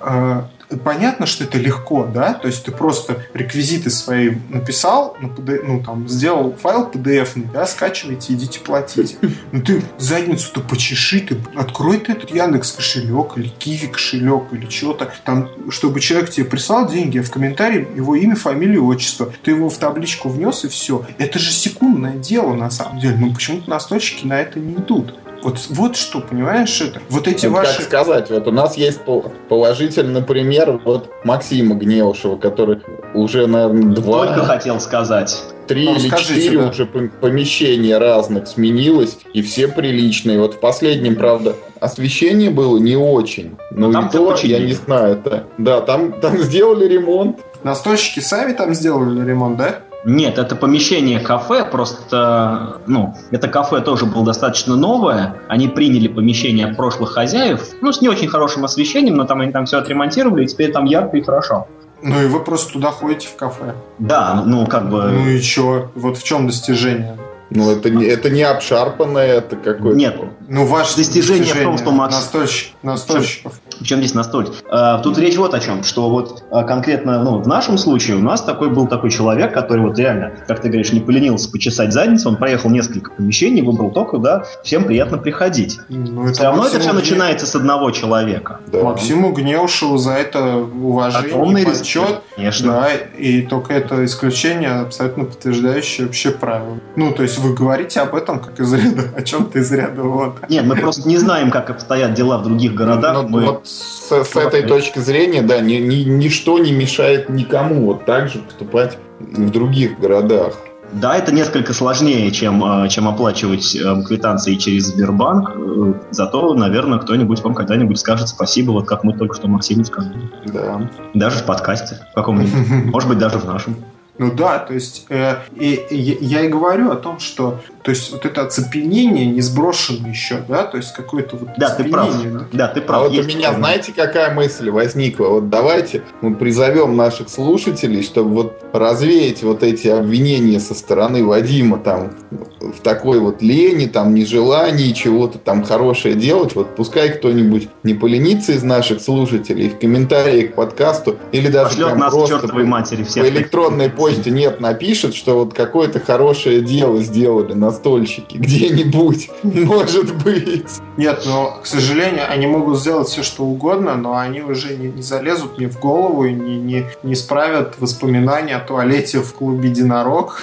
понятно, 0.85 1.27
что 1.27 1.45
это 1.45 1.59
легко, 1.59 2.07
да, 2.07 2.35
то 2.35 2.49
есть 2.49 2.65
ты 2.65 2.73
просто 2.73 3.25
реквизиты 3.35 3.91
свои 3.91 4.37
написал, 4.49 5.17
ну, 5.21 5.33
ну 5.65 5.83
там, 5.83 6.09
сделал 6.09 6.55
файл 6.55 6.91
PDF, 6.93 7.51
да, 7.53 7.67
скачивайте, 7.67 8.35
идите 8.35 8.61
платите. 8.61 9.17
Ну 9.53 9.63
ты 9.63 9.83
задницу-то 9.99 10.61
почеши, 10.61 11.21
ты 11.21 11.37
открой 11.55 11.99
ты 11.99 12.13
этот 12.13 12.31
Яндекс 12.31 12.73
кошелек 12.73 13.37
или 13.37 13.49
Киви 13.49 13.87
кошелек 13.87 14.53
или 14.53 14.67
чего-то, 14.67 15.13
там, 15.25 15.49
чтобы 15.71 16.01
человек 16.01 16.31
тебе 16.31 16.47
прислал 16.47 16.89
деньги, 16.89 17.19
а 17.19 17.23
в 17.23 17.31
комментарии 17.31 17.87
его 17.95 18.17
имя, 18.17 18.35
фамилия, 18.35 18.81
отчество, 18.81 19.33
ты 19.43 19.53
его 19.53 19.69
в 19.69 19.79
табличку 19.79 20.29
внес 20.29 20.65
и 20.65 20.69
все. 20.69 21.05
Это 21.19 21.39
же 21.39 21.53
секундное 21.53 22.15
дело 22.15 22.55
на 22.55 22.71
самом 22.71 22.99
деле, 22.99 23.17
ну 23.17 23.33
почему-то 23.33 23.71
настольщики 23.71 24.27
на 24.27 24.41
это 24.41 24.59
не 24.59 24.75
идут. 24.75 25.15
Вот, 25.43 25.59
вот 25.71 25.97
что, 25.97 26.21
понимаешь, 26.21 26.81
это? 26.81 27.01
Вот 27.09 27.29
эти 27.29 27.47
Ну, 27.47 27.53
ваши... 27.55 27.77
Как 27.79 27.85
сказать, 27.87 28.31
вот 28.31 28.49
у 28.49 28.53
нас 28.53 28.77
есть 28.77 29.01
пол- 29.03 29.33
положительный 29.49 30.23
пример 30.23 30.81
вот 30.85 31.11
Максима 31.25 31.75
Гневушева, 31.75 32.37
который 32.37 32.81
уже, 33.15 33.47
наверное, 33.47 33.95
два, 33.95 34.27
Только 34.27 34.45
хотел 34.45 34.81
сказать. 34.81 35.41
три 35.69 35.85
Ну, 35.87 35.97
или 35.97 36.09
скажите, 36.09 36.35
четыре 36.43 36.59
да. 36.63 36.69
уже 36.71 36.85
пом- 36.85 37.11
помещения 37.21 37.99
разных 37.99 38.47
сменилось, 38.49 39.19
и 39.33 39.43
все 39.43 39.69
приличные. 39.69 40.39
Вот 40.41 40.55
в 40.55 40.59
последнем, 40.61 41.17
правда, 41.17 41.55
освещение 41.81 42.51
было 42.51 42.79
не 42.79 42.97
очень. 42.97 43.57
Ну 43.71 43.93
Там 43.93 44.09
и 44.09 44.13
то, 44.13 44.31
починили. 44.31 44.61
я 44.61 44.67
не 44.67 44.73
знаю, 44.73 45.15
это... 45.15 45.45
Да, 45.59 45.81
там, 45.81 46.21
там 46.21 46.39
сделали 46.39 46.87
ремонт. 46.87 47.39
Настольщики 47.63 48.21
сами 48.21 48.53
там 48.53 48.75
сделали 48.75 49.25
ремонт, 49.27 49.57
да? 49.59 49.81
Нет, 50.09 50.39
это 50.39 50.55
помещение 50.55 51.19
кафе, 51.19 51.65
просто, 51.65 52.77
ну, 52.87 53.17
это 53.33 53.49
кафе 53.49 53.81
тоже 53.81 54.07
было 54.07 54.25
достаточно 54.25 54.77
новое. 54.77 55.35
Они 55.49 55.67
приняли 55.67 56.07
помещение 56.07 56.69
прошлых 56.69 57.11
хозяев, 57.15 57.61
ну, 57.81 57.93
с 57.93 58.01
не 58.01 58.09
очень 58.09 58.29
хорошим 58.29 58.65
освещением, 58.65 59.17
но 59.17 59.25
там 59.25 59.41
они 59.41 59.51
там 59.51 59.67
все 59.67 59.79
отремонтировали, 59.79 60.45
и 60.45 60.47
теперь 60.47 60.71
там 60.71 60.85
ярко 60.85 61.17
и 61.17 61.23
хорошо. 61.23 61.67
Ну 62.03 62.23
и 62.23 62.27
вы 62.29 62.39
просто 62.39 62.75
туда 62.75 62.93
ходите 62.93 63.27
в 63.27 63.35
кафе. 63.35 63.75
Да, 63.99 64.45
ну, 64.47 64.65
как 64.67 64.89
бы... 64.91 65.03
Ну 65.03 65.29
и 65.29 65.41
чё? 65.41 65.91
Вот 65.97 66.19
в 66.19 66.23
чем 66.23 66.47
достижение? 66.47 67.17
Ну, 67.51 67.69
это, 67.71 67.91
не- 67.91 68.05
это 68.07 68.31
не 68.31 68.43
обшарпанное, 68.43 69.27
это 69.27 69.57
какое-то... 69.57 69.99
Нет, 69.99 70.17
Ну, 70.49 70.65
ваше 70.65 70.97
Достижение 70.97 71.53
в 71.55 71.63
том, 71.63 71.77
что 71.79 71.91
Макс- 71.91 72.15
Настольщик, 72.15 72.73
настольщиков. 72.83 73.61
Причем 73.79 73.99
здесь 73.99 74.15
настоль? 74.15 74.49
Э, 74.71 74.99
Тут 75.03 75.19
речь 75.19 75.37
вот 75.37 75.53
о 75.55 75.61
чем, 75.61 75.83
что 75.83 76.09
вот 76.09 76.45
э, 76.51 76.65
конкретно 76.65 77.23
ну, 77.23 77.39
в 77.41 77.49
нашем 77.49 77.79
случае 77.79 78.17
у 78.17 78.21
нас 78.21 78.43
такой 78.43 78.71
был 78.71 78.87
такой 78.87 79.11
человек, 79.11 79.53
который 79.53 79.83
вот 79.83 79.99
реально, 79.99 80.33
как 80.47 80.61
ты 80.61 80.69
говоришь, 80.69 80.93
не 80.93 81.01
поленился 81.01 81.51
почесать 81.51 81.93
задницу, 81.93 82.29
он 82.29 82.37
проехал 82.37 82.71
несколько 82.71 83.11
помещений, 83.11 83.63
выбрал 83.63 83.91
то, 83.91 84.05
куда 84.05 84.45
всем 84.63 84.85
приятно 84.85 85.19
приходить. 85.19 85.79
Ну, 85.89 86.33
Все 86.33 86.45
равно 86.45 86.65
это 86.67 86.75
Максиму 86.77 86.81
все 86.81 86.91
Гне- 86.91 86.95
начинается 87.01 87.47
с 87.47 87.55
одного 87.55 87.91
человека. 87.91 88.61
Да. 88.69 88.83
Максиму 88.85 89.33
Гневшеву 89.33 89.99
за 89.99 90.13
это 90.13 90.57
уважение, 90.57 91.35
Огромный 91.35 91.65
респект, 91.65 92.23
конечно. 92.37 92.73
Да, 92.73 92.89
и 93.19 93.43
только 93.43 93.75
это 93.75 94.05
исключение 94.05 94.71
абсолютно 94.71 95.25
подтверждающее 95.25 96.07
вообще 96.07 96.31
правило. 96.31 96.79
Ну, 96.95 97.13
то 97.13 97.23
есть 97.23 97.39
вы 97.39 97.53
говорите 97.53 98.01
об 98.01 98.15
этом 98.15 98.39
как 98.41 98.59
из 98.61 98.73
ряда, 98.73 99.03
о 99.17 99.23
чем-то 99.23 99.59
из 99.59 99.71
ряда 99.73 100.03
вот. 100.03 100.36
Нет, 100.49 100.65
мы 100.65 100.77
просто 100.77 101.09
не 101.09 101.17
знаем, 101.19 101.51
как 101.51 101.71
обстоят 101.71 102.15
дела 102.15 102.39
в 102.39 102.45
других 102.45 102.75
городах. 102.75 103.23
Ну, 103.23 103.29
мы- 103.29 103.45
вот 103.47 103.67
с, 103.67 104.09
с 104.11 104.37
этой 104.37 104.63
точки 104.63 104.99
зрения, 104.99 105.43
да, 105.43 105.61
ни- 105.61 105.75
ни- 105.75 106.05
ничто 106.05 106.59
не 106.59 106.73
мешает 106.73 107.29
никому 107.29 107.87
вот 107.87 108.05
так 108.05 108.29
же 108.29 108.39
поступать 108.41 108.99
в 109.21 109.51
других 109.51 109.99
городах. 109.99 110.55
Да, 110.93 111.17
это 111.17 111.35
несколько 111.35 111.73
сложнее, 111.73 112.31
чем, 112.31 112.65
э, 112.85 112.89
чем 112.89 113.09
оплачивать 113.09 113.75
э, 113.75 114.03
квитанции 114.07 114.55
через 114.55 114.87
Сбербанк. 114.87 115.51
э, 115.57 115.95
Зато, 116.13 116.55
наверное, 116.55 116.99
кто-нибудь 117.01 117.41
вам 117.43 117.55
когда-нибудь 117.55 117.99
скажет 117.99 118.29
спасибо, 118.29 118.71
вот 118.71 118.87
как 118.87 119.03
мы 119.03 119.13
только 119.13 119.35
что 119.35 119.49
Максиму 119.49 119.85
сказали. 119.85 120.31
Да. 120.47 120.89
Даже 121.13 121.39
в 121.39 121.45
подкасте 121.45 121.99
в 122.13 122.15
каком-нибудь. 122.15 122.53
Может 122.93 123.09
быть, 123.09 123.19
даже 123.19 123.39
в 123.39 123.45
нашем. 123.47 123.77
Ну 124.19 124.33
да, 124.33 124.59
то 124.59 124.73
есть 124.75 125.07
э, 125.11 125.37
и, 125.55 125.75
и 125.91 126.25
я 126.25 126.43
и 126.43 126.49
говорю 126.49 126.91
о 126.91 126.97
том, 126.97 127.19
что 127.19 127.61
то 127.83 127.91
есть 127.91 128.11
вот 128.13 128.25
это 128.27 128.43
оцепенение 128.43 129.27
не 129.27 129.41
сброшено 129.43 130.09
еще, 130.09 130.39
да, 130.49 130.65
то 130.65 130.77
есть 130.79 130.93
какое-то 130.95 131.37
вот 131.37 131.51
Да, 131.59 131.71
ты 131.71 131.85
прав. 131.85 132.09
оцепенение, 132.09 132.47
да. 132.53 132.69
Ты 132.69 132.81
А 132.81 132.83
прав. 132.83 133.03
вот 133.03 133.13
у 133.13 133.23
меня, 133.23 133.49
такое. 133.49 133.59
знаете, 133.59 133.93
какая 133.95 134.35
мысль 134.35 134.71
возникла? 134.71 135.27
Вот 135.29 135.51
давайте 135.51 136.03
мы 136.23 136.35
призовем 136.35 136.97
наших 136.97 137.29
слушателей, 137.29 138.03
чтобы 138.03 138.31
вот 138.31 138.65
развеять 138.73 139.43
вот 139.43 139.63
эти 139.63 139.89
обвинения 139.89 140.61
со 140.61 140.75
стороны 140.75 141.23
Вадима 141.25 141.79
там 141.79 142.13
в 142.61 142.81
такой 142.83 143.21
вот 143.21 143.43
лени, 143.43 143.87
там 143.87 144.15
нежелании 144.15 144.93
чего-то 144.93 145.39
там 145.39 145.63
хорошее 145.63 146.15
делать. 146.15 146.55
Вот 146.55 146.75
пускай 146.75 147.11
кто-нибудь 147.11 147.69
не 147.83 147.93
поленится 147.95 148.53
из 148.53 148.63
наших 148.63 149.01
слушателей 149.03 149.69
в 149.69 149.79
комментарии 149.79 150.47
к 150.47 150.55
подкасту 150.55 151.17
или 151.33 151.49
даже 151.49 151.69
Пошлет 151.71 151.87
прям 151.89 151.99
нас 151.99 152.13
к 152.13 152.17
просто 152.17 152.39
чертовой 152.41 152.65
матери 152.65 153.03
по 153.03 153.09
всех. 153.11 153.29
электронной 153.29 153.91
почте 153.91 154.06
нет 154.27 154.61
напишет, 154.61 155.15
что 155.15 155.37
вот 155.45 155.55
какое-то 155.55 156.01
хорошее 156.01 156.61
дело 156.61 157.01
сделали 157.01 157.53
настольщики 157.53 158.37
где-нибудь, 158.37 159.31
может 159.43 160.15
быть. 160.23 160.67
Нет, 160.97 161.23
но, 161.27 161.59
к 161.63 161.67
сожалению, 161.67 162.25
они 162.29 162.47
могут 162.47 162.79
сделать 162.79 163.09
все, 163.09 163.23
что 163.23 163.45
угодно, 163.45 163.97
но 163.97 164.17
они 164.17 164.41
уже 164.41 164.77
не, 164.77 164.89
не 164.89 165.03
залезут 165.03 165.59
мне 165.59 165.69
в 165.69 165.79
голову 165.79 166.25
и 166.25 166.33
не, 166.33 166.57
не, 166.59 166.87
не 167.03 167.15
справят 167.15 167.75
воспоминания 167.79 168.57
о 168.57 168.61
туалете 168.61 169.21
в 169.21 169.33
клубе 169.35 169.69
«Единорог». 169.69 170.41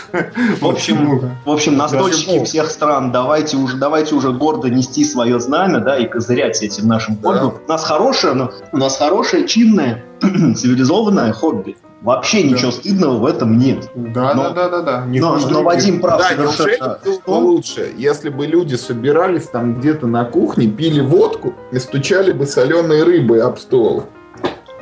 В 0.62 0.66
общем, 0.68 1.04
Ну, 1.04 1.30
В 1.46 1.52
общем, 1.52 1.78
настольщики 1.78 2.44
всех 2.44 2.70
стран, 2.70 3.12
давайте 3.12 3.58
уже, 3.58 3.78
давайте 3.78 4.16
уже 4.16 4.32
гордо 4.32 4.70
нести 4.70 5.04
свое 5.06 5.40
знамя, 5.40 5.80
да, 5.80 5.98
и 5.98 6.08
козырять 6.08 6.62
этим 6.62 6.88
нашим 6.88 7.16
Да. 7.16 7.34
хобби. 7.40 7.56
У 7.66 7.70
нас 7.70 7.84
хорошее, 7.84 8.34
но 8.34 8.52
у 8.72 8.78
нас 8.78 8.98
хорошее, 8.98 9.48
чинное, 9.48 10.04
цивилизованное 10.22 11.34
хобби. 11.34 11.76
Вообще 12.04 12.42
Да. 12.44 12.50
ничего 12.50 12.72
стыдного 12.72 13.18
в 13.18 13.26
этом 13.26 13.58
нет. 13.58 13.90
Да, 13.96 14.34
Но- 14.34 14.50
да, 14.50 14.50
да, 14.52 14.70
да, 14.70 14.82
да. 14.82 15.06
Не 15.06 15.22
Но, 15.22 15.38
но. 15.38 15.64
Вадим 15.64 16.02
прав 16.02 16.20
Да, 16.20 16.28
совершенно. 16.52 17.00
было 17.04 17.14
бы 17.16 17.22
Что? 17.24 17.40
лучше, 17.40 17.94
если 17.98 18.28
бы 18.30 18.46
люди 18.46 18.76
собирались 18.76 19.48
там 19.48 19.80
где-то 19.80 20.06
на 20.08 20.26
кухне, 20.26 20.68
пили 20.68 21.00
водку 21.00 21.54
и 21.72 21.80
стучали 21.80 22.34
бы 22.34 22.46
соленой 22.46 23.04
рыбой 23.04 23.42
об 23.42 23.58
стол? 23.58 24.04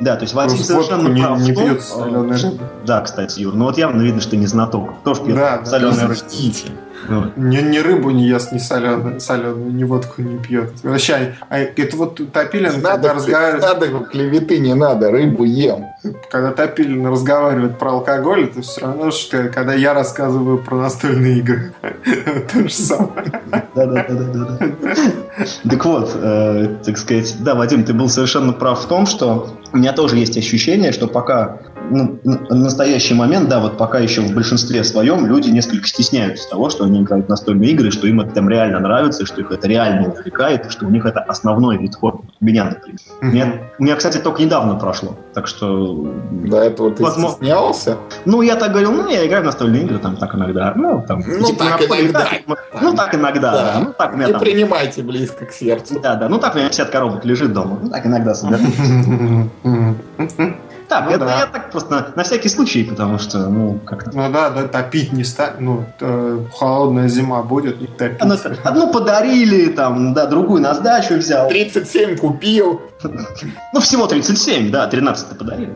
Да, 0.00 0.16
то 0.16 0.22
есть 0.22 0.34
Вадим 0.34 0.56
Просто 0.56 0.72
совершенно 0.72 1.06
не, 1.08 1.22
прав 1.22 1.38
не 1.40 1.52
в 1.52 1.54
том, 1.54 1.64
пьют 1.64 1.78
э, 1.78 1.82
соленой 1.82 2.36
рыбы. 2.36 2.58
Да, 2.84 3.00
кстати, 3.02 3.38
Юр, 3.38 3.54
ну 3.54 3.66
вот 3.66 3.78
явно 3.78 4.02
видно, 4.02 4.20
что 4.20 4.36
не 4.36 4.46
знаток. 4.46 4.90
Кто 5.02 5.14
ж 5.14 5.20
пьет 5.20 5.36
Да, 5.36 5.58
да. 5.58 5.64
соленую 5.64 5.94
рыбу? 6.00 6.06
Простите. 6.08 6.66
Ну, 7.08 7.32
Ни, 7.36 7.58
ни 7.58 7.78
рыбу 7.78 8.10
не 8.10 8.26
ест, 8.26 8.52
ни 8.52 8.58
соленую, 8.58 9.20
соленую, 9.20 9.72
ни 9.72 9.84
водку 9.84 10.22
не 10.22 10.38
пьет. 10.38 10.72
Вообще, 10.82 11.34
а 11.48 11.58
это 11.58 11.96
вот 11.96 12.20
Топилин, 12.32 12.66
Не 12.66 12.74
когда, 12.74 12.90
надо, 12.92 13.14
разговаривает, 13.14 13.62
надо 13.62 13.88
клеветы, 14.04 14.58
не 14.58 14.74
надо, 14.74 15.10
рыбу 15.10 15.44
ем. 15.44 15.86
когда 16.30 16.52
Топилин 16.52 17.06
разговаривает 17.06 17.78
про 17.78 17.92
алкоголь, 17.92 18.44
это 18.44 18.62
все 18.62 18.82
равно, 18.82 19.10
что 19.10 19.48
когда 19.48 19.74
я 19.74 19.94
рассказываю 19.94 20.58
про 20.58 20.76
настольные 20.76 21.38
игры. 21.38 21.72
То 22.52 22.68
же 22.68 22.72
самое. 22.72 23.40
Да-да-да-да-да. 23.74 24.58
Так 25.68 25.84
вот, 25.84 26.12
э, 26.14 26.76
так 26.84 26.98
сказать, 26.98 27.36
да, 27.40 27.54
Вадим, 27.54 27.84
ты 27.84 27.94
был 27.94 28.08
совершенно 28.08 28.52
прав 28.52 28.84
в 28.84 28.86
том, 28.86 29.06
что 29.06 29.56
у 29.72 29.78
меня 29.78 29.92
тоже 29.92 30.16
есть 30.16 30.36
ощущение, 30.36 30.92
что 30.92 31.06
пока 31.06 31.58
ну, 31.92 32.18
н- 32.24 32.46
настоящий 32.62 33.14
момент, 33.14 33.48
да, 33.48 33.60
вот 33.60 33.76
пока 33.76 33.98
еще 33.98 34.20
в 34.22 34.34
большинстве 34.34 34.82
своем 34.84 35.26
люди 35.26 35.50
несколько 35.50 35.86
стесняются 35.86 36.48
того, 36.48 36.70
что 36.70 36.84
они 36.84 37.00
играют 37.02 37.28
настольные 37.28 37.70
игры, 37.70 37.90
что 37.90 38.06
им 38.06 38.20
это 38.20 38.30
там 38.34 38.48
реально 38.48 38.80
нравится, 38.80 39.26
что 39.26 39.40
их 39.40 39.50
это 39.50 39.68
реально 39.68 40.08
увлекает, 40.08 40.70
что 40.70 40.86
у 40.86 40.90
них 40.90 41.04
это 41.06 41.20
основной 41.20 41.76
вид 41.78 41.94
хобби. 41.94 42.22
У 42.40 42.44
меня, 42.44 42.64
например. 42.64 42.98
У 43.20 43.26
меня, 43.26 43.52
у 43.78 43.82
меня, 43.84 43.96
кстати, 43.96 44.18
только 44.18 44.42
недавно 44.42 44.74
прошло, 44.76 45.16
так 45.34 45.46
что... 45.46 46.12
До 46.30 46.56
этого 46.58 46.90
ты 46.90 47.02
Возможно. 47.02 47.36
стеснялся? 47.36 47.96
Ну, 48.24 48.42
я 48.42 48.56
так 48.56 48.70
говорил, 48.70 48.92
ну, 48.92 49.08
я 49.08 49.26
играю 49.26 49.42
в 49.42 49.46
настольные 49.46 49.82
игры, 49.84 49.98
там, 49.98 50.16
так 50.16 50.34
иногда, 50.34 50.72
ну, 50.74 51.04
там... 51.06 51.22
Ну, 51.26 51.46
типа, 51.46 51.64
так 51.64 51.80
на 51.80 51.86
поле, 51.88 52.02
иногда. 52.04 52.28
да, 52.46 52.78
Ну, 52.80 52.94
так 52.94 53.14
иногда, 53.14 53.50
Да. 53.52 53.72
да. 53.74 53.80
Ну, 53.80 53.92
так 53.96 54.14
меня 54.14 54.26
Не 54.26 54.32
там... 54.32 54.40
принимайте 54.40 55.02
близко 55.02 55.46
к 55.46 55.52
сердцу. 55.52 56.00
Да, 56.02 56.14
да, 56.16 56.28
ну 56.28 56.38
так 56.38 56.54
у 56.54 56.58
меня 56.58 56.68
50 56.68 56.90
коробок 56.90 57.24
лежит 57.24 57.52
дома. 57.52 57.78
Ну 57.82 57.90
так 57.90 58.06
иногда 58.06 58.34
собираю. 58.34 58.64
Так, 60.92 61.04
Ну 61.06 61.10
это 61.10 61.24
да. 61.24 61.38
я 61.38 61.46
так 61.46 61.70
просто 61.70 61.90
на, 61.90 62.06
на 62.16 62.22
всякий 62.22 62.50
случай, 62.50 62.84
потому 62.84 63.18
что, 63.18 63.38
ну, 63.48 63.78
как-то. 63.86 64.10
Ну 64.14 64.30
да, 64.30 64.50
да, 64.50 64.68
топить 64.68 65.12
не 65.12 65.24
ста... 65.24 65.54
Ну, 65.58 65.84
э, 66.00 66.38
холодная 66.54 67.08
зима 67.08 67.42
будет, 67.42 67.80
не 67.80 67.86
топить. 67.86 68.20
Одну, 68.20 68.36
одну 68.64 68.92
подарили, 68.92 69.68
там, 69.72 70.12
да, 70.12 70.26
другую 70.26 70.60
на 70.60 70.74
сдачу 70.74 71.14
взял. 71.14 71.48
37 71.48 72.18
купил. 72.18 72.82
Ну, 73.72 73.80
всего 73.80 74.06
37, 74.06 74.70
да, 74.70 74.86
13 74.86 75.38
подарили. 75.38 75.72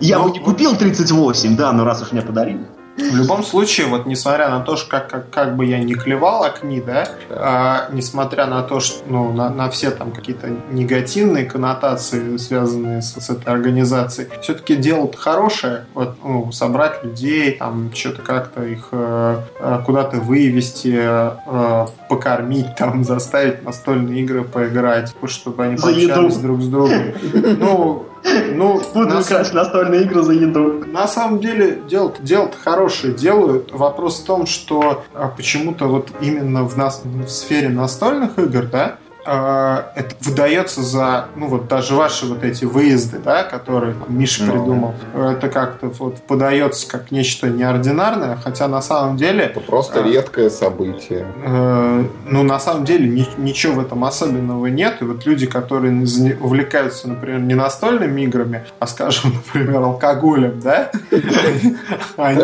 Я 0.00 0.18
Ну, 0.18 0.24
бы 0.24 0.30
не 0.32 0.40
купил 0.40 0.74
38, 0.76 1.56
да, 1.56 1.72
но 1.72 1.84
раз 1.84 2.02
уж 2.02 2.10
мне 2.12 2.22
подарили. 2.22 2.66
В 3.00 3.16
любом 3.16 3.42
случае, 3.42 3.86
вот 3.86 4.06
несмотря 4.06 4.50
на 4.50 4.60
то, 4.60 4.76
что 4.76 4.90
как, 4.90 5.08
как, 5.08 5.30
как 5.30 5.56
бы 5.56 5.64
я 5.64 5.78
не 5.78 5.94
клевал 5.94 6.44
окни, 6.44 6.80
да, 6.80 7.08
а, 7.30 7.88
несмотря 7.92 8.46
на 8.46 8.62
то, 8.62 8.80
что 8.80 9.02
ну, 9.06 9.32
на, 9.32 9.50
на 9.50 9.70
все 9.70 9.90
там 9.90 10.12
какие-то 10.12 10.48
негативные 10.70 11.44
коннотации, 11.44 12.36
связанные 12.36 13.02
с, 13.02 13.14
с 13.14 13.30
этой 13.30 13.52
организацией, 13.52 14.28
все-таки 14.42 14.76
дело 14.76 15.10
хорошее, 15.16 15.86
вот, 15.94 16.16
ну, 16.22 16.52
собрать 16.52 17.02
людей, 17.04 17.52
там, 17.52 17.90
что-то 17.94 18.22
как-то 18.22 18.62
их 18.62 18.88
э, 18.92 19.40
э, 19.58 19.78
куда-то 19.84 20.18
вывести, 20.18 20.98
э, 21.00 21.86
покормить, 22.08 22.76
там, 22.76 23.04
заставить 23.04 23.64
настольные 23.64 24.20
игры 24.22 24.44
поиграть, 24.44 25.14
чтобы 25.26 25.64
они 25.64 25.76
За 25.76 25.86
пообщались 25.86 26.34
еду. 26.34 26.42
друг 26.42 26.62
с 26.62 26.66
другом. 26.66 27.02
Ну, 27.60 28.06
ну, 28.54 28.80
Буду 28.94 29.20
играть 29.20 29.52
настольные 29.52 30.02
игры 30.02 30.22
за 30.22 30.32
еду. 30.32 30.84
на 30.86 31.06
самом 31.06 31.40
деле 31.40 31.80
дело 31.88 32.12
дело 32.20 32.50
хорошее 32.62 33.14
делают. 33.14 33.72
Вопрос 33.72 34.20
в 34.20 34.26
том, 34.26 34.46
что 34.46 35.04
а, 35.14 35.28
почему-то 35.28 35.86
вот 35.86 36.10
именно 36.20 36.64
в 36.64 36.76
нас 36.76 37.02
в 37.04 37.28
сфере 37.28 37.68
настольных 37.68 38.38
игр, 38.38 38.64
да, 38.64 38.98
это 39.24 40.14
выдается 40.22 40.82
за, 40.82 41.26
ну 41.36 41.48
вот 41.48 41.68
даже 41.68 41.94
ваши 41.94 42.26
вот 42.26 42.42
эти 42.42 42.64
выезды, 42.64 43.18
да, 43.18 43.42
которые 43.44 43.94
там, 43.94 44.06
Миша 44.18 44.44
Ну. 44.44 44.52
придумал, 44.52 44.94
это 45.14 45.48
как-то 45.48 45.88
вот 45.88 46.16
подается 46.22 46.88
как 46.88 47.10
нечто 47.10 47.48
неординарное, 47.48 48.36
хотя 48.42 48.68
на 48.68 48.80
самом 48.82 49.16
деле 49.16 49.44
Это 49.44 49.60
просто 49.60 50.00
А. 50.00 50.02
редкое 50.02 50.50
событие. 50.50 51.26
Э, 51.44 52.04
ну, 52.26 52.42
на 52.42 52.58
самом 52.58 52.84
деле, 52.84 53.08
ни- 53.08 53.28
ничего 53.40 53.74
в 53.74 53.80
этом 53.80 54.04
особенного 54.04 54.66
нет. 54.66 54.96
И 55.00 55.04
вот 55.04 55.26
люди, 55.26 55.46
которые 55.46 55.92
увлекаются, 56.40 57.08
например, 57.08 57.40
не 57.40 57.54
настольными 57.54 58.22
играми, 58.22 58.64
а, 58.78 58.86
скажем, 58.86 59.32
например, 59.54 59.82
алкоголем, 59.82 60.60
да, 60.60 60.90
они 62.16 62.40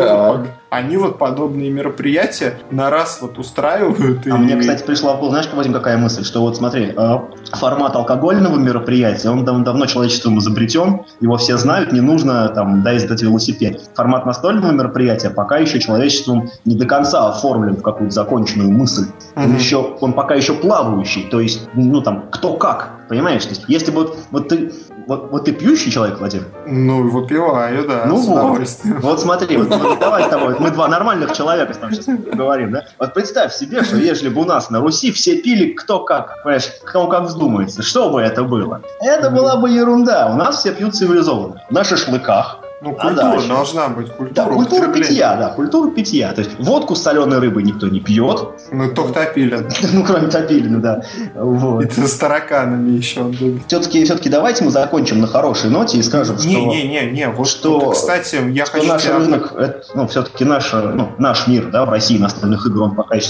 они 0.69 0.97
вот 0.97 1.17
подобные 1.17 1.69
мероприятия 1.71 2.59
на 2.71 2.89
раз 2.89 3.19
вот 3.21 3.37
устраивают. 3.39 4.25
А 4.25 4.29
и- 4.29 4.31
мне, 4.33 4.57
кстати, 4.57 4.83
пришла 4.83 5.13
в 5.13 5.19
голову, 5.19 5.31
знаешь, 5.31 5.49
Вадим, 5.53 5.71
какая 5.73 5.97
мысль, 5.97 6.23
что 6.25 6.41
вот 6.41 6.57
смотри, 6.57 6.93
э, 6.95 7.17
формат 7.53 7.95
алкогольного 7.95 8.57
мероприятия, 8.57 9.29
он 9.29 9.45
дав- 9.45 9.63
давно 9.63 9.85
человечеством 9.85 10.39
изобретен, 10.39 11.01
его 11.21 11.37
все 11.37 11.57
знают, 11.57 11.93
не 11.93 12.01
нужно 12.01 12.49
там, 12.49 12.83
да, 12.83 12.97
издать 12.97 13.21
велосипед. 13.21 13.89
Формат 13.95 14.25
настольного 14.25 14.71
мероприятия 14.71 15.29
пока 15.29 15.57
еще 15.57 15.79
человечеством 15.79 16.49
не 16.65 16.75
до 16.75 16.85
конца 16.85 17.29
оформлен 17.29 17.77
в 17.77 17.81
какую-то 17.81 18.13
законченную 18.13 18.69
мысль. 18.69 19.05
Он 19.35 19.43
Мгм. 19.49 19.55
еще, 19.57 19.95
он 20.01 20.13
пока 20.13 20.35
еще 20.35 20.53
плавающий, 20.53 21.27
то 21.31 21.39
есть, 21.39 21.69
ну 21.75 22.01
там, 22.01 22.25
кто 22.29 22.53
как, 22.57 22.91
понимаешь? 23.07 23.43
То 23.43 23.49
есть, 23.49 23.63
если 23.67 23.91
бы 23.91 24.01
вот, 24.05 24.17
вот 24.31 24.49
ты, 24.49 24.71
вот, 25.07 25.31
вот 25.31 25.45
ты 25.45 25.53
пьющий 25.53 25.91
человек, 25.91 26.19
Владимир, 26.19 26.45
Ну, 26.65 27.09
выпиваю, 27.09 27.87
да, 27.87 28.05
Ну 28.05 28.21
с 28.21 28.25
вот. 28.25 28.33
удовольствием. 28.33 28.99
вот 29.01 29.19
смотри, 29.21 29.57
вот, 29.57 29.69
вот 29.69 29.99
давай 29.99 30.23
с 30.23 30.27
тобой, 30.27 30.55
мы 30.59 30.71
два 30.71 30.87
нормальных 30.87 31.33
человека 31.33 31.73
тобой 31.73 31.95
сейчас 31.95 32.05
говорим, 32.33 32.71
да? 32.71 32.85
Вот 32.99 33.13
представь 33.13 33.53
себе, 33.53 33.83
что 33.83 33.97
если 33.97 34.29
бы 34.29 34.41
у 34.41 34.45
нас 34.45 34.69
на 34.69 34.79
Руси 34.79 35.11
все 35.11 35.37
пили 35.37 35.71
кто 35.73 35.99
как, 36.03 36.43
понимаешь, 36.43 36.69
кому 36.85 37.07
как 37.07 37.23
вздумается, 37.23 37.81
что 37.83 38.09
бы 38.09 38.21
это 38.21 38.43
было? 38.43 38.81
Это 39.01 39.29
была 39.29 39.57
бы 39.57 39.69
ерунда. 39.69 40.29
У 40.33 40.35
нас 40.37 40.59
все 40.59 40.73
пьют 40.73 40.95
цивилизованно. 40.95 41.61
На 41.69 41.83
шашлыках. 41.83 42.59
Ну, 42.79 42.91
А 42.99 43.07
культура 43.07 43.31
дальше? 43.31 43.47
должна 43.47 43.87
быть, 43.89 44.07
Да, 44.07 44.13
культура 44.13 44.45
культура 44.53 44.77
употребления. 44.83 45.07
питья, 45.09 45.35
да, 45.35 45.49
культура 45.49 45.89
питья. 45.89 46.31
То 46.33 46.41
есть 46.41 46.59
водку 46.59 46.93
с 46.95 47.01
соленой 47.01 47.39
рыбой 47.39 47.63
никто 47.63 47.87
не 47.87 47.99
пьет, 47.99 48.49
Ну, 48.71 48.91
только 48.93 49.13
топили. 49.13 49.67
ну, 49.93 50.03
кроме 50.05 50.27
Топилина, 50.27 50.79
да. 50.79 51.01
Вот. 51.33 51.83
Это 51.85 52.07
с 52.07 52.13
тараканами 52.17 52.91
еще. 52.91 53.31
Все-таки, 53.67 54.03
все-таки 54.05 54.29
давайте 54.29 54.63
мы 54.63 54.69
закончим 54.69 55.21
на 55.21 55.27
хорошей 55.27 55.71
ноте 55.71 55.97
и 55.97 56.03
скажем, 56.03 56.37
что... 56.37 56.47
Не-не-не, 56.47 57.29
вот, 57.29 57.47
что- 57.47 57.79
вот, 57.79 57.95
кстати, 57.95 58.37
я 58.51 58.65
что 58.67 58.75
хочу 58.77 58.87
наш 58.89 59.01
тебя- 59.03 59.17
рынок, 59.17 59.53
это, 59.57 59.81
ну, 59.95 60.07
все-таки 60.07 60.45
наш, 60.45 60.71
ну, 60.73 61.09
наш 61.17 61.47
мир, 61.47 61.71
да, 61.71 61.83
в 61.83 61.89
России 61.89 62.19
настольных 62.19 62.67
игр, 62.67 62.83
он 62.83 62.95
пока 62.95 63.15
еще 63.15 63.29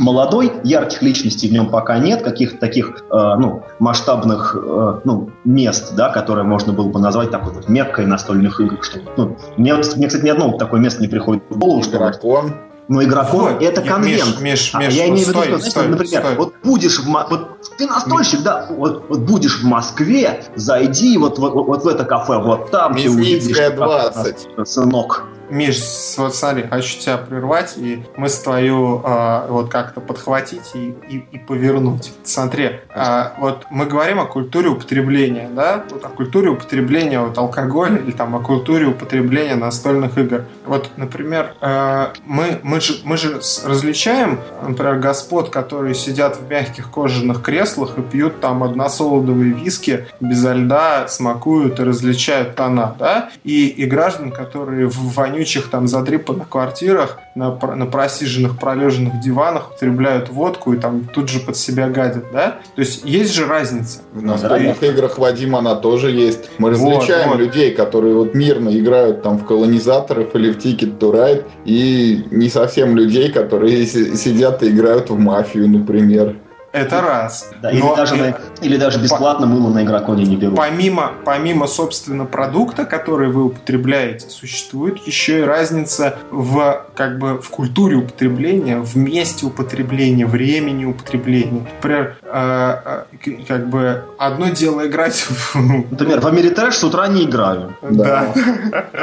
молодой, 0.00 0.52
ярких 0.64 1.02
личностей 1.02 1.48
в 1.48 1.52
нем 1.52 1.70
пока 1.70 1.98
нет, 1.98 2.22
каких-то 2.22 2.58
таких, 2.58 3.04
э, 3.10 3.34
ну, 3.38 3.62
масштабных, 3.78 4.56
э, 4.60 5.00
ну, 5.04 5.30
мест, 5.44 5.94
да, 5.94 6.08
которые 6.08 6.44
можно 6.44 6.72
было 6.72 6.88
бы 6.88 6.98
назвать 6.98 7.30
такой 7.30 7.52
вот 7.52 7.68
меккой 7.68 8.06
настольных 8.06 8.60
игр, 8.60 8.78
что, 8.82 9.00
ну, 9.16 9.36
мне, 9.56 9.74
мне, 9.74 10.08
кстати, 10.08 10.24
ни 10.24 10.30
одно 10.30 10.52
такое 10.52 10.80
место 10.80 11.02
не 11.02 11.08
приходит 11.08 11.44
в 11.50 11.58
голову, 11.58 11.82
что, 11.82 11.98
вот, 11.98 12.08
Игрокон. 12.16 12.54
ну, 12.88 13.02
игрокон, 13.04 13.52
Вот, 13.52 13.62
это 13.62 13.82
конвент. 13.82 14.40
Миш, 14.40 14.70
А 14.72 14.80
Миш, 14.82 14.94
я 14.94 15.04
вот 15.04 15.10
имею 15.10 15.26
в 15.26 15.28
виду, 15.28 15.42
что, 15.42 15.56
знаешь, 15.58 15.70
стой, 15.70 15.88
например, 15.88 16.22
стой. 16.22 16.34
вот 16.36 16.54
будешь 16.64 16.98
в 16.98 17.06
вот 17.06 17.48
ты 17.76 17.86
настольщик, 17.86 18.42
да, 18.42 18.66
вот, 18.70 19.04
вот 19.08 19.20
будешь 19.20 19.60
в 19.60 19.64
Москве, 19.64 20.42
зайди 20.56 21.16
вот, 21.18 21.38
вот, 21.38 21.54
вот 21.54 21.84
в 21.84 21.88
это 21.88 22.04
кафе, 22.04 22.38
вот 22.38 22.70
там 22.70 22.94
ты 22.94 23.10
увидишь, 23.10 23.48
Мясницкая, 23.48 23.70
как 23.70 23.76
20. 23.76 24.56
нас, 24.56 24.72
сынок. 24.72 25.24
Миш, 25.50 26.14
вот 26.16 26.34
смотри, 26.34 26.64
хочу 26.70 26.98
тебя 26.98 27.18
прервать, 27.18 27.74
и 27.76 28.04
мы 28.16 28.28
с 28.28 28.38
твою 28.38 29.02
а, 29.04 29.46
вот 29.48 29.68
как-то 29.68 30.00
подхватить 30.00 30.70
и, 30.74 30.94
и, 31.08 31.24
и 31.32 31.38
повернуть. 31.38 32.12
Смотри, 32.22 32.80
а, 32.94 33.34
вот 33.38 33.66
мы 33.70 33.86
говорим 33.86 34.20
о 34.20 34.26
культуре 34.26 34.68
употребления, 34.68 35.50
да, 35.52 35.84
вот 35.90 36.04
о 36.04 36.08
культуре 36.08 36.50
употребления 36.50 37.20
вот 37.20 37.36
алкоголя 37.36 37.96
или 37.96 38.12
там 38.12 38.36
о 38.36 38.40
культуре 38.40 38.86
употребления 38.86 39.56
настольных 39.56 40.18
игр. 40.18 40.44
Вот, 40.66 40.90
например, 40.96 41.54
а, 41.60 42.12
мы, 42.24 42.60
мы, 42.62 42.80
же, 42.80 43.00
мы 43.04 43.16
же 43.16 43.40
различаем, 43.64 44.40
например, 44.62 44.98
господ, 45.00 45.50
которые 45.50 45.94
сидят 45.94 46.36
в 46.36 46.48
мягких 46.48 46.90
кожаных 46.90 47.42
креслах 47.42 47.98
и 47.98 48.02
пьют 48.02 48.40
там 48.40 48.62
односолодовые 48.62 49.52
виски 49.52 50.06
безо 50.20 50.52
льда, 50.52 51.08
смакуют 51.08 51.80
и 51.80 51.82
различают 51.82 52.54
тона, 52.54 52.94
да, 52.98 53.30
и, 53.42 53.66
и 53.66 53.84
граждан, 53.86 54.30
которые 54.30 54.86
в 54.86 55.12
вонючих 55.40 55.70
там 55.70 55.88
задрипанных 55.88 56.48
квартирах 56.48 57.18
на, 57.34 57.56
на 57.74 57.86
просиженных, 57.86 58.58
пролеженных 58.58 59.20
диванах 59.20 59.70
употребляют 59.70 60.28
водку 60.28 60.74
и 60.74 60.76
там 60.76 61.08
тут 61.12 61.28
же 61.30 61.40
под 61.40 61.56
себя 61.56 61.88
гадят, 61.88 62.24
да? 62.32 62.58
То 62.76 62.82
есть 62.82 63.04
есть 63.04 63.34
же 63.34 63.46
разница. 63.46 64.00
В 64.12 64.22
настольных 64.22 64.82
играх 64.82 65.18
Вадим 65.18 65.56
она 65.56 65.76
тоже 65.76 66.10
есть. 66.10 66.50
Мы 66.58 66.70
Вот, 66.74 66.96
различаем 66.98 67.30
вот. 67.30 67.38
людей, 67.38 67.70
которые 67.72 68.14
вот 68.14 68.34
мирно 68.34 68.68
играют 68.78 69.22
там 69.22 69.38
в 69.38 69.46
колонизаторов 69.46 70.34
или 70.34 70.52
в 70.52 70.58
Ticket 70.58 70.98
to 70.98 71.12
Ride, 71.12 71.44
и 71.64 72.24
не 72.30 72.48
совсем 72.50 72.96
людей, 72.96 73.32
которые 73.32 73.86
си- 73.86 74.16
сидят 74.16 74.62
и 74.62 74.68
играют 74.68 75.08
в 75.10 75.18
мафию, 75.18 75.68
например. 75.68 76.36
Это 76.72 77.00
раз. 77.00 77.50
Да, 77.60 77.70
или, 77.70 77.80
Но, 77.80 77.96
даже 77.96 78.14
на- 78.14 78.36
или 78.60 78.76
даже 78.76 79.00
бесплатно 79.00 79.46
мыло 79.46 79.72
на 79.72 79.82
игроконе 79.82 80.24
не 80.24 80.36
берут. 80.36 80.56
Помимо, 80.56 81.12
помимо, 81.24 81.66
собственно, 81.66 82.26
продукта, 82.26 82.84
который 82.84 83.28
вы 83.28 83.46
употребляете, 83.46 84.30
существует 84.30 84.98
еще 85.06 85.40
и 85.40 85.42
разница 85.42 86.16
в, 86.30 86.86
как 86.94 87.18
бы, 87.18 87.40
в 87.40 87.50
культуре 87.50 87.96
употребления, 87.96 88.78
в 88.78 88.96
месте 88.96 89.46
употребления, 89.46 90.26
времени 90.26 90.84
употребления. 90.84 91.66
Например, 91.76 92.16
э, 92.22 93.04
э, 93.24 93.30
как 93.48 93.68
бы 93.68 94.04
одно 94.18 94.50
дело 94.50 94.86
играть 94.86 95.16
в... 95.16 95.56
Например, 95.90 96.20
в 96.20 96.26
Америтрэш 96.26 96.76
с 96.76 96.84
утра 96.84 97.08
не 97.08 97.24
играю. 97.24 97.76
Да. 97.82 98.32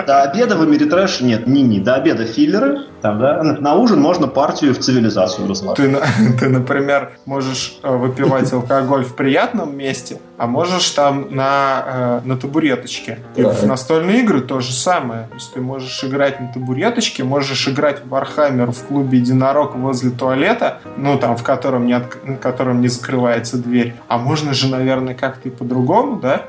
До 0.06 0.22
обеда 0.22 0.56
в 0.56 0.62
Ameritrash 0.62 1.20
нет, 1.20 1.48
не-не. 1.48 1.80
До 1.80 1.96
обеда 1.96 2.26
филлеры, 2.26 2.84
там, 3.02 3.20
да, 3.20 3.44
на, 3.44 3.76
ужин 3.76 4.00
можно 4.00 4.28
партию 4.28 4.74
в 4.74 4.80
цивилизацию 4.80 5.48
разложить. 5.48 5.92
Ты, 6.40 6.48
например, 6.50 7.12
можешь 7.26 7.57
э, 7.84 7.96
выпивать 7.96 8.52
алкоголь 8.54 9.04
в 9.04 9.16
приятном 9.16 9.78
месте, 9.78 10.20
а 10.38 10.48
можешь 10.48 10.90
там 10.92 11.28
на, 11.32 11.84
э, 11.88 12.22
на 12.28 12.38
табуреточке. 12.38 13.20
И 13.36 13.42
в 13.44 13.66
настольные 13.66 14.22
игры 14.22 14.42
то 14.42 14.60
же 14.60 14.72
самое. 14.74 15.28
То 15.28 15.36
есть 15.36 15.54
ты 15.54 15.62
можешь 15.62 16.04
играть 16.04 16.40
на 16.40 16.52
табуреточке, 16.54 17.24
можешь 17.24 17.68
играть 17.68 18.04
в 18.04 18.14
Warhammer 18.14 18.72
в 18.72 18.84
клубе 18.88 19.18
единорог 19.20 19.76
возле 19.76 20.12
туалета, 20.12 20.80
ну 20.98 21.18
там, 21.18 21.36
в 21.38 21.44
котором 21.44 21.86
не, 21.86 21.94
отк- 21.94 22.38
в 22.38 22.38
котором 22.38 22.82
не 22.82 22.88
закрывается 22.88 23.58
дверь. 23.58 23.96
А 24.08 24.18
можно 24.18 24.54
же, 24.54 24.68
наверное, 24.70 25.16
как-то 25.16 25.50
и 25.50 25.52
по-другому, 25.52 26.18
да? 26.20 26.44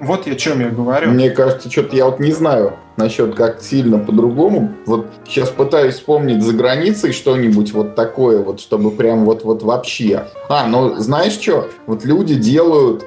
Вот 0.00 0.26
я 0.26 0.32
о 0.32 0.36
чем 0.36 0.60
я 0.60 0.70
говорю. 0.70 1.10
Мне 1.10 1.30
кажется, 1.30 1.70
что-то 1.70 1.96
я 1.96 2.06
вот 2.06 2.20
не 2.20 2.32
знаю 2.32 2.74
насчет 2.96 3.34
как 3.34 3.62
сильно 3.62 3.98
по-другому. 3.98 4.72
Вот 4.86 5.06
сейчас 5.26 5.50
пытаюсь 5.50 5.94
вспомнить 5.94 6.42
за 6.42 6.52
границей 6.52 7.12
что-нибудь 7.12 7.72
вот 7.72 7.94
такое, 7.94 8.42
вот 8.42 8.60
чтобы 8.60 8.90
прям 8.90 9.24
вот-вот 9.24 9.62
вообще. 9.62 10.26
А, 10.48 10.66
ну 10.66 10.94
знаешь 10.96 11.32
что? 11.32 11.68
Вот 11.86 12.04
люди 12.04 12.34
делают 12.34 13.04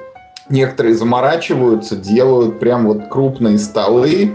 Некоторые 0.50 0.94
заморачиваются, 0.94 1.96
делают 1.96 2.58
прям 2.58 2.86
вот 2.86 3.08
крупные 3.08 3.58
столы. 3.58 4.34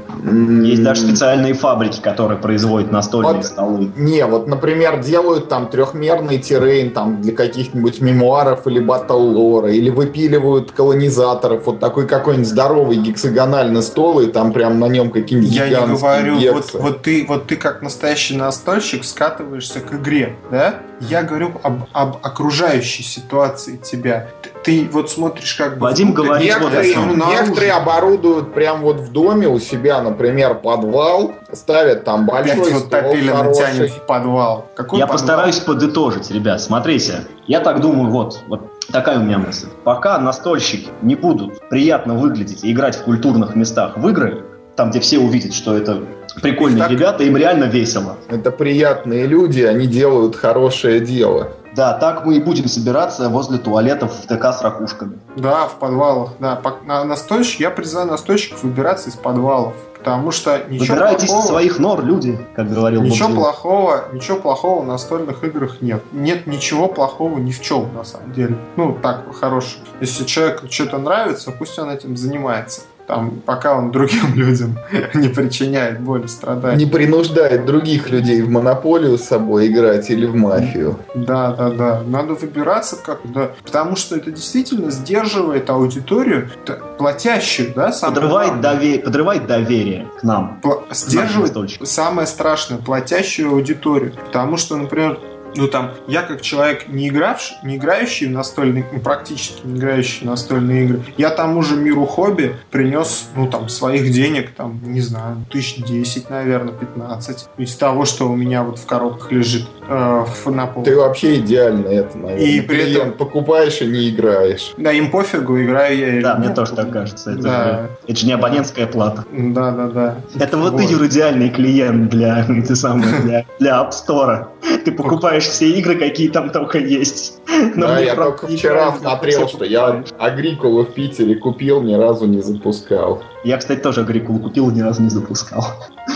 Есть 0.63 0.83
даже 0.83 1.01
специальные 1.01 1.53
фабрики, 1.53 2.01
которые 2.01 2.37
производят 2.37 2.91
настольные 2.91 3.35
Вот. 3.35 3.45
столы. 3.45 3.91
Не, 3.95 4.25
вот, 4.25 4.47
например, 4.47 5.01
делают 5.01 5.49
там 5.49 5.67
трехмерный 5.67 6.37
террейн 6.37 6.91
там 6.91 7.21
для 7.21 7.33
каких-нибудь 7.33 8.01
мемуаров 8.01 8.67
или 8.67 8.79
батл-лора, 8.79 9.71
или 9.71 9.89
выпиливают 9.89 10.71
колонизаторов, 10.71 11.65
вот 11.65 11.79
такой 11.79 12.07
какой-нибудь 12.07 12.47
здоровый 12.47 12.97
гексагональный 12.97 13.81
стол, 13.81 14.19
и 14.19 14.27
там 14.27 14.53
прям 14.53 14.79
на 14.79 14.87
нем 14.87 15.09
какие-нибудь 15.09 15.51
Я 15.51 15.65
не 15.65 15.69
гигантские 15.71 15.99
говорю, 15.99 16.53
вот, 16.53 16.73
вот 16.73 17.01
ты, 17.01 17.25
вот 17.27 17.47
ты 17.47 17.55
как 17.55 17.81
настоящий 17.81 18.35
настольщик 18.35 19.03
скатываешься 19.03 19.79
к 19.79 19.93
игре, 19.93 20.35
да? 20.51 20.75
Я 20.99 21.23
говорю 21.23 21.51
об, 21.63 21.83
об 21.91 22.17
окружающей 22.21 23.03
ситуации 23.03 23.77
тебя. 23.77 24.27
Ты, 24.41 24.49
ты 24.63 24.89
вот 24.91 25.09
смотришь 25.09 25.55
как 25.55 25.77
бы... 25.77 25.81
Вадим 25.81 26.02
внутрь, 26.05 26.21
говорит 26.27 26.53
вот 26.53 26.61
Некоторые, 26.71 26.91
это. 26.91 26.99
ну, 27.01 27.15
наружу. 27.15 27.41
некоторые 27.41 27.71
оборудуют 27.73 28.53
прям 28.53 28.81
вот 28.81 28.97
в 28.97 29.11
доме 29.11 29.47
у 29.47 29.59
себя, 29.59 30.01
например, 30.01 30.55
подвал, 30.55 31.33
ставят 31.51 32.03
там 32.03 32.29
Опять 32.29 32.57
большой 32.57 32.73
вот 32.73 32.83
стол 32.83 32.89
Топилина 33.01 33.35
хороший. 33.37 33.65
тянет 33.65 33.91
в 33.91 34.01
подвал. 34.05 34.65
Какой 34.75 34.99
Я 34.99 35.05
подвал? 35.07 35.17
постараюсь 35.19 35.59
подытожить, 35.59 36.31
ребят. 36.31 36.61
Смотрите, 36.61 37.21
я 37.47 37.59
так 37.59 37.81
думаю, 37.81 38.09
вот, 38.09 38.39
вот 38.47 38.61
такая 38.91 39.19
у 39.19 39.23
меня 39.23 39.37
мысль. 39.37 39.67
Пока 39.83 40.17
настольщики 40.19 40.89
не 41.01 41.15
будут 41.15 41.67
приятно 41.69 42.13
выглядеть 42.15 42.63
и 42.63 42.71
играть 42.71 42.95
в 42.95 43.03
культурных 43.03 43.55
местах 43.55 43.97
в 43.97 44.07
игры, 44.09 44.43
там, 44.75 44.89
где 44.89 44.99
все 44.99 45.19
увидят, 45.19 45.53
что 45.53 45.77
это 45.77 45.99
прикольные 46.41 46.79
Так. 46.79 46.89
ребята, 46.91 47.23
им 47.23 47.37
реально 47.37 47.65
весело. 47.65 48.15
Это 48.29 48.49
приятные 48.49 49.27
люди, 49.27 49.61
они 49.61 49.85
делают 49.85 50.35
хорошее 50.35 50.99
дело. 50.99 51.49
Да, 51.75 51.93
так 51.93 52.25
мы 52.25 52.35
и 52.35 52.39
будем 52.39 52.67
собираться 52.67 53.29
возле 53.29 53.57
туалетов 53.57 54.13
в 54.13 54.27
ТК 54.27 54.53
с 54.53 54.61
ракушками. 54.61 55.19
Да, 55.35 55.67
в 55.67 55.79
подвалах, 55.79 56.31
да. 56.39 56.61
На, 56.85 57.03
настойщик, 57.03 57.61
я 57.61 57.71
призываю 57.71 58.09
настойщиков 58.09 58.63
выбираться 58.63 59.09
из 59.09 59.15
подвалов. 59.15 59.73
Потому 60.03 60.31
что 60.31 60.57
ничего 60.67 60.95
Выбирайтесь 60.95 61.29
плохого... 61.29 61.43
из 61.43 61.47
своих 61.47 61.79
нор, 61.79 62.03
люди, 62.03 62.37
как 62.57 62.69
говорил 62.69 63.01
Ничего 63.03 63.29
плохого, 63.29 64.03
ничего 64.11 64.37
плохого 64.37 64.81
в 64.81 64.85
настольных 64.85 65.45
играх 65.45 65.81
нет. 65.81 66.03
Нет 66.11 66.45
ничего 66.45 66.89
плохого 66.89 67.39
ни 67.39 67.53
в 67.53 67.61
чем, 67.61 67.93
на 67.95 68.03
самом 68.03 68.33
деле. 68.33 68.57
Ну, 68.75 68.97
так, 69.01 69.25
по-хорошему. 69.25 69.85
Если 70.01 70.25
человеку 70.25 70.69
что-то 70.69 70.97
нравится, 70.97 71.51
пусть 71.51 71.79
он 71.79 71.89
этим 71.89 72.17
занимается. 72.17 72.81
Там, 73.07 73.41
пока 73.45 73.75
он 73.77 73.91
другим 73.91 74.33
людям 74.35 74.77
не 75.13 75.27
причиняет 75.27 75.99
боль 75.99 76.25
и 76.25 76.27
страдания. 76.27 76.77
Не 76.85 76.89
принуждает 76.89 77.65
других 77.65 78.09
людей 78.09 78.41
в 78.41 78.49
монополию 78.49 79.17
с 79.17 79.23
собой 79.23 79.67
играть 79.67 80.09
или 80.09 80.25
в 80.25 80.35
мафию. 80.35 80.99
Да, 81.15 81.51
да, 81.53 81.69
да. 81.69 82.01
Надо 82.07 82.33
выбираться 82.33 82.95
как 82.95 83.19
да. 83.25 83.51
Потому 83.63 83.95
что 83.95 84.15
это 84.15 84.31
действительно 84.31 84.89
сдерживает 84.91 85.69
аудиторию 85.69 86.49
платящих, 86.97 87.73
да, 87.73 87.91
самое 87.91 88.15
Подрывает, 88.21 88.49
главное. 88.51 88.73
дове- 88.79 88.99
подрывает 88.99 89.47
доверие 89.47 90.07
к 90.19 90.23
нам. 90.23 90.59
Пла- 90.63 90.81
сдерживает 90.91 91.53
самое 91.83 92.27
страшное 92.27 92.77
платящую 92.77 93.49
аудиторию. 93.51 94.13
Потому 94.25 94.57
что, 94.57 94.75
например, 94.77 95.19
ну 95.55 95.67
там, 95.67 95.91
я 96.07 96.21
как 96.23 96.41
человек, 96.41 96.87
не, 96.87 97.09
игравший, 97.09 97.57
не 97.63 97.77
играющий 97.77 98.27
в 98.27 98.31
настольные, 98.31 98.85
ну, 98.91 98.99
практически 98.99 99.65
не 99.65 99.77
играющий 99.79 100.21
в 100.21 100.29
настольные 100.29 100.85
игры, 100.85 101.01
я 101.17 101.29
тому 101.29 101.61
же 101.63 101.75
миру 101.75 102.05
хобби 102.05 102.55
принес, 102.71 103.29
ну 103.35 103.47
там, 103.49 103.69
своих 103.69 104.11
денег, 104.11 104.51
там, 104.51 104.79
не 104.83 105.01
знаю, 105.01 105.37
тысяч 105.51 105.77
десять, 105.83 106.29
наверное, 106.29 106.73
15, 106.73 107.47
из 107.57 107.75
того, 107.75 108.05
что 108.05 108.29
у 108.29 108.35
меня 108.35 108.63
вот 108.63 108.79
в 108.79 108.85
коробках 108.85 109.31
лежит 109.31 109.67
э, 109.87 110.25
в- 110.45 110.51
на 110.51 110.65
пол. 110.67 110.83
Ты 110.83 110.95
вообще 110.95 111.35
идеально 111.39 111.87
это, 111.87 112.17
наверное. 112.17 112.45
И 112.45 112.61
при 112.61 112.83
Клиент 112.83 112.97
этом- 112.97 113.11
покупаешь 113.13 113.81
и 113.81 113.85
не 113.85 114.09
играешь. 114.09 114.73
Да, 114.77 114.91
им 114.91 115.11
пофигу, 115.11 115.61
играю 115.61 115.97
я 115.97 116.07
или 116.15 116.21
Да, 116.21 116.35
мне 116.35 116.49
тоже 116.49 116.73
так 116.73 116.91
кажется. 116.91 117.31
Это, 117.31 117.41
Да. 117.41 117.63
же, 117.63 117.89
это 118.07 118.19
же 118.19 118.25
не 118.25 118.33
абонентская 118.33 118.87
плата. 118.87 119.25
Да, 119.31 119.71
да, 119.71 119.87
да. 119.87 120.15
Это 120.39 120.57
вот, 120.57 120.77
ты, 120.77 120.83
Вот. 120.83 120.91
Юр, 120.91 121.05
идеальный 121.05 121.49
клиент 121.49 122.09
для, 122.09 122.45
ты 122.67 122.75
самый, 122.75 123.07
для, 123.21 123.45
для 123.59 123.71
App 123.81 123.91
Store. 123.91 124.47
Ты 124.85 124.91
покупаешь 124.91 125.42
все 125.47 125.69
игры, 125.69 125.95
какие 125.95 126.29
там 126.29 126.51
только 126.51 126.77
есть. 126.79 127.39
Но 127.75 127.87
да, 127.87 127.99
я 127.99 128.15
только 128.15 128.47
вчера 128.47 128.95
смотрел, 128.95 129.47
что 129.47 129.65
я 129.65 129.87
покупаешь. 129.87 130.13
Агрикулу 130.17 130.83
в 130.83 130.93
Питере 130.93 131.35
купил, 131.35 131.81
ни 131.81 131.93
разу 131.93 132.25
не 132.25 132.41
запускал. 132.41 133.23
Я, 133.43 133.57
кстати, 133.57 133.79
тоже 133.79 134.01
Агрикулу 134.01 134.39
купил 134.39 134.69
и 134.69 134.73
ни 134.73 134.81
разу 134.81 135.01
не 135.01 135.09
запускал. 135.09 135.65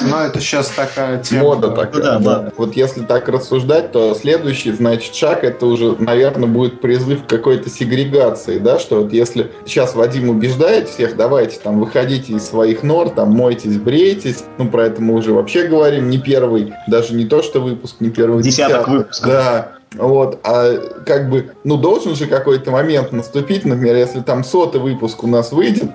Но 0.09 0.21
это 0.21 0.39
сейчас 0.39 0.69
такая 0.69 1.21
тема. 1.21 1.43
Мода 1.43 1.69
да. 1.69 1.75
такая. 1.75 2.01
да, 2.01 2.19
да. 2.19 2.39
да. 2.39 2.51
Вот 2.57 2.75
если 2.75 3.01
так 3.01 3.27
рассуждать, 3.27 3.91
то 3.91 4.13
следующий, 4.15 4.71
значит, 4.71 5.13
шаг 5.13 5.43
это 5.43 5.65
уже, 5.65 5.95
наверное, 5.99 6.47
будет 6.47 6.81
призыв 6.81 7.23
к 7.23 7.27
какой-то 7.27 7.69
сегрегации, 7.69 8.59
да, 8.59 8.79
что 8.79 9.01
вот 9.01 9.13
если 9.13 9.51
сейчас 9.65 9.95
Вадим 9.95 10.29
убеждает 10.29 10.89
всех, 10.89 11.15
давайте 11.15 11.59
там 11.59 11.79
выходите 11.79 12.33
из 12.33 12.45
своих 12.45 12.83
нор, 12.83 13.09
там 13.09 13.31
мойтесь, 13.31 13.77
брейтесь, 13.77 14.43
ну 14.57 14.69
про 14.69 14.85
это 14.85 15.01
мы 15.01 15.15
уже 15.15 15.33
вообще 15.33 15.67
говорим, 15.67 16.09
не 16.09 16.19
первый, 16.19 16.73
даже 16.87 17.13
не 17.13 17.25
то, 17.25 17.41
что 17.41 17.59
выпуск, 17.59 17.97
не 17.99 18.09
первый 18.09 18.43
Десяток 18.43 18.87
выпусков. 18.87 19.29
Да, 19.29 19.76
вот, 19.95 20.39
а 20.43 20.73
как 21.05 21.29
бы, 21.29 21.51
ну, 21.63 21.77
должен 21.77 22.15
же 22.15 22.27
какой-то 22.27 22.71
момент 22.71 23.13
наступить, 23.13 23.65
например, 23.65 23.95
если 23.95 24.19
там 24.19 24.43
сотый 24.43 24.81
выпуск 24.81 25.23
у 25.23 25.27
нас 25.27 25.51
выйдет, 25.51 25.91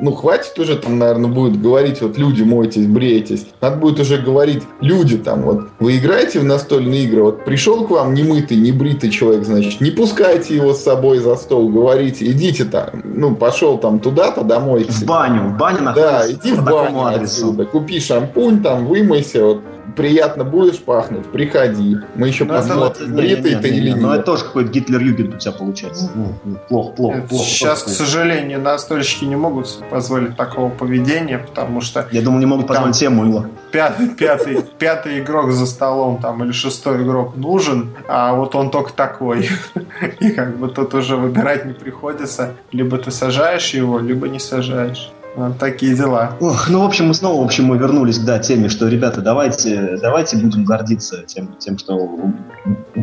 ну, 0.00 0.12
хватит 0.12 0.58
уже 0.58 0.76
там, 0.76 0.98
наверное, 0.98 1.30
будет 1.30 1.60
говорить, 1.60 2.02
вот, 2.02 2.18
люди, 2.18 2.42
мойтесь, 2.42 2.86
брейтесь. 2.86 3.46
Надо 3.60 3.76
будет 3.76 4.00
уже 4.00 4.18
говорить, 4.18 4.62
люди 4.80 5.16
там, 5.16 5.42
вот, 5.42 5.68
вы 5.80 5.96
играете 5.96 6.40
в 6.40 6.44
настольные 6.44 7.04
игры, 7.04 7.22
вот, 7.22 7.44
пришел 7.44 7.86
к 7.86 7.90
вам 7.90 8.14
немытый, 8.14 8.58
небритый 8.58 9.10
человек, 9.10 9.44
значит, 9.44 9.80
не 9.80 9.90
пускайте 9.90 10.54
его 10.54 10.74
с 10.74 10.82
собой 10.82 11.18
за 11.18 11.36
стол, 11.36 11.68
говорите, 11.70 12.30
идите 12.30 12.64
там, 12.64 12.90
ну, 13.02 13.34
пошел 13.34 13.78
там 13.78 13.98
туда-то 13.98 14.42
домой. 14.42 14.84
В 14.84 15.04
баню. 15.04 15.48
В 15.48 15.56
баню 15.56 15.78
Да, 15.78 15.92
находится 15.92 16.32
иди 16.32 16.52
в 16.52 16.64
баню 16.64 17.06
отсюда, 17.06 17.64
купи 17.64 17.98
шампунь, 17.98 18.62
там, 18.62 18.86
вымойся, 18.86 19.44
вот, 19.44 19.62
приятно 19.96 20.44
будешь 20.44 20.78
пахнуть, 20.80 21.26
приходи. 21.30 21.96
Мы 22.14 22.28
еще 22.28 22.44
Ну, 22.44 22.54
это 22.54 22.68
посмотрим, 22.68 23.10
Не, 23.10 23.16
бритый 23.16 23.54
ты 23.56 23.68
или 23.68 23.90
не, 23.90 23.94
Ну, 24.00 24.08
это 24.08 24.16
нет. 24.18 24.24
тоже 24.26 24.44
какой-то 24.44 24.70
Гитлер-Югент 24.70 25.34
у 25.34 25.38
тебя 25.38 25.52
получается. 25.52 26.10
Ну, 26.14 26.34
ну, 26.44 26.58
Плохо, 26.68 26.92
плохо, 26.92 27.18
Это 27.18 27.28
плохо. 27.28 27.44
Сейчас, 27.44 27.82
плохо. 27.82 27.94
к 27.94 27.98
сожалению, 27.98 28.60
настольщики 28.60 29.24
не 29.24 29.36
могут 29.36 29.68
позволить 29.90 30.36
такого 30.36 30.70
поведения, 30.70 31.38
потому 31.38 31.80
что 31.80 32.06
Я 32.10 32.22
думаю, 32.22 32.40
не 32.40 32.46
могут 32.46 32.66
позволить 32.66 32.96
себе 32.96 33.10
мыло. 33.10 33.48
пятый, 33.70 34.08
пятый, 34.08 34.62
пятый 34.78 35.20
игрок 35.20 35.52
за 35.52 35.66
столом 35.66 36.20
там 36.20 36.42
или 36.44 36.52
шестой 36.52 37.02
игрок 37.02 37.36
нужен, 37.36 37.90
а 38.08 38.34
вот 38.34 38.54
он 38.54 38.70
только 38.70 38.92
такой. 38.92 39.48
И 40.20 40.30
как 40.30 40.56
бы 40.58 40.68
тут 40.68 40.94
уже 40.94 41.16
выбирать 41.16 41.64
не 41.66 41.72
приходится. 41.72 42.54
Либо 42.72 42.98
ты 42.98 43.10
сажаешь 43.10 43.70
его, 43.74 43.98
либо 43.98 44.28
не 44.28 44.38
сажаешь. 44.38 45.10
Вот 45.34 45.58
такие 45.58 45.94
дела. 45.94 46.36
Ох, 46.40 46.68
ну, 46.68 46.82
в 46.82 46.84
общем, 46.84 47.08
мы 47.08 47.14
снова, 47.14 47.40
в 47.40 47.44
общем, 47.44 47.64
мы 47.64 47.78
вернулись 47.78 48.18
к 48.18 48.24
да, 48.24 48.38
теме, 48.38 48.68
что, 48.68 48.88
ребята, 48.88 49.22
давайте, 49.22 49.96
давайте 50.00 50.36
будем 50.36 50.64
гордиться 50.64 51.22
тем, 51.26 51.56
тем, 51.58 51.78
что, 51.78 52.08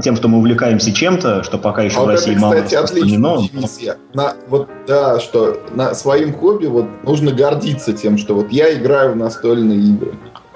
тем, 0.03 0.15
что 0.15 0.27
мы 0.27 0.37
увлекаемся 0.37 0.93
чем-то, 0.93 1.43
что 1.43 1.57
пока 1.57 1.83
еще 1.83 1.97
А 1.97 2.01
в 2.01 2.03
вот 2.03 2.11
России 2.11 2.33
это, 2.33 2.41
мало 2.41 2.53
кстати, 2.55 2.75
отличная 2.75 3.37
дивизия. 3.39 3.97
На, 4.13 4.35
вот, 4.47 4.69
да, 4.87 5.19
что 5.19 5.59
на 5.73 5.95
своим 5.95 6.33
хобби 6.33 6.67
вот 6.67 6.85
нужно 7.03 7.31
гордиться 7.31 7.93
тем, 7.93 8.19
что 8.19 8.35
вот 8.35 8.51
я 8.51 8.73
играю 8.75 9.13
в 9.13 9.15
настольные 9.15 9.79
игры. 9.79 10.13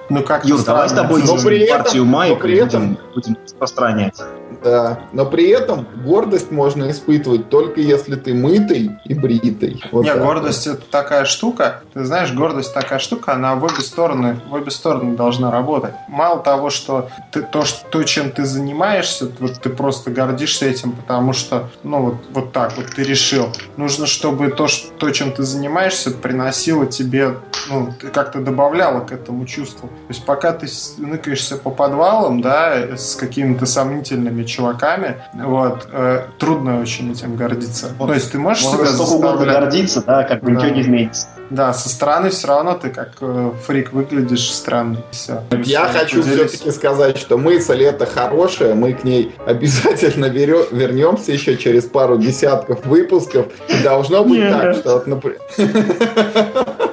Ну 0.09 0.21
как 0.21 0.45
Юр, 0.45 0.61
давай 0.63 0.89
с 0.89 0.91
тобой 0.91 1.23
Но 1.25 1.37
при 1.37 1.59
этом- 1.59 1.83
партию 1.83 2.05
но 2.05 2.11
маек 2.11 2.39
при 2.41 2.61
будем, 2.61 2.97
будем 3.15 3.37
распространять. 3.43 4.21
Да. 4.63 4.99
Но 5.11 5.25
при 5.25 5.49
этом 5.49 5.87
гордость 6.05 6.51
можно 6.51 6.89
испытывать 6.89 7.49
только 7.49 7.81
если 7.81 8.15
ты 8.15 8.33
мытый 8.33 8.91
и 9.05 9.13
бритый. 9.13 9.83
Вот 9.91 10.05
Не, 10.05 10.15
гордость 10.15 10.67
это 10.67 10.81
такая 10.89 11.25
штука. 11.25 11.81
Ты 11.93 12.03
знаешь, 12.05 12.31
гордость 12.31 12.73
такая 12.73 12.99
штука, 12.99 13.33
она 13.33 13.55
в 13.55 13.63
обе 13.63 13.81
стороны, 13.81 14.39
в 14.49 14.53
обе 14.53 14.71
стороны 14.71 15.15
должна 15.15 15.51
работать. 15.51 15.93
Мало 16.07 16.39
того, 16.39 16.69
что 16.69 17.09
ты 17.31 17.41
то, 17.41 17.65
что, 17.65 17.85
то 17.89 18.03
чем 18.03 18.31
ты 18.31 18.45
занимаешься, 18.45 19.29
вот 19.39 19.59
ты 19.61 19.69
просто 19.69 20.11
гордишься 20.11 20.65
этим, 20.65 20.93
потому 20.93 21.33
что, 21.33 21.69
ну 21.83 22.01
вот, 22.01 22.15
вот 22.31 22.51
так 22.51 22.77
вот 22.77 22.87
ты 22.95 23.03
решил. 23.03 23.49
Нужно, 23.77 24.05
чтобы 24.05 24.49
то, 24.49 24.67
что, 24.67 24.91
то, 24.97 25.11
чем 25.11 25.31
ты 25.31 25.43
занимаешься, 25.43 26.11
приносило 26.11 26.85
тебе, 26.85 27.35
ну, 27.69 27.93
ты 27.99 28.07
как-то 28.07 28.39
добавляло 28.39 29.01
к 29.01 29.11
этому 29.11 29.45
чувству. 29.45 29.87
То 29.87 30.09
есть 30.09 30.25
пока 30.25 30.53
ты 30.53 30.67
ныкаешься 30.97 31.57
по 31.57 31.69
подвалам, 31.69 32.41
да, 32.41 32.97
с 32.97 33.15
какими-то 33.15 33.65
сомнительными 33.65 34.43
чуваками, 34.53 35.17
вот, 35.33 35.87
э, 35.91 36.27
трудно 36.37 36.79
очень 36.79 37.11
этим 37.11 37.35
гордиться. 37.35 37.89
Вот. 37.97 38.07
То 38.07 38.13
есть 38.13 38.31
ты 38.31 38.37
можешь 38.39 38.63
Можно 38.63 38.85
себя 38.85 39.03
угодно 39.03 39.27
заставлять... 39.29 39.59
гордиться, 39.59 40.03
да, 40.05 40.23
как 40.23 40.41
бы 40.41 40.51
Да. 40.51 40.57
ничего 40.57 40.75
не 40.75 40.81
изменится. 40.81 41.27
Да, 41.53 41.71
со 41.71 41.87
стороны 41.87 42.31
все 42.31 42.47
равно 42.47 42.73
ты 42.73 42.89
как 42.89 43.11
э, 43.21 43.51
фрик 43.67 43.93
выглядишь 43.93 44.51
странно. 44.51 44.97
Все. 45.11 45.43
Я 45.65 45.85
хочу 45.85 46.23
все-таки 46.23 46.71
сказать, 46.71 47.19
что 47.19 47.37
мысль 47.37 47.83
это 47.83 48.07
хорошая, 48.07 48.73
мы 48.73 48.93
к 48.93 49.03
ней 49.03 49.35
обязательно 49.45 50.25
верё- 50.25 50.67
вернемся 50.75 51.31
еще 51.31 51.55
через 51.55 51.83
пару 51.83 52.17
десятков 52.17 52.83
выпусков. 52.87 53.45
И 53.69 53.83
должно 53.83 54.23
быть 54.23 54.41
так, 54.49 54.75
что, 54.77 54.93
вот, 54.93 55.07
напр- 55.07 55.37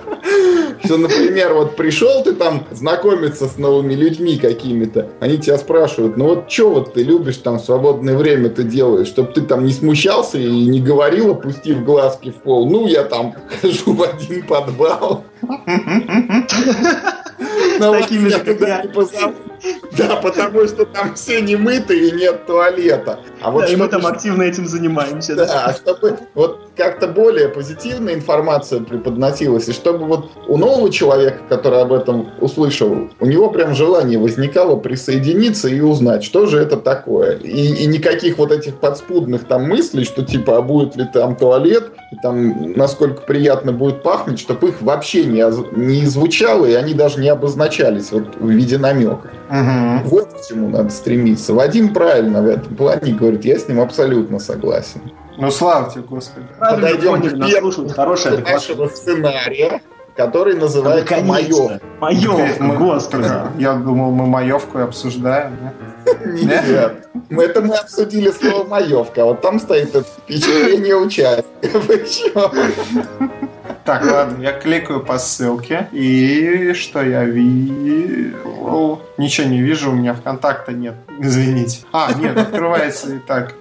что, 0.85 0.97
например, 0.97 1.55
вот 1.55 1.77
пришел 1.77 2.23
ты 2.25 2.33
там 2.35 2.67
знакомиться 2.73 3.47
с 3.47 3.59
новыми 3.59 3.95
людьми 3.95 4.37
какими-то, 4.37 5.09
они 5.21 5.39
тебя 5.39 5.57
спрашивают, 5.57 6.17
ну 6.17 6.27
вот 6.27 6.51
что 6.51 6.71
вот 6.71 6.95
ты 6.95 7.03
любишь 7.03 7.37
там 7.37 7.59
в 7.59 7.65
свободное 7.65 8.17
время 8.17 8.49
ты 8.49 8.65
делаешь, 8.65 9.07
чтобы 9.07 9.33
ты 9.33 9.43
там 9.43 9.65
не 9.65 9.73
смущался 9.73 10.39
и 10.39 10.67
не 10.67 10.81
говорил, 10.81 11.31
опустив 11.31 11.85
глазки 11.85 12.31
в 12.31 12.43
пол, 12.43 12.69
ну 12.69 12.87
я 12.89 13.05
там 13.05 13.35
хожу 13.61 13.93
в 13.93 14.03
один 14.03 14.43
Но 17.79 17.93
вас 17.93 18.03
такими 18.03 18.29
же. 18.29 18.39
Да, 19.97 20.17
потому 20.17 20.67
что 20.67 20.85
там 20.87 21.15
все 21.15 21.41
не 21.41 21.57
мыты 21.57 22.09
и 22.09 22.13
нет 22.13 22.47
туалета. 22.47 23.21
А 23.43 23.51
вот 23.51 23.67
да, 23.67 23.73
и 23.73 23.77
мы 23.77 23.89
там 23.89 24.07
активно 24.07 24.43
этим 24.43 24.67
занимаемся. 24.67 25.35
да. 25.35 25.47
да, 25.47 25.73
чтобы 25.73 26.19
вот 26.35 26.71
как-то 26.77 27.09
более 27.09 27.49
позитивная 27.49 28.15
информация 28.15 28.81
преподносилась, 28.81 29.69
и 29.69 29.73
чтобы 29.73 30.07
вот 30.07 30.31
у 30.49 30.57
нового 30.57 30.91
человека, 30.91 31.39
который 31.49 31.81
об 31.81 31.93
этом 31.93 32.31
услышал, 32.41 33.09
у 33.19 33.27
него 33.27 33.51
прям 33.51 33.75
желание 33.75 34.19
возникало 34.19 34.77
присоединиться 34.77 35.69
и 35.69 35.81
узнать, 35.81 36.25
что 36.25 36.47
же 36.47 36.59
это 36.59 36.77
такое. 36.77 37.37
И, 37.37 37.83
и 37.83 37.87
никаких 37.87 38.39
вот 38.39 38.53
этих 38.53 38.77
подспудных 38.77 39.45
там 39.47 39.69
мыслей, 39.69 40.05
что 40.05 40.23
типа, 40.23 40.59
а 40.59 40.63
будет 40.63 40.97
ли 40.97 41.07
там 41.13 41.37
туалет, 41.37 41.93
и 42.13 42.17
там 42.17 42.73
насколько 42.73 43.23
приятно 43.23 43.73
будет 43.73 44.03
пахнуть, 44.03 44.41
чтобы 44.41 44.69
их 44.69 44.83
вообще 44.83 45.25
не, 45.25 45.45
не 45.77 46.07
звучало, 46.07 46.67
и 46.67 46.75
они 46.75 46.95
даже 46.95 47.21
не 47.21 47.29
обозначались 47.29 48.13
вот 48.13 48.37
в 48.37 48.49
виде 48.49 48.79
намека. 48.79 49.31
Мгм. 49.51 50.05
Вот 50.05 50.33
к 50.33 50.49
чему 50.49 50.69
надо 50.69 50.91
стремиться. 50.91 51.53
Вадим 51.55 51.93
правильно 51.93 52.41
в 52.41 52.47
этом 52.47 52.77
плане 52.77 53.13
говорит, 53.13 53.45
я 53.45 53.59
с 53.59 53.69
ним 53.69 53.81
абсолютно 53.81 54.39
согласен. 54.39 55.01
Ну 55.39 55.51
слава 55.51 55.91
тебе, 55.91 56.03
Господи. 56.03 56.47
Подойдем 56.59 57.21
к 57.21 57.47
первому 57.47 58.41
нашего 58.45 58.89
сценария, 58.89 59.81
который 60.17 60.55
называется 60.55 61.21
«Маев». 61.23 61.81
Маев, 61.99 62.61
Мы- 62.61 62.77
господи. 62.77 63.29
Я 63.59 63.75
думал, 63.75 64.11
мы 64.13 64.27
маевку 64.27 64.79
обсуждаем. 64.79 65.57
нет? 66.27 67.09
Мы- 67.31 67.45
Это 67.45 67.63
мы 67.63 67.75
обсудили 67.75 68.31
слово 68.31 68.65
«маевка», 68.69 69.23
а 69.23 69.25
вот 69.25 69.41
там 69.41 69.59
стоит 69.59 69.95
это 69.95 70.03
впечатление 70.05 70.97
участия. 70.97 71.45
Так, 73.85 74.05
ладно, 74.05 74.43
я 74.43 74.53
кликаю 74.53 75.01
по 75.01 75.19
ссылке, 75.19 75.89
и 75.93 76.73
что 76.75 77.03
я 77.03 77.25
вижу? 77.25 79.01
Ничего 79.17 79.47
не 79.49 79.61
вижу, 79.61 79.91
у 79.91 79.95
меня 79.95 80.15
ВКонтакта 80.15 80.73
нет, 80.73 80.95
извините. 81.19 81.81
А, 81.93 82.13
нет, 82.15 82.37
открывается 82.37 83.15
и 83.15 83.19
так. 83.19 83.55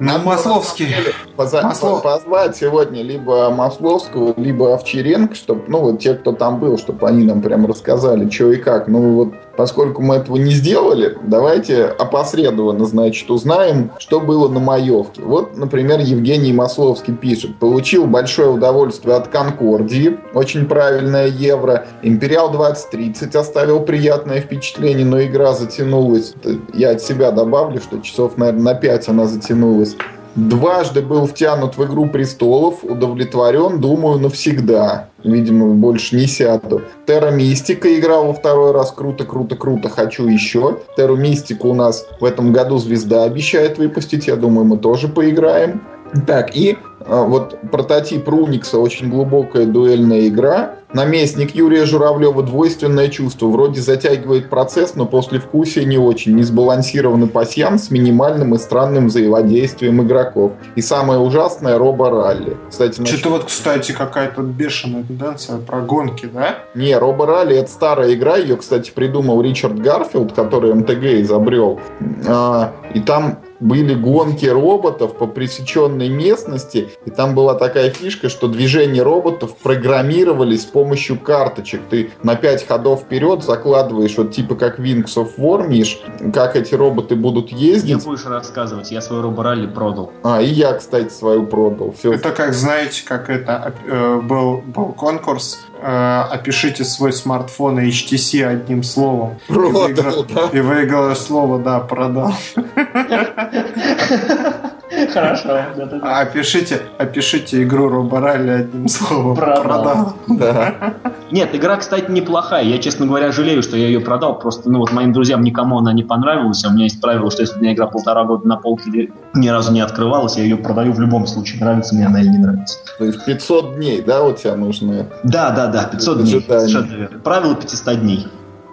Ну, 0.00 0.12
Нам 0.12 0.24
Масловский. 0.24 0.94
Поза- 1.34 1.62
Маслов. 1.62 2.04
Позвать 2.04 2.56
сегодня 2.56 3.02
либо 3.02 3.50
Масловского, 3.50 4.32
либо 4.36 4.72
Овчаренко, 4.74 5.34
чтобы, 5.34 5.64
ну, 5.66 5.80
вот 5.80 5.98
те, 5.98 6.14
кто 6.14 6.30
там 6.32 6.60
был, 6.60 6.78
чтобы 6.78 7.08
они 7.08 7.24
нам 7.24 7.42
прям 7.42 7.66
рассказали, 7.66 8.30
что 8.30 8.52
и 8.52 8.58
как. 8.58 8.86
Ну, 8.86 9.14
вот 9.14 9.34
поскольку 9.58 10.02
мы 10.02 10.14
этого 10.14 10.36
не 10.36 10.52
сделали, 10.52 11.18
давайте 11.20 11.86
опосредованно, 11.86 12.86
значит, 12.86 13.28
узнаем, 13.28 13.90
что 13.98 14.20
было 14.20 14.48
на 14.48 14.60
маевке. 14.60 15.20
Вот, 15.20 15.56
например, 15.56 15.98
Евгений 15.98 16.52
Масловский 16.52 17.12
пишет. 17.12 17.58
Получил 17.58 18.06
большое 18.06 18.50
удовольствие 18.50 19.16
от 19.16 19.26
Конкордии, 19.26 20.16
очень 20.32 20.66
правильная 20.66 21.26
евро. 21.26 21.88
Империал 22.02 22.52
2030 22.52 23.34
оставил 23.34 23.80
приятное 23.80 24.40
впечатление, 24.40 25.04
но 25.04 25.20
игра 25.24 25.52
затянулась. 25.54 26.34
Я 26.72 26.90
от 26.90 27.02
себя 27.02 27.32
добавлю, 27.32 27.80
что 27.80 27.98
часов, 27.98 28.36
наверное, 28.36 28.62
на 28.62 28.74
5 28.74 29.08
она 29.08 29.26
затянулась. 29.26 29.96
Дважды 30.34 31.02
был 31.02 31.26
втянут 31.26 31.76
в 31.76 31.84
«Игру 31.84 32.08
престолов», 32.08 32.84
удовлетворен, 32.84 33.80
думаю, 33.80 34.18
навсегда. 34.18 35.08
Видимо, 35.24 35.74
больше 35.74 36.16
не 36.16 36.26
сяду. 36.26 36.82
Терра 37.06 37.30
Мистика 37.30 37.98
играл 37.98 38.26
во 38.26 38.34
второй 38.34 38.70
раз. 38.72 38.92
Круто, 38.92 39.24
круто, 39.24 39.56
круто. 39.56 39.88
Хочу 39.88 40.28
еще. 40.28 40.78
Терру 40.96 41.16
Мистику 41.16 41.70
у 41.70 41.74
нас 41.74 42.06
в 42.20 42.24
этом 42.24 42.52
году 42.52 42.78
звезда 42.78 43.24
обещает 43.24 43.78
выпустить. 43.78 44.28
Я 44.28 44.36
думаю, 44.36 44.64
мы 44.64 44.78
тоже 44.78 45.08
поиграем. 45.08 45.82
Так, 46.26 46.54
и 46.56 46.78
а, 47.06 47.24
вот 47.24 47.56
прототип 47.70 48.28
Руникса, 48.28 48.78
очень 48.78 49.08
глубокая 49.10 49.66
дуэльная 49.66 50.28
игра. 50.28 50.74
Наместник 50.92 51.54
Юрия 51.54 51.84
Журавлева 51.84 52.42
двойственное 52.42 53.08
чувство. 53.08 53.48
Вроде 53.48 53.82
затягивает 53.82 54.48
процесс, 54.48 54.94
но 54.94 55.04
после 55.04 55.38
вкусия 55.38 55.84
не 55.84 55.98
очень. 55.98 56.34
Несбалансированный 56.34 57.26
пасьян 57.26 57.78
с 57.78 57.90
минимальным 57.90 58.54
и 58.54 58.58
странным 58.58 59.08
взаимодействием 59.08 60.02
игроков. 60.02 60.52
И 60.76 60.80
самое 60.80 61.20
ужасное— 61.20 61.76
робо-ралли. 61.78 62.56
Кстати, 62.70 63.00
насчет- 63.00 63.18
Что-то 63.18 63.34
вот, 63.34 63.44
кстати, 63.44 63.92
какая-то 63.92 64.40
бешеная 64.40 65.02
тенденция 65.04 65.58
про 65.58 65.82
гонки, 65.82 66.24
да? 66.24 66.56
Не, 66.74 66.96
Робо 66.96 67.26
Ралли 67.26 67.56
это 67.56 67.70
старая 67.70 68.14
игра, 68.14 68.36
ее, 68.36 68.56
кстати, 68.56 68.90
придумал 68.90 69.42
Ричард 69.42 69.78
Гарфилд, 69.78 70.32
который 70.32 70.72
МТГ 70.72 71.20
изобрел. 71.22 71.80
А, 72.26 72.72
и 72.94 73.00
там 73.00 73.40
были 73.60 73.94
гонки 73.94 74.46
роботов 74.46 75.16
по 75.16 75.26
пресеченной 75.26 76.08
местности, 76.08 76.88
и 77.04 77.10
там 77.10 77.34
была 77.34 77.54
такая 77.54 77.90
фишка, 77.90 78.28
что 78.28 78.48
движения 78.48 79.02
роботов 79.02 79.54
программировались 79.62 80.62
с 80.62 80.66
помощью 80.66 81.18
карточек. 81.18 81.82
Ты 81.90 82.10
на 82.22 82.36
5 82.36 82.66
ходов 82.66 83.00
вперед 83.00 83.42
закладываешь, 83.42 84.16
вот 84.16 84.32
типа 84.32 84.54
как 84.54 84.78
Wings 84.78 85.16
of 85.16 85.30
War, 85.38 85.66
Миш, 85.66 86.00
как 86.32 86.56
эти 86.56 86.74
роботы 86.74 87.16
будут 87.16 87.52
Не 87.52 87.58
ездить. 87.58 88.04
будешь 88.04 88.26
рассказывать, 88.26 88.90
я 88.90 89.00
свой 89.00 89.20
роборалли 89.20 89.66
продал. 89.66 90.12
А, 90.22 90.40
и 90.40 90.46
я, 90.46 90.74
кстати, 90.74 91.10
свою 91.10 91.46
продал. 91.46 91.94
Все. 91.98 92.12
Это 92.12 92.30
как, 92.30 92.54
знаете, 92.54 93.02
как 93.04 93.30
это 93.30 93.72
э, 93.86 94.20
был, 94.22 94.58
был 94.58 94.92
конкурс 94.92 95.58
э, 95.80 96.20
«Опишите 96.30 96.84
свой 96.84 97.12
смартфон 97.12 97.80
и 97.80 97.88
HTC 97.90 98.44
одним 98.44 98.82
словом». 98.82 99.38
И 99.48 99.52
Продал, 99.52 99.88
выиграл- 99.88 100.24
да. 100.24 100.48
И 100.52 100.60
выиграло 100.60 101.14
слово, 101.14 101.58
да, 101.58 101.80
продал. 101.80 102.34
Хорошо. 105.12 105.60
А 106.02 106.20
Опишите, 106.20 106.80
опишите 106.98 107.62
игру 107.62 107.88
Роборалли 107.88 108.50
одним 108.50 108.88
словом. 108.88 109.36
Продал. 109.36 110.14
Да. 110.28 110.94
Нет, 111.30 111.54
игра, 111.54 111.76
кстати, 111.76 112.10
неплохая. 112.10 112.64
Я, 112.64 112.78
честно 112.78 113.06
говоря, 113.06 113.32
жалею, 113.32 113.62
что 113.62 113.76
я 113.76 113.86
ее 113.86 114.00
продал. 114.00 114.38
Просто, 114.38 114.70
ну 114.70 114.78
вот 114.78 114.92
моим 114.92 115.12
друзьям 115.12 115.42
никому 115.42 115.78
она 115.78 115.92
не 115.92 116.02
понравилась. 116.02 116.64
А 116.64 116.68
у 116.68 116.72
меня 116.72 116.84
есть 116.84 117.00
правило, 117.00 117.30
что 117.30 117.42
если 117.42 117.58
у 117.58 117.60
меня 117.60 117.74
игра 117.74 117.86
полтора 117.86 118.24
года 118.24 118.46
на 118.46 118.56
полке 118.56 119.10
ни 119.34 119.48
разу 119.48 119.72
не 119.72 119.80
открывалась, 119.80 120.36
я 120.36 120.42
ее 120.42 120.56
продаю 120.56 120.92
в 120.92 121.00
любом 121.00 121.26
случае. 121.26 121.60
Нравится 121.60 121.94
мне 121.94 122.06
она 122.06 122.20
или 122.20 122.28
не 122.28 122.38
нравится. 122.38 122.78
То 122.98 123.04
есть 123.04 123.24
500 123.24 123.76
дней, 123.76 124.02
да, 124.02 124.22
у 124.22 124.32
тебя 124.32 124.56
нужно? 124.56 125.06
Да, 125.22 125.50
да, 125.50 125.66
да, 125.66 125.84
500 125.84 126.22
дней. 126.22 126.36
Ожидание. 126.36 126.68
Совершенно 126.68 126.96
верно. 126.96 127.18
Правило 127.20 127.54
500 127.54 128.00
дней. 128.00 128.26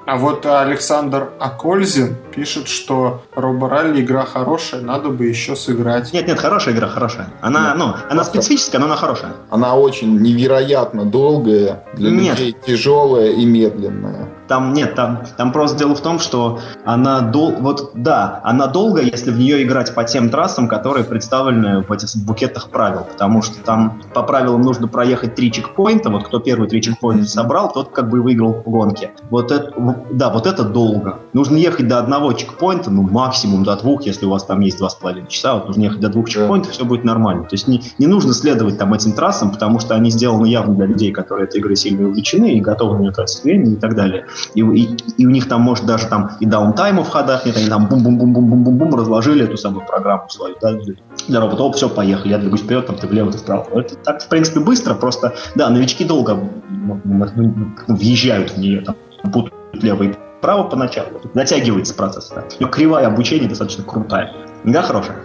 А 0.05 0.17
вот 0.17 0.45
Александр 0.45 1.31
Акользин 1.39 2.15
пишет, 2.33 2.67
что 2.67 3.23
Роборалли 3.35 4.01
игра 4.01 4.23
хорошая, 4.23 4.81
надо 4.81 5.09
бы 5.09 5.25
еще 5.25 5.55
сыграть. 5.55 6.13
Нет, 6.13 6.27
нет, 6.27 6.39
хорошая 6.39 6.75
игра, 6.75 6.87
хорошая. 6.87 7.29
Она, 7.41 7.69
Нет, 7.69 7.77
ну, 7.77 7.85
она 7.85 7.95
просто- 8.07 8.33
специфическая, 8.41 8.79
но 8.79 8.85
она 8.85 8.95
хорошая. 8.97 9.31
Она 9.49 9.75
очень 9.75 10.19
невероятно 10.21 11.05
долгая, 11.05 11.83
для 11.95 12.11
Нет. 12.11 12.39
людей 12.39 12.55
тяжелая 12.67 13.31
и 13.31 13.45
медленная. 13.45 14.29
Там 14.47 14.73
нет, 14.73 14.95
там, 14.95 15.23
там 15.37 15.51
просто 15.51 15.77
дело 15.77 15.95
в 15.95 16.01
том, 16.01 16.19
что 16.19 16.59
она 16.83 17.21
дол... 17.21 17.55
вот 17.59 17.91
да, 17.95 18.41
она 18.43 18.67
долго, 18.67 19.01
если 19.01 19.31
в 19.31 19.39
нее 19.39 19.63
играть 19.63 19.93
по 19.95 20.03
тем 20.03 20.29
трассам, 20.29 20.67
которые 20.67 21.03
представлены 21.03 21.81
в 21.81 21.91
этих 21.91 22.09
букетах 22.23 22.69
правил, 22.69 23.07
потому 23.11 23.41
что 23.41 23.59
там 23.63 24.01
по 24.13 24.23
правилам 24.23 24.61
нужно 24.61 24.87
проехать 24.87 25.35
три 25.35 25.51
чекпоинта, 25.51 26.09
вот 26.09 26.27
кто 26.27 26.39
первый 26.39 26.69
три 26.69 26.81
чекпоинта 26.81 27.25
собрал, 27.25 27.71
тот 27.71 27.89
как 27.89 28.09
бы 28.09 28.21
выиграл 28.21 28.53
в 28.53 28.69
гонке. 28.69 29.11
Вот 29.29 29.51
это, 29.51 29.73
да, 30.11 30.29
вот 30.29 30.45
это 30.45 30.63
долго. 30.63 31.19
Нужно 31.33 31.57
ехать 31.57 31.87
до 31.87 31.99
одного 31.99 32.33
чекпоинта, 32.33 32.91
ну 32.91 33.01
максимум 33.01 33.63
до 33.63 33.75
двух, 33.75 34.03
если 34.03 34.25
у 34.25 34.29
вас 34.29 34.43
там 34.43 34.59
есть 34.59 34.77
два 34.77 34.89
с 34.89 34.95
половиной 34.95 35.27
часа, 35.27 35.55
вот 35.55 35.67
нужно 35.67 35.83
ехать 35.83 35.99
до 35.99 36.09
двух 36.09 36.29
чекпоинтов, 36.29 36.71
все 36.71 36.85
будет 36.85 37.03
нормально. 37.03 37.43
То 37.43 37.53
есть 37.53 37.67
не, 37.67 37.81
не 37.97 38.07
нужно 38.07 38.33
следовать 38.33 38.77
там 38.77 38.93
этим 38.93 39.13
трассам, 39.13 39.51
потому 39.51 39.79
что 39.79 39.95
они 39.95 40.11
сделаны 40.11 40.45
явно 40.45 40.75
для 40.75 40.85
людей, 40.85 41.11
которые 41.11 41.47
этой 41.47 41.59
игрой 41.59 41.75
сильно 41.75 42.07
увлечены 42.07 42.53
и 42.53 42.61
готовы 42.61 42.97
на 42.97 43.01
нее 43.01 43.11
тратить 43.11 43.43
время 43.43 43.71
и 43.71 43.75
так 43.75 43.95
далее. 43.95 44.25
И, 44.53 44.61
и- 44.61 44.95
и 45.17 45.25
у 45.25 45.29
них 45.29 45.47
там 45.47 45.61
может 45.61 45.85
даже 45.85 46.07
там 46.07 46.31
и 46.39 46.45
даунтайма 46.45 47.03
в 47.03 47.09
ходах 47.09 47.45
нет, 47.45 47.57
они 47.57 47.67
там 47.67 47.87
бум-бум-бум-бум-бум-бум 47.87 48.95
разложили 48.95 49.43
эту 49.45 49.57
самую 49.57 49.85
программу 49.85 50.29
свою, 50.29 50.55
да, 50.61 50.73
для- 51.27 51.39
робота. 51.39 51.63
Оп, 51.63 51.75
все, 51.75 51.89
поехали, 51.89 52.31
я 52.31 52.37
двигаюсь 52.37 52.61
вперед, 52.61 52.85
там 52.87 52.95
ты 52.97 53.07
влево, 53.07 53.31
ты 53.31 53.37
вправо. 53.37 53.65
Это 53.79 53.95
так, 53.95 54.21
в 54.21 54.27
принципе, 54.27 54.59
быстро, 54.59 54.93
просто, 54.93 55.33
да, 55.55 55.69
новички 55.69 56.03
долго 56.05 56.37
въезжают 57.87 58.51
в 58.51 58.57
нее, 58.57 58.81
там, 58.81 58.95
путают 59.31 59.53
лево 59.83 60.03
и 60.03 60.13
право 60.41 60.63
поначалу, 60.63 61.07
затягивается 61.33 61.93
процесс. 61.95 62.31
Да. 62.35 62.43
Но 62.59 62.67
кривая 62.67 63.07
обучения 63.07 63.47
достаточно 63.47 63.83
крутая. 63.83 64.31
Да, 64.63 64.81
хорошая. 64.81 65.17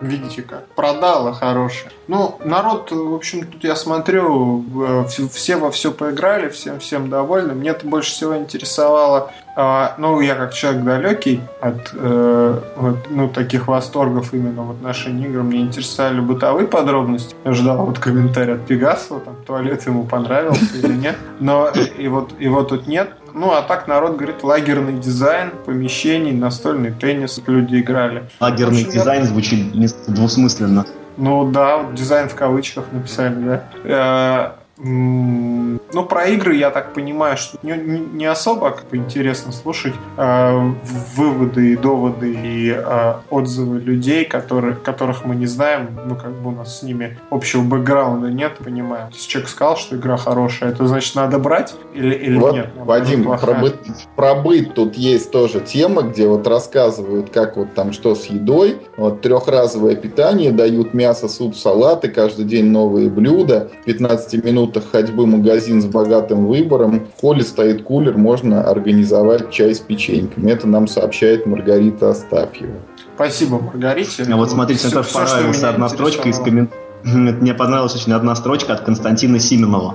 Видите 0.00 0.42
как? 0.42 0.66
Продала 0.68 1.32
хорошая. 1.32 1.92
Ну, 2.08 2.38
народ, 2.44 2.90
в 2.90 3.14
общем, 3.14 3.46
тут 3.46 3.64
я 3.64 3.76
смотрю, 3.76 4.64
э, 4.84 5.28
все 5.32 5.56
во 5.56 5.70
все 5.70 5.92
поиграли, 5.92 6.48
всем 6.48 6.80
всем 6.80 7.10
довольны. 7.10 7.54
Мне 7.54 7.70
это 7.70 7.86
больше 7.86 8.10
всего 8.12 8.36
интересовало, 8.36 9.30
а, 9.56 9.94
ну, 9.98 10.20
я 10.20 10.36
как 10.36 10.54
человек 10.54 10.84
далекий 10.84 11.40
от 11.60 11.90
э, 11.92 12.60
вот, 12.76 12.96
ну, 13.10 13.28
таких 13.28 13.68
восторгов 13.68 14.32
именно 14.32 14.62
в 14.62 14.70
отношении 14.70 15.26
игр, 15.26 15.42
мне 15.42 15.60
интересовали 15.60 16.20
бытовые 16.20 16.66
подробности. 16.66 17.34
Я 17.44 17.52
ждал 17.52 17.84
вот 17.84 17.98
комментарий 17.98 18.54
от 18.54 18.66
Пегасова, 18.66 19.20
там, 19.20 19.36
туалет 19.46 19.84
ему 19.86 20.04
понравился 20.04 20.76
или 20.76 20.94
нет. 20.94 21.16
Но 21.40 21.68
и 21.68 22.08
вот 22.08 22.40
его 22.40 22.62
тут 22.62 22.86
нет. 22.86 23.10
Ну, 23.34 23.52
а 23.52 23.62
так 23.62 23.86
народ 23.88 24.16
говорит, 24.16 24.42
лагерный 24.42 24.92
дизайн, 24.98 25.50
помещений, 25.64 26.32
настольный 26.32 26.92
теннис 26.92 27.40
люди 27.46 27.80
играли. 27.80 28.28
Лагерный 28.40 28.78
общем, 28.82 28.86
я- 28.88 28.92
дизайн 28.92 29.24
звучит 29.24 29.74
несколько 29.74 30.12
двусмысленно. 30.12 30.86
Ну 31.16 31.50
да, 31.50 31.78
вот 31.78 31.94
дизайн 31.94 32.28
в 32.28 32.34
кавычках 32.34 32.84
написали, 32.92 33.62
да. 33.84 34.56
Ну, 34.82 36.04
про 36.08 36.26
игры, 36.26 36.56
я 36.56 36.70
так 36.70 36.94
понимаю, 36.94 37.36
что 37.36 37.58
не, 37.62 37.76
не- 37.76 38.26
особо 38.26 38.70
как 38.70 38.88
бы 38.88 38.96
интересно 38.96 39.52
слушать 39.52 39.92
э, 40.16 40.72
выводы 41.16 41.72
и 41.72 41.76
доводы 41.76 42.32
и 42.32 42.70
э, 42.70 43.14
отзывы 43.28 43.80
людей, 43.80 44.24
которые, 44.24 44.74
которых 44.76 45.24
мы 45.24 45.34
не 45.34 45.46
знаем, 45.46 45.98
ну, 46.06 46.14
как 46.14 46.32
бы 46.32 46.50
у 46.50 46.52
нас 46.52 46.78
с 46.78 46.82
ними 46.82 47.18
общего 47.30 47.62
бэкграунда 47.62 48.28
нет, 48.30 48.58
понимаем. 48.58 49.08
Есть 49.12 49.28
человек 49.28 49.50
сказал, 49.50 49.76
что 49.76 49.96
игра 49.96 50.16
хорошая, 50.16 50.70
это 50.70 50.86
значит 50.86 51.14
надо 51.14 51.38
брать 51.38 51.74
или, 51.94 52.14
или 52.14 52.38
Вот, 52.38 52.54
нет? 52.54 52.70
Вадим, 52.76 53.24
про 53.24 53.54
быт, 53.54 53.76
про 54.16 54.34
быт 54.34 54.74
тут 54.74 54.94
есть 54.94 55.30
тоже 55.30 55.60
тема, 55.60 56.02
где 56.02 56.26
вот 56.28 56.46
рассказывают, 56.46 57.30
как 57.30 57.56
вот 57.56 57.74
там 57.74 57.92
что 57.92 58.14
с 58.14 58.26
едой. 58.26 58.78
Вот 58.96 59.20
трехразовое 59.20 59.96
питание, 59.96 60.52
дают 60.52 60.94
мясо, 60.94 61.28
суп, 61.28 61.56
салаты, 61.56 62.08
каждый 62.08 62.44
день 62.44 62.66
новые 62.66 63.10
блюда. 63.10 63.70
В 63.82 63.84
15 63.84 64.44
минутах 64.70 64.90
ходьбы 64.90 65.26
магазин 65.26 65.82
с 65.82 65.86
богатым 65.86 66.46
выбором. 66.46 67.08
В 67.16 67.20
холле 67.20 67.42
стоит 67.42 67.82
кулер, 67.82 68.16
можно 68.16 68.62
организовать 68.62 69.50
чай 69.50 69.74
с 69.74 69.80
печеньками. 69.80 70.50
Это 70.50 70.66
нам 70.66 70.86
сообщает 70.86 71.46
Маргарита 71.46 72.10
Астафьева. 72.10 72.74
Спасибо, 73.16 73.58
Маргарите. 73.58 74.24
А 74.30 74.36
вот 74.36 74.50
смотрите, 74.50 74.88
что 74.88 75.02
понравилась 75.02 75.62
одна 75.62 75.88
строчка 75.88 76.28
из 76.28 76.38
комментариев. 76.38 76.89
Мне 77.04 77.54
понравилась 77.54 77.94
очень 77.94 78.12
одна 78.12 78.34
строчка 78.34 78.74
от 78.74 78.80
Константина 78.80 79.38
Сименова. 79.38 79.94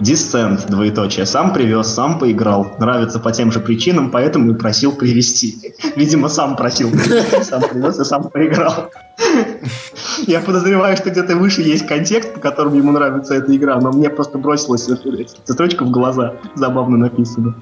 Дисцент, 0.00 0.66
двоеточие. 0.68 1.26
Сам 1.26 1.52
привез, 1.52 1.88
сам 1.88 2.18
поиграл. 2.18 2.66
Нравится 2.78 3.18
по 3.18 3.30
тем 3.30 3.52
же 3.52 3.60
причинам, 3.60 4.10
поэтому 4.10 4.52
и 4.52 4.54
просил 4.54 4.92
привезти. 4.92 5.74
Видимо, 5.96 6.28
сам 6.28 6.56
просил 6.56 6.90
сам 7.42 7.62
привез 7.62 7.98
и 7.98 8.04
сам 8.04 8.30
поиграл. 8.30 8.90
Я 10.26 10.40
подозреваю, 10.40 10.96
что 10.96 11.10
где-то 11.10 11.36
выше 11.36 11.62
есть 11.62 11.86
контекст, 11.86 12.34
по 12.34 12.40
которому 12.40 12.76
ему 12.76 12.92
нравится 12.92 13.34
эта 13.34 13.54
игра, 13.54 13.78
но 13.80 13.92
мне 13.92 14.10
просто 14.10 14.38
бросилась 14.38 14.88
эта 14.88 15.52
строчка 15.52 15.84
в 15.84 15.90
глаза. 15.90 16.34
Забавно 16.54 16.96
написано. 16.96 17.54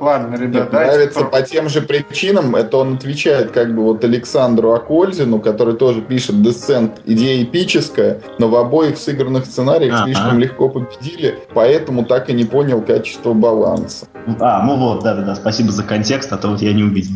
Ладно, 0.00 0.36
ребят, 0.36 0.72
Мне 0.72 0.80
нравится 0.80 1.24
по 1.24 1.42
тем 1.42 1.68
же 1.68 1.82
причинам. 1.82 2.54
Это 2.54 2.76
он 2.78 2.94
отвечает 2.94 3.50
как 3.50 3.74
бы 3.74 3.82
вот 3.82 4.04
Александру 4.04 4.72
Акользину, 4.72 5.40
который 5.40 5.74
тоже 5.74 6.00
пишет 6.02 6.36
Descent. 6.36 7.00
Идея 7.04 7.42
эпическая, 7.42 8.20
но 8.38 8.48
в 8.48 8.56
обоих 8.56 8.98
сыгранных 8.98 9.46
сценариях 9.46 9.94
А-а. 9.94 10.04
слишком 10.04 10.38
легко 10.38 10.68
победили, 10.68 11.38
поэтому 11.54 12.04
так 12.04 12.30
и 12.30 12.32
не 12.32 12.44
понял 12.44 12.80
качество 12.82 13.32
баланса. 13.32 14.06
А, 14.40 14.62
ну 14.64 14.76
вот, 14.76 15.02
да-да-да, 15.02 15.34
спасибо 15.34 15.72
за 15.72 15.82
контекст, 15.82 16.32
а 16.32 16.36
то 16.36 16.48
вот 16.48 16.60
я 16.60 16.72
не 16.72 16.82
увидел 16.82 17.12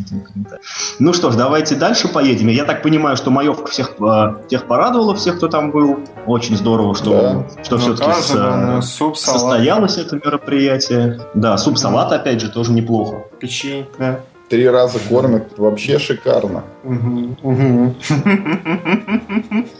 Ну 0.99 1.13
что 1.13 1.31
ж, 1.31 1.37
давайте 1.37 1.75
дальше 1.75 2.09
поедем. 2.09 2.49
Я 2.49 2.65
так 2.65 2.83
понимаю, 2.83 3.17
что 3.17 3.31
маевка 3.31 3.71
всех, 3.71 3.95
э, 4.01 4.35
всех 4.47 4.67
порадовала, 4.67 5.15
всех, 5.15 5.37
кто 5.37 5.49
там 5.49 5.71
был. 5.71 6.01
Очень 6.27 6.57
здорово, 6.57 6.95
что, 6.95 7.11
да. 7.11 7.63
что 7.63 7.77
ну, 7.77 7.83
все-таки 7.83 8.83
с, 8.83 9.21
состоялось 9.21 9.99
это 9.99 10.17
мероприятие. 10.17 11.21
Да, 11.35 11.57
суп-салат, 11.57 12.13
опять 12.13 12.41
же, 12.41 12.51
тоже 12.51 12.72
неплохо. 12.75 13.25
Печень, 13.41 13.87
да. 13.99 14.21
Три 14.49 14.69
раза 14.69 14.99
кормят, 15.09 15.59
вообще 15.59 15.99
шикарно. 15.99 16.65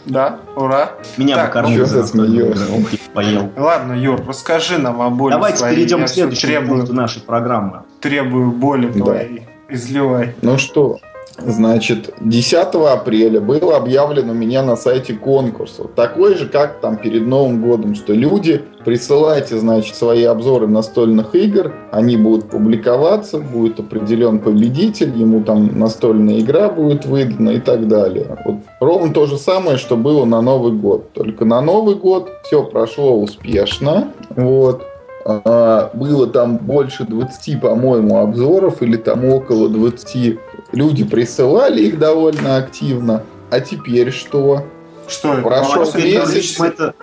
Да, 0.05 0.39
ура. 0.55 0.93
Меня. 1.17 1.47
Что 1.47 1.85
ты 1.85 2.03
смеешься? 2.07 2.65
Поел. 3.13 3.49
Ладно, 3.55 3.93
Юр, 3.93 4.23
расскажи 4.27 4.77
нам 4.77 5.01
о 5.01 5.09
боли 5.09 5.33
Давайте 5.33 5.63
перейдем 5.69 6.05
к 6.05 6.09
следующему 6.09 6.67
пункту 6.67 6.93
нашей 6.93 7.21
программы. 7.21 7.83
Требую 8.01 8.51
боли 8.51 8.91
твоей. 8.91 9.43
Изливай. 9.69 10.35
Ну 10.41 10.57
что, 10.57 10.99
Значит, 11.37 12.13
10 12.21 12.75
апреля 12.75 13.41
был 13.41 13.71
объявлен 13.71 14.29
у 14.29 14.33
меня 14.33 14.61
на 14.61 14.75
сайте 14.75 15.13
конкурс. 15.13 15.79
такой 15.95 16.35
же, 16.35 16.47
как 16.47 16.79
там 16.79 16.97
перед 16.97 17.25
Новым 17.25 17.61
годом, 17.61 17.95
что 17.95 18.13
люди, 18.13 18.61
присылайте, 18.85 19.57
значит, 19.57 19.95
свои 19.95 20.23
обзоры 20.23 20.67
настольных 20.67 21.33
игр, 21.33 21.73
они 21.91 22.17
будут 22.17 22.49
публиковаться, 22.49 23.39
будет 23.39 23.79
определен 23.79 24.39
победитель, 24.39 25.17
ему 25.17 25.43
там 25.43 25.77
настольная 25.77 26.39
игра 26.39 26.69
будет 26.69 27.05
выдана 27.05 27.49
и 27.51 27.59
так 27.59 27.87
далее. 27.87 28.37
Вот 28.45 28.57
ровно 28.79 29.13
то 29.13 29.25
же 29.25 29.37
самое, 29.37 29.77
что 29.77 29.97
было 29.97 30.25
на 30.25 30.41
Новый 30.41 30.73
год. 30.73 31.13
Только 31.13 31.45
на 31.45 31.61
Новый 31.61 31.95
год 31.95 32.29
все 32.43 32.63
прошло 32.63 33.19
успешно. 33.19 34.09
Вот. 34.35 34.83
А, 35.25 35.89
было 35.93 36.27
там 36.27 36.57
больше 36.57 37.05
20, 37.05 37.61
по-моему, 37.61 38.17
обзоров 38.17 38.81
или 38.81 38.97
там 38.97 39.25
около 39.25 39.69
20 39.69 40.39
Люди 40.73 41.03
присылали 41.03 41.81
их 41.83 41.99
довольно 41.99 42.57
активно. 42.57 43.23
А 43.51 43.59
теперь 43.59 44.11
что? 44.11 44.65
Что? 45.07 45.35
Прошел 45.35 45.85
месяц. 45.95 46.59
Это... 46.59 46.95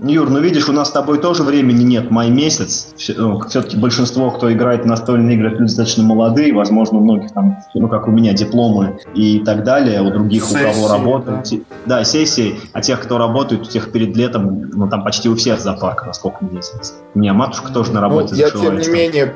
Юр, 0.00 0.28
ну 0.28 0.40
видишь, 0.40 0.68
у 0.68 0.72
нас 0.72 0.88
с 0.88 0.90
тобой 0.92 1.18
тоже 1.18 1.42
времени 1.42 1.82
нет, 1.82 2.10
май 2.10 2.28
месяц. 2.28 2.92
Все-таки 2.96 3.76
ну, 3.76 3.80
большинство, 3.80 4.30
кто 4.30 4.52
играет 4.52 4.82
в 4.82 4.86
настольные 4.86 5.36
игры, 5.36 5.50
люди 5.50 5.62
достаточно 5.62 6.04
молодые, 6.04 6.52
возможно, 6.52 6.98
у 6.98 7.00
многих 7.00 7.32
там, 7.32 7.56
ну 7.74 7.88
как 7.88 8.06
у 8.06 8.10
меня, 8.10 8.34
дипломы 8.34 9.00
и 9.14 9.38
так 9.38 9.64
далее, 9.64 10.02
у 10.02 10.10
других, 10.10 10.44
сессии, 10.44 10.64
у 10.64 10.72
кого 10.72 10.88
работают. 10.88 11.48
Да. 11.86 11.98
да, 11.98 12.04
сессии, 12.04 12.56
а 12.72 12.82
тех, 12.82 13.00
кто 13.00 13.18
работает, 13.18 13.62
у 13.62 13.64
тех 13.64 13.90
перед 13.90 14.16
летом, 14.16 14.70
ну 14.74 14.88
там 14.88 15.02
почти 15.02 15.28
у 15.28 15.36
всех 15.36 15.60
зоопарк, 15.60 16.06
насколько 16.06 16.44
мне 16.44 16.60
известно. 16.60 16.98
У 17.14 17.18
меня 17.18 17.32
матушка 17.32 17.72
тоже 17.72 17.92
на 17.92 18.00
работе 18.00 18.34
ну, 18.34 18.40
Я, 18.40 18.50
тем 18.50 18.78
не 18.78 18.88
менее, 18.88 19.34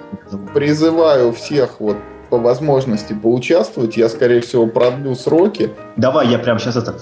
призываю 0.52 1.32
всех 1.32 1.80
вот 1.80 1.96
по 2.28 2.38
возможности 2.38 3.12
поучаствовать. 3.12 3.96
Я, 3.96 4.08
скорее 4.08 4.40
всего, 4.40 4.66
продлю 4.66 5.14
сроки. 5.14 5.70
Давай, 5.96 6.28
я 6.28 6.38
прямо 6.38 6.58
сейчас 6.58 6.76
это 6.76 6.94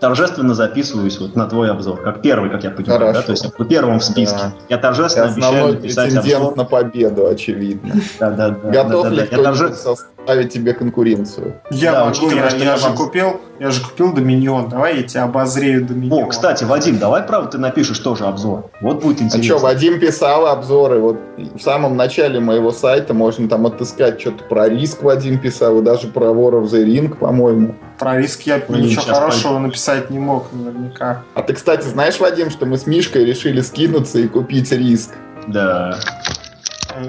торжественно 0.00 0.54
записываюсь 0.54 1.18
вот 1.18 1.36
на 1.36 1.46
твой 1.46 1.70
обзор, 1.70 2.02
как 2.02 2.20
первый, 2.20 2.50
как 2.50 2.64
я 2.64 2.70
понимаю, 2.70 3.00
Хорошо. 3.00 3.20
да? 3.20 3.22
То 3.22 3.32
есть 3.32 3.44
я 3.58 3.64
первым 3.64 4.00
в 4.00 4.04
списке. 4.04 4.38
Да. 4.38 4.52
Я 4.68 4.78
торжественно 4.78 5.26
я 5.26 5.32
обещаю 5.32 5.72
написать 5.74 6.16
обзор. 6.16 6.56
на 6.56 6.64
победу, 6.64 7.26
очевидно. 7.26 7.94
Да, 8.20 8.30
да, 8.30 8.50
да. 8.50 8.70
Готов 8.70 9.10
ли 9.10 9.22
кто-нибудь 9.22 9.78
составить 10.24 10.52
тебе 10.52 10.72
конкуренцию? 10.72 11.60
Я 11.70 12.04
могу, 12.04 12.30
я 12.30 12.76
же 12.76 12.92
купил 12.94 13.40
я 13.60 13.70
же 13.70 13.82
купил 13.82 14.12
Доминион, 14.12 14.68
давай 14.68 14.96
я 14.96 15.02
тебя 15.04 15.22
обозрею 15.24 15.86
Доминион. 15.86 16.24
О, 16.24 16.26
кстати, 16.26 16.64
Вадим, 16.64 16.98
давай, 16.98 17.22
правда, 17.22 17.52
ты 17.52 17.58
напишешь 17.58 18.00
тоже 18.00 18.24
обзор. 18.24 18.68
Вот 18.80 19.00
будет 19.00 19.20
а 19.20 19.24
интересно. 19.24 19.54
А 19.54 19.58
что, 19.58 19.66
Вадим 19.66 20.00
писал 20.00 20.46
обзоры. 20.48 20.98
Вот 20.98 21.18
в 21.36 21.60
самом 21.60 21.96
начале 21.96 22.40
моего 22.40 22.72
сайта 22.72 23.14
можно 23.14 23.48
там 23.48 23.64
отыскать 23.66 24.20
что-то 24.20 24.42
про 24.44 24.68
риск 24.68 25.02
Вадим 25.02 25.38
писал, 25.38 25.78
и 25.78 25.82
даже 25.82 26.08
про 26.08 26.26
War 26.26 26.62
of 26.62 26.64
the 26.64 26.84
Ring, 26.84 27.14
по-моему. 27.14 27.76
Про 27.98 28.18
риск 28.18 28.42
я 28.42 28.60
ну, 28.68 28.76
ничего 28.76 29.02
хорошего 29.02 29.52
пойду. 29.52 29.66
написать 29.66 30.10
не 30.10 30.18
мог 30.18 30.48
наверняка. 30.52 31.22
А 31.34 31.42
ты, 31.42 31.54
кстати, 31.54 31.86
знаешь, 31.86 32.18
Вадим, 32.18 32.50
что 32.50 32.66
мы 32.66 32.76
с 32.76 32.86
Мишкой 32.86 33.24
решили 33.24 33.60
скинуться 33.60 34.18
и 34.18 34.26
купить 34.26 34.72
риск? 34.72 35.10
Да. 35.46 35.96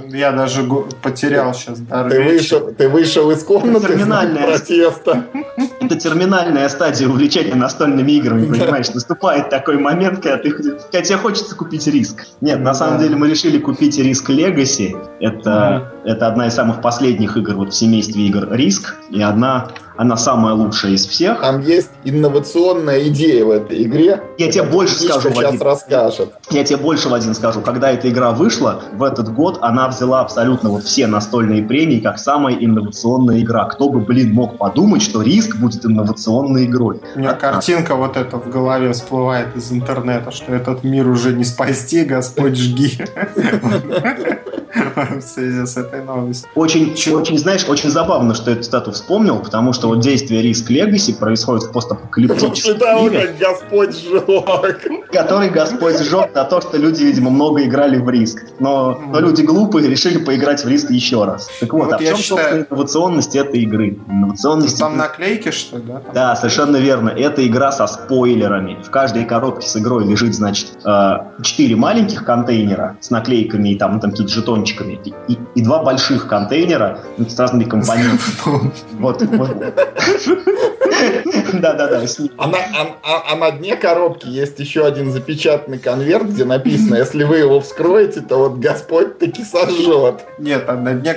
Я 0.09 0.31
даже 0.31 0.63
потерял 1.01 1.53
сейчас 1.53 1.79
дар 1.79 2.09
ты 2.09 2.21
вышел, 2.21 2.73
ты 2.73 2.89
вышел 2.89 3.31
из 3.31 3.43
комнаты 3.43 3.87
терминальная, 3.87 4.43
протеста. 4.47 5.25
Это 5.79 5.95
терминальная 5.95 6.67
стадия 6.69 7.07
увлечения 7.07 7.55
настольными 7.55 8.11
играми, 8.13 8.45
понимаешь? 8.45 8.89
Наступает 8.93 9.49
такой 9.49 9.77
момент, 9.77 10.21
когда, 10.21 10.37
ты, 10.37 10.51
когда 10.51 11.01
тебе 11.01 11.17
хочется 11.17 11.55
купить 11.55 11.87
риск. 11.87 12.25
Нет, 12.41 12.59
на 12.59 12.73
самом 12.73 12.99
деле 12.99 13.15
мы 13.15 13.29
решили 13.29 13.57
купить 13.57 13.97
риск 13.97 14.29
Legacy. 14.29 14.95
Это, 15.19 15.94
это 16.05 16.27
одна 16.27 16.47
из 16.47 16.53
самых 16.53 16.81
последних 16.81 17.35
игр 17.35 17.55
вот 17.55 17.73
в 17.73 17.75
семействе 17.75 18.27
игр 18.27 18.47
Риск. 18.51 18.95
И 19.09 19.21
одна 19.21 19.69
она 19.97 20.17
самая 20.17 20.53
лучшая 20.53 20.93
из 20.93 21.05
всех. 21.05 21.41
Там 21.41 21.61
есть 21.61 21.89
инновационная 22.03 23.07
идея 23.07 23.45
в 23.45 23.51
этой 23.51 23.83
игре. 23.83 24.21
Я 24.37 24.51
тебе 24.51 24.63
больше 24.63 24.95
скажу, 24.95 25.29
сейчас 25.29 25.35
Вадим. 25.35 25.61
расскажет. 25.61 26.33
Я 26.49 26.63
тебе 26.63 26.77
больше, 26.77 27.09
Вадим, 27.09 27.33
скажу. 27.33 27.61
Когда 27.61 27.91
эта 27.91 28.09
игра 28.09 28.31
вышла, 28.31 28.81
в 28.93 29.03
этот 29.03 29.33
год 29.33 29.59
она 29.61 29.87
взяла 29.87 30.21
абсолютно 30.21 30.69
вот 30.69 30.83
все 30.83 31.07
настольные 31.07 31.63
премии 31.63 31.99
как 31.99 32.19
самая 32.19 32.55
инновационная 32.55 33.39
игра. 33.39 33.65
Кто 33.65 33.89
бы, 33.89 33.99
блин, 33.99 34.33
мог 34.33 34.57
подумать, 34.57 35.01
что 35.01 35.21
Риск 35.21 35.55
будет 35.55 35.85
инновационной 35.85 36.65
игрой. 36.65 37.01
У 37.15 37.19
меня 37.19 37.31
а, 37.31 37.35
картинка 37.35 37.95
вот 37.95 38.17
эта 38.17 38.37
в 38.37 38.49
голове 38.49 38.91
всплывает 38.91 39.55
из 39.55 39.71
интернета, 39.71 40.31
что 40.31 40.53
этот 40.53 40.83
мир 40.83 41.07
уже 41.07 41.33
не 41.33 41.45
спасти, 41.45 42.03
Господь 42.03 42.57
жги. 42.57 42.99
В 44.95 45.21
связи 45.21 45.65
с 45.65 45.77
этой 45.77 46.03
новостью. 46.03 46.49
Очень, 46.55 46.93
очень, 47.13 47.37
знаешь, 47.37 47.65
очень 47.67 47.89
забавно, 47.89 48.33
что 48.33 48.51
эту 48.51 48.63
стату 48.63 48.91
вспомнил, 48.91 49.39
потому 49.39 49.73
что 49.73 49.87
вот 49.87 49.99
действие 49.99 50.41
Риск 50.41 50.69
Легаси 50.69 51.13
происходит 51.13 51.63
в 51.63 51.71
постапокалиптическом 51.71 53.03
мире. 53.03 53.27
как 53.27 53.37
Господь 53.37 53.95
сжег. 53.95 55.11
Который 55.11 55.49
Господь 55.49 55.99
сжег 55.99 56.33
на 56.35 56.43
то, 56.43 56.61
что 56.61 56.77
люди, 56.77 57.03
видимо, 57.03 57.29
много 57.29 57.63
играли 57.63 57.97
в 57.97 58.09
Риск. 58.09 58.43
Но, 58.59 58.99
но 59.07 59.19
люди 59.19 59.41
глупые 59.41 59.87
решили 59.87 60.17
поиграть 60.17 60.63
в 60.63 60.67
Риск 60.67 60.89
еще 60.89 61.23
раз. 61.25 61.49
Так 61.59 61.73
вот, 61.73 61.85
вот 61.85 61.93
а 61.93 61.97
в 61.97 62.01
чем, 62.01 62.17
считаю... 62.17 62.39
собственно, 62.39 62.65
инновационность 62.69 63.35
этой 63.35 63.61
игры? 63.61 63.97
Инновационность... 64.07 64.79
Там 64.79 64.97
наклейки, 64.97 65.51
что 65.51 65.77
ли, 65.77 65.83
да? 65.83 65.99
Там... 65.99 66.13
Да, 66.13 66.35
совершенно 66.35 66.77
верно. 66.77 67.09
Это 67.09 67.45
игра 67.45 67.71
со 67.71 67.87
спойлерами. 67.87 68.77
В 68.83 68.89
каждой 68.89 69.25
коробке 69.25 69.67
с 69.67 69.77
игрой 69.77 70.05
лежит, 70.05 70.35
значит, 70.35 70.77
э, 70.83 71.17
четыре 71.43 71.75
маленьких 71.75 72.25
контейнера 72.25 72.97
с 72.99 73.09
наклейками 73.09 73.69
и 73.69 73.77
там, 73.77 73.99
там 73.99 74.11
какие-то 74.11 74.31
жетончиками. 74.65 74.99
И, 75.03 75.13
и, 75.33 75.37
и 75.55 75.61
два 75.61 75.83
больших 75.83 76.27
контейнера 76.27 76.99
с 77.17 77.39
разными 77.39 77.63
компонентами. 77.65 78.71
Вот, 78.93 79.19
да-да-да. 81.53 82.03
А 82.37 82.47
на, 82.47 82.57
а, 83.03 83.23
а 83.31 83.35
на 83.35 83.51
дне 83.51 83.75
коробки 83.75 84.27
есть 84.27 84.59
еще 84.59 84.85
один 84.85 85.11
запечатанный 85.11 85.79
конверт, 85.79 86.27
где 86.27 86.45
написано, 86.45 86.95
если 86.95 87.23
вы 87.23 87.37
его 87.37 87.59
вскроете, 87.59 88.21
то 88.21 88.37
вот 88.37 88.59
Господь 88.59 89.19
таки 89.19 89.43
сожжет. 89.43 90.25
Нет, 90.39 90.65
а 90.67 90.75
на 90.75 90.93
дне, 90.93 91.13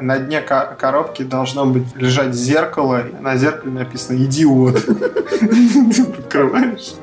на 0.00 0.18
дне 0.18 0.40
коробки 0.40 1.22
должно 1.22 1.66
быть 1.66 1.96
лежать 1.96 2.34
зеркало, 2.34 3.06
и 3.08 3.22
на 3.22 3.36
зеркале 3.36 3.72
написано 3.72 4.16
«Идиот». 4.16 4.76
Открываешь. 6.18 6.94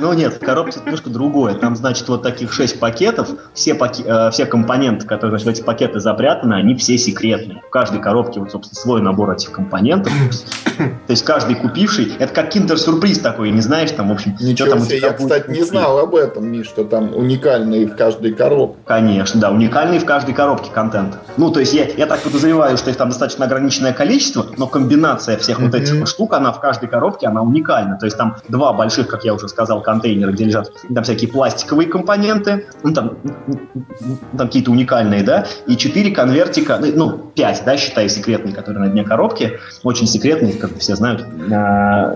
Ну 0.00 0.12
нет, 0.12 0.34
в 0.34 0.44
коробке 0.44 0.80
немножко 0.84 1.08
другое. 1.08 1.54
Там, 1.54 1.76
значит, 1.76 2.08
вот 2.08 2.22
таких 2.22 2.52
шесть 2.52 2.80
пакетов. 2.80 3.28
Все, 3.54 3.74
паки... 3.74 4.02
э, 4.04 4.30
все 4.32 4.44
компоненты, 4.44 5.06
которые 5.06 5.38
значит, 5.38 5.46
в 5.46 5.50
эти 5.50 5.62
пакеты 5.62 6.00
запрятаны, 6.00 6.54
они 6.54 6.74
все 6.74 6.98
секретные. 6.98 7.62
В 7.66 7.70
каждой 7.70 8.00
коробке, 8.00 8.40
вот, 8.40 8.50
собственно, 8.50 8.80
свой 8.80 9.00
набор 9.00 9.30
этих 9.32 9.52
компонентов. 9.52 10.12
То 10.76 11.10
есть 11.10 11.24
каждый 11.24 11.54
купивший, 11.56 12.12
это 12.18 12.32
как 12.34 12.50
киндер-сюрприз 12.50 13.20
такой, 13.20 13.50
не 13.50 13.60
знаешь, 13.60 13.92
там, 13.92 14.08
в 14.08 14.12
общем, 14.12 14.36
Ничего 14.40 14.66
что 14.66 14.76
там 14.76 14.82
у 14.82 14.84
себе, 14.84 14.98
тебя 14.98 15.08
я, 15.08 15.12
будет 15.14 15.32
кстати, 15.32 15.50
не 15.50 15.62
знал 15.62 15.98
об 15.98 16.14
этом, 16.14 16.48
Миш, 16.48 16.66
что 16.66 16.84
там 16.84 17.14
уникальные 17.14 17.86
в 17.86 17.96
каждой 17.96 18.32
коробке. 18.32 18.78
Конечно, 18.84 19.40
да, 19.40 19.50
уникальный 19.50 19.98
в 19.98 20.04
каждой 20.04 20.34
коробке 20.34 20.70
контент. 20.70 21.16
Ну, 21.36 21.50
то 21.50 21.60
есть 21.60 21.72
я, 21.72 21.83
я 21.96 22.06
так 22.06 22.20
подозреваю, 22.20 22.76
что 22.76 22.90
их 22.90 22.96
там 22.96 23.08
достаточно 23.08 23.44
ограниченное 23.44 23.92
количество, 23.92 24.46
но 24.56 24.66
комбинация 24.66 25.36
всех 25.38 25.60
вот 25.60 25.74
этих 25.74 26.06
штук, 26.06 26.32
она 26.34 26.52
в 26.52 26.60
каждой 26.60 26.88
коробке, 26.88 27.26
она 27.26 27.42
уникальна. 27.42 27.96
То 27.98 28.06
есть 28.06 28.16
там 28.16 28.36
два 28.48 28.72
больших, 28.72 29.08
как 29.08 29.24
я 29.24 29.34
уже 29.34 29.48
сказал, 29.48 29.82
контейнера, 29.82 30.32
где 30.32 30.44
лежат 30.44 30.72
там 30.94 31.04
всякие 31.04 31.30
пластиковые 31.30 31.88
компоненты, 31.88 32.66
ну, 32.82 32.92
там, 32.92 33.16
там 34.36 34.46
какие-то 34.46 34.70
уникальные, 34.70 35.22
да, 35.22 35.46
и 35.66 35.76
четыре 35.76 36.10
конвертика, 36.10 36.78
ну, 36.80 36.92
ну, 36.94 37.18
пять, 37.34 37.62
да, 37.64 37.76
считай, 37.76 38.08
секретные, 38.08 38.54
которые 38.54 38.84
на 38.84 38.88
дне 38.88 39.04
коробки, 39.04 39.58
очень 39.82 40.06
секретные, 40.06 40.54
как 40.54 40.78
все 40.78 40.96
знают, 40.96 41.24
А, 41.52 42.12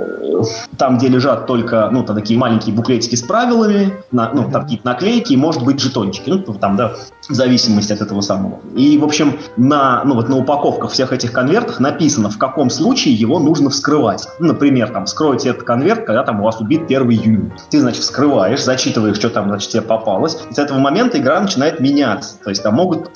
там, 0.76 0.98
где 0.98 1.08
лежат 1.08 1.46
только, 1.46 1.88
ну, 1.92 2.02
там 2.02 2.16
такие 2.16 2.38
маленькие 2.38 2.74
буклетики 2.74 3.14
с 3.14 3.22
правилами, 3.22 3.92
на- 4.10 4.30
ну, 4.32 4.50
там 4.50 4.62
какие-то 4.62 4.86
наклейки 4.86 5.32
и, 5.32 5.36
может 5.36 5.62
быть, 5.64 5.80
жетончики, 5.80 6.30
ну, 6.30 6.54
там, 6.54 6.76
да, 6.76 6.94
зависимости 7.34 7.92
от 7.92 8.00
этого 8.00 8.20
самого. 8.20 8.60
И, 8.74 8.96
в 8.98 9.04
общем, 9.04 9.38
на, 9.56 10.02
ну, 10.04 10.14
вот 10.14 10.28
на 10.28 10.36
упаковках 10.36 10.90
всех 10.92 11.12
этих 11.12 11.32
конвертах 11.32 11.80
написано, 11.80 12.30
в 12.30 12.38
каком 12.38 12.70
случае 12.70 13.14
его 13.14 13.38
нужно 13.38 13.70
вскрывать. 13.70 14.28
Ну, 14.38 14.48
например, 14.48 14.90
там, 14.90 15.06
вскройте 15.06 15.50
этот 15.50 15.64
конверт, 15.64 16.04
когда 16.04 16.22
там 16.22 16.40
у 16.40 16.44
вас 16.44 16.60
убит 16.60 16.86
первый 16.86 17.16
юнит. 17.16 17.52
Ты, 17.70 17.80
значит, 17.80 18.02
вскрываешь, 18.02 18.64
зачитываешь, 18.64 19.16
что 19.16 19.30
там, 19.30 19.48
значит, 19.48 19.70
тебе 19.70 19.82
попалось. 19.82 20.38
И 20.50 20.54
с 20.54 20.58
этого 20.58 20.78
момента 20.78 21.18
игра 21.18 21.40
начинает 21.40 21.80
меняться. 21.80 22.36
То 22.42 22.50
есть 22.50 22.62
там 22.62 22.74
могут, 22.74 23.10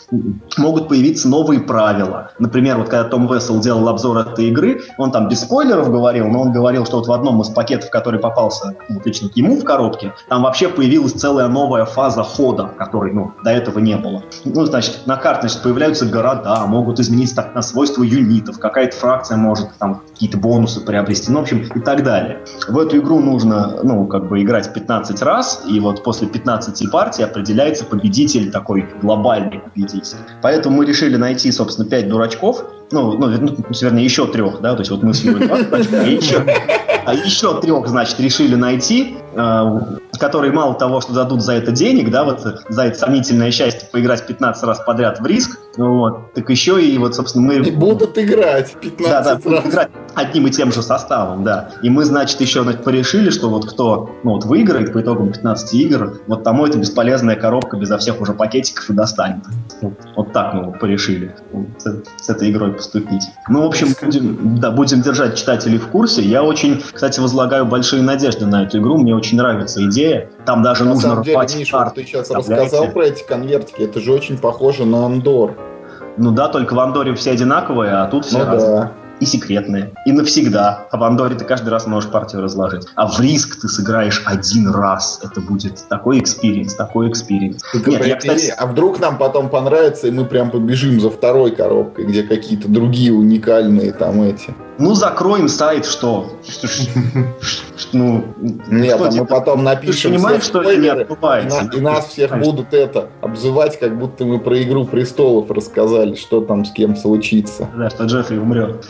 могут 0.59 0.89
появиться 0.89 1.29
новые 1.29 1.61
правила. 1.61 2.33
Например, 2.39 2.79
вот 2.79 2.89
когда 2.89 3.05
Том 3.05 3.33
Вессел 3.33 3.61
делал 3.61 3.89
обзор 3.89 4.19
этой 4.19 4.49
игры, 4.49 4.83
он 4.99 5.11
там 5.13 5.29
без 5.29 5.41
спойлеров 5.41 5.91
говорил, 5.91 6.29
но 6.29 6.43
он 6.43 6.53
говорил, 6.53 6.85
что 6.87 6.99
вот 6.99 7.07
в 7.07 7.13
одном 7.13 7.41
из 7.41 7.49
пакетов, 7.49 7.91
который 7.91 8.21
попался 8.21 8.75
ну, 8.89 9.01
лично 9.05 9.31
ему 9.35 9.57
в 9.57 9.65
коробке, 9.65 10.13
там 10.29 10.43
вообще 10.43 10.69
появилась 10.69 11.13
целая 11.13 11.49
новая 11.49 11.85
фаза 11.85 12.23
хода, 12.23 12.71
которой, 12.77 13.13
ну, 13.13 13.33
до 13.45 13.51
этого 13.51 13.79
не. 13.79 14.02
Ну, 14.45 14.65
значит, 14.67 15.07
на 15.07 15.17
карте, 15.17 15.49
значит, 15.49 15.63
появляются 15.63 16.07
города, 16.07 16.67
могут 16.67 17.01
измениться 17.01 17.37
так 17.37 17.55
на 17.55 17.63
свойства 17.63 18.03
юнитов, 18.03 18.59
какая-то 18.59 18.97
фракция 18.97 19.37
может 19.37 19.69
там 19.79 20.03
какие-то 20.13 20.39
бонусы 20.39 20.81
приобрести, 20.81 21.31
ну, 21.31 21.39
в 21.39 21.43
общем, 21.43 21.63
и 21.75 21.81
так 21.81 22.03
далее. 22.03 22.45
В 22.69 22.79
эту 22.79 22.99
игру 22.99 23.21
нужно, 23.21 23.81
ну, 23.83 24.07
как 24.07 24.29
бы 24.29 24.43
играть 24.43 24.73
15 24.73 25.23
раз, 25.23 25.63
и 25.69 25.81
вот 25.81 26.03
после 26.03 26.27
15 26.29 26.91
партий 26.91 27.23
определяется 27.23 27.85
победитель, 27.85 28.51
такой 28.51 28.89
глобальный 29.01 29.61
победитель. 29.61 30.17
Поэтому 30.43 30.79
мы 30.79 30.87
решили 30.87 31.17
найти, 31.17 31.51
собственно, 31.53 31.89
5 31.89 32.09
дурачков, 32.09 32.65
ну, 32.93 33.12
ну, 33.18 33.28
ну, 33.28 33.57
вернее, 33.80 34.05
еще 34.05 34.26
трех, 34.26 34.61
да, 34.61 34.74
то 34.74 34.80
есть 34.80 34.90
вот 34.90 35.03
мы 35.03 35.14
с 35.14 35.20
дурачка, 35.20 36.03
и 36.03 36.14
еще, 36.16 36.45
а 37.05 37.14
еще 37.14 37.61
трех, 37.61 37.86
значит, 37.88 38.20
решили 38.20 38.55
найти, 38.55 39.16
э, 39.34 39.78
которые 40.18 40.53
мало 40.53 40.74
того, 40.74 41.01
что 41.01 41.12
дадут 41.12 41.43
за 41.43 41.55
это 41.55 41.72
денег, 41.72 42.11
да, 42.11 42.24
вот 42.24 42.40
за 42.68 42.82
это 42.82 42.99
сомнительное 42.99 43.51
счастье 43.51 43.88
поиграть 43.90 44.26
15 44.26 44.62
раз 44.64 44.80
подряд 44.80 45.20
в 45.20 45.26
риск, 45.26 45.59
вот, 45.76 46.32
так 46.34 46.49
еще 46.51 46.82
и 46.84 46.97
вот, 46.99 47.14
собственно, 47.14 47.47
мы... 47.47 47.55
И 47.57 47.70
будут 47.70 48.16
играть 48.18 48.72
15 48.80 48.99
Да, 49.11 49.22
да, 49.22 49.34
раз. 49.34 49.43
будут 49.43 49.66
играть 49.66 49.90
одним 50.15 50.47
и 50.47 50.51
тем 50.51 50.73
же 50.73 50.83
составом, 50.83 51.45
да. 51.45 51.71
И 51.83 51.91
мы, 51.91 52.05
значит, 52.05 52.41
еще 52.41 52.63
значит, 52.63 52.85
порешили, 52.85 53.31
что 53.31 53.49
вот 53.49 53.69
кто 53.71 54.11
ну, 54.23 54.33
вот 54.33 54.45
выиграет 54.45 54.93
по 54.93 55.01
итогам 55.01 55.33
15 55.33 55.75
игр, 55.75 56.19
вот 56.27 56.45
тому 56.45 56.67
эта 56.67 56.79
бесполезная 56.79 57.37
коробка 57.37 57.77
безо 57.77 57.99
всех 57.99 58.21
уже 58.21 58.33
пакетиков 58.33 58.89
и 58.91 58.93
достанет. 58.93 59.45
Вот, 59.81 59.95
вот 60.17 60.33
так 60.33 60.55
мы 60.55 60.65
вот 60.67 60.79
порешили 60.81 61.35
вот, 61.53 61.67
с, 61.79 62.03
с 62.25 62.29
этой 62.31 62.51
игрой 62.51 62.73
поступить. 62.73 63.25
Ну, 63.49 63.63
в 63.63 63.67
общем, 63.67 63.89
будем, 64.01 64.59
да, 64.61 64.71
будем 64.71 65.03
держать 65.03 65.37
читателей 65.37 65.79
в 65.79 65.89
курсе. 65.89 66.23
Я 66.23 66.43
очень, 66.43 66.83
кстати, 66.93 67.21
возлагаю 67.21 67.67
большие 67.67 68.03
надежды 68.03 68.47
на 68.47 68.65
эту 68.65 68.79
игру. 68.79 68.99
Мне 68.99 69.15
очень 69.15 69.37
нравится 69.39 69.85
идея. 69.87 70.29
Там 70.45 70.63
даже 70.63 70.85
На 70.85 70.91
нужно 70.95 71.09
самом 71.11 71.23
деле, 71.25 71.37
рвать 71.37 71.57
Миша, 71.57 71.73
карты. 71.79 72.01
ты 72.03 72.07
сейчас 72.07 72.31
рассказал 72.31 72.89
про 72.89 73.07
эти 73.07 73.25
конвертики, 73.27 73.83
это 73.83 74.01
же 74.01 74.13
очень 74.13 74.39
похоже 74.39 74.85
на 74.85 75.07
Андор. 75.07 75.57
Ну 76.19 76.31
да, 76.31 76.49
только 76.49 76.75
в 76.75 76.81
Андоре 76.81 77.15
все 77.15 77.31
одинаковые, 77.31 77.93
а 77.93 78.07
тут 78.07 78.27
все 78.27 78.39
Ну 78.39 78.45
разные. 78.45 78.77
да. 78.77 78.93
И 79.23 79.25
секретные. 79.25 79.93
И 80.05 80.11
навсегда. 80.11 80.89
А 80.91 80.97
в 80.97 81.05
Андоре 81.05 81.37
ты 81.37 81.45
каждый 81.45 81.68
раз 81.68 81.87
можешь 81.87 82.11
партию 82.11 82.43
разложить. 82.43 82.89
А 82.97 83.07
в 83.07 83.20
риск 83.20 83.61
ты 83.61 83.68
сыграешь 83.68 84.20
один 84.27 84.68
раз. 84.68 85.20
Это 85.23 85.41
будет 85.41 85.79
такой 85.89 86.18
experience, 86.18 86.75
такой 86.75 87.09
experience. 87.09 87.62
Ты 87.73 87.79
Нет, 87.79 88.05
я, 88.05 88.14
определи, 88.16 88.37
кстати, 88.37 88.55
А 88.59 88.66
вдруг 88.66 88.99
нам 88.99 89.18
потом 89.18 89.49
понравится, 89.49 90.09
и 90.09 90.11
мы 90.11 90.25
прям 90.25 90.51
побежим 90.51 91.01
за 91.01 91.09
второй 91.09 91.53
коробкой, 91.53 92.07
где 92.07 92.25
какие-то 92.25 92.68
другие 92.68 93.12
уникальные 93.12 93.93
там 93.93 94.23
эти. 94.23 94.53
Ну 94.79 94.95
закроем 94.95 95.49
сайт, 95.49 95.87
что? 95.87 96.33
Ну, 97.95 98.25
Нет, 98.70 98.95
что 98.97 99.05
а 99.05 99.07
мы 99.09 99.12
тебе? 99.12 99.25
потом 99.27 99.59
Ты 99.59 99.64
напишем 99.64 100.12
понимаешь, 100.12 100.43
все 100.43 100.49
что 100.49 100.62
это 100.62 100.77
не 100.81 100.89
отбывается. 100.89 101.70
и 101.75 101.81
нас 101.81 102.07
всех 102.07 102.39
будут 102.39 102.73
это 102.73 103.09
обзывать, 103.20 103.79
как 103.79 103.99
будто 103.99 104.25
мы 104.25 104.39
про 104.39 104.62
Игру 104.62 104.87
Престолов 104.87 105.51
рассказали, 105.51 106.14
что 106.14 106.41
там 106.41 106.64
с 106.64 106.70
кем 106.70 106.97
случится. 106.97 107.68
Да, 107.77 107.91
что 107.91 108.05
Джеффри 108.05 108.39
умрет. 108.39 108.87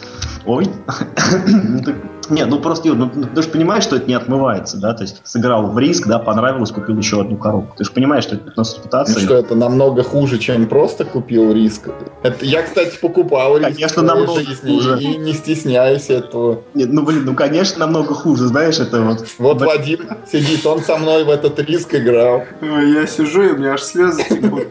Ой. 0.47 0.69
Нет, 2.33 2.49
ну 2.49 2.59
просто, 2.59 2.89
Юр, 2.89 2.97
ну, 2.97 3.11
ну, 3.15 3.27
ты 3.35 3.43
же 3.43 3.49
понимаешь, 3.49 3.85
что 3.85 3.97
это 3.97 4.09
не 4.09 4.15
отмывается, 4.15 4.79
да? 4.79 4.95
То 4.95 5.03
есть 5.03 5.21
сыграл 5.25 5.71
в 5.71 5.79
риск, 5.79 6.07
да, 6.07 6.19
понравилось, 6.19 6.71
купил 6.71 6.97
еще 6.97 7.21
одну 7.21 7.37
коробку. 7.37 7.77
Ты 7.77 7.85
же 7.85 7.91
понимаешь, 7.93 8.25
что 8.25 8.37
это 8.37 8.45
15 8.45 8.75
И 8.75 8.79
репутации. 8.79 9.21
что 9.21 9.35
это 9.35 9.55
намного 9.55 10.03
хуже, 10.03 10.39
чем 10.39 10.67
просто 10.67 11.05
купил 11.05 11.53
риск. 11.53 11.89
Это 12.23 12.45
я, 12.45 12.63
кстати, 12.63 12.99
покупал 13.01 13.59
риск 13.59 13.75
Конечно, 13.75 14.03
намного 14.03 14.41
жизни 14.41 14.71
хуже. 14.75 14.99
и 15.01 15.17
не 15.19 15.33
стесняюсь 15.35 16.09
этого. 16.09 16.61
Нет, 16.75 16.91
ну 16.91 17.03
блин, 17.03 17.25
ну 17.25 17.35
конечно 17.35 17.81
намного 17.81 18.15
хуже, 18.15 18.47
знаешь, 18.47 18.79
это 18.79 19.03
вот. 19.03 19.27
Вот 19.39 19.59
Блин. 19.59 19.69
Вадим 19.69 20.01
сидит, 20.31 20.65
он 20.65 20.81
со 20.81 20.97
мной 20.97 21.25
в 21.25 21.31
этот 21.31 21.59
риск 21.61 21.95
играл. 21.95 22.45
Ой, 22.63 22.93
Я 22.93 23.07
сижу, 23.07 23.43
и 23.43 23.53
у 23.53 23.59
меня 23.59 23.75
аж 23.75 23.83
слезы 23.83 24.23
текут. 24.29 24.67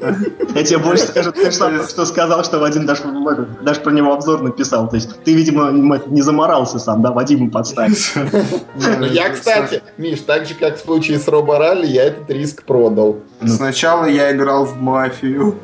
Я 0.55 0.63
тебе 0.63 0.79
больше 0.79 1.03
скажу, 1.03 1.31
ты 1.31 1.51
что 1.51 2.05
сказал, 2.05 2.43
что 2.43 2.59
Вадим 2.59 2.85
даже, 2.85 3.01
про 3.81 3.91
него 3.91 4.13
обзор 4.13 4.41
написал. 4.41 4.89
То 4.89 4.95
есть 4.95 5.23
ты, 5.23 5.33
видимо, 5.33 5.71
не 6.07 6.21
заморался 6.21 6.79
сам, 6.79 7.01
да, 7.01 7.11
Вадиму 7.11 7.50
подставить. 7.51 8.13
Ну, 8.75 9.05
Я, 9.05 9.29
кстати, 9.29 9.81
Миш, 9.97 10.21
так 10.21 10.45
же, 10.45 10.53
как 10.53 10.77
в 10.77 10.81
случае 10.81 11.19
с 11.19 11.27
Робо 11.27 11.57
Ралли, 11.57 11.85
я 11.87 12.05
этот 12.05 12.29
риск 12.29 12.63
продал. 12.63 13.17
Сначала 13.45 14.05
я 14.05 14.31
играл 14.31 14.65
в 14.65 14.81
мафию, 14.81 15.55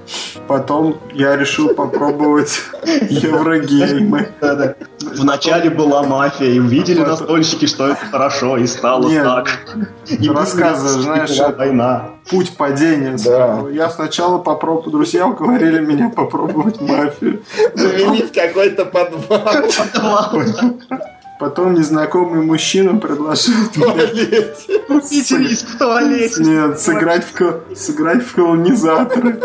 потом 0.48 0.98
я 1.14 1.36
решил 1.36 1.70
попробовать 1.70 2.60
еврогеймы. 2.84 4.30
Да-да. 4.42 4.76
Вначале 5.00 5.70
была 5.70 6.04
мафия, 6.04 6.50
и 6.50 6.60
увидели 6.60 7.00
настольщики, 7.00 7.66
что 7.66 7.88
это 7.90 8.06
хорошо, 8.12 8.58
и 8.58 8.68
стало 8.68 9.08
Нет, 9.08 9.24
так. 9.24 9.60
И 10.08 10.30
рассказывай, 10.30 11.04
выяснилось, 11.04 11.30
знаешь, 11.36 11.56
война. 11.58 12.10
Путь 12.30 12.58
падения. 12.58 13.18
своего. 13.18 13.70
Я 13.70 13.90
сначала 13.90 14.38
попробовал, 14.38 14.92
друзья 14.92 15.28
уговорили 15.28 15.80
меня 15.80 16.10
попробовать 16.10 16.82
мафию. 16.82 17.44
Заменить 17.74 18.34
какой-то 18.34 18.86
подвал 18.86 19.44
Потом 21.40 21.76
незнакомый 21.76 22.42
мужчина 22.42 22.98
предложил 22.98 23.54
в 23.54 23.70
туалете. 23.70 24.80
Купить 24.88 25.32
риск 25.32 25.68
в 25.68 25.78
туалете. 25.78 26.44
Нет, 26.44 26.80
сыграть 26.80 27.26
в, 27.26 27.76
сыграть 27.76 28.24
в 28.24 28.34
колонизаторы. 28.34 29.40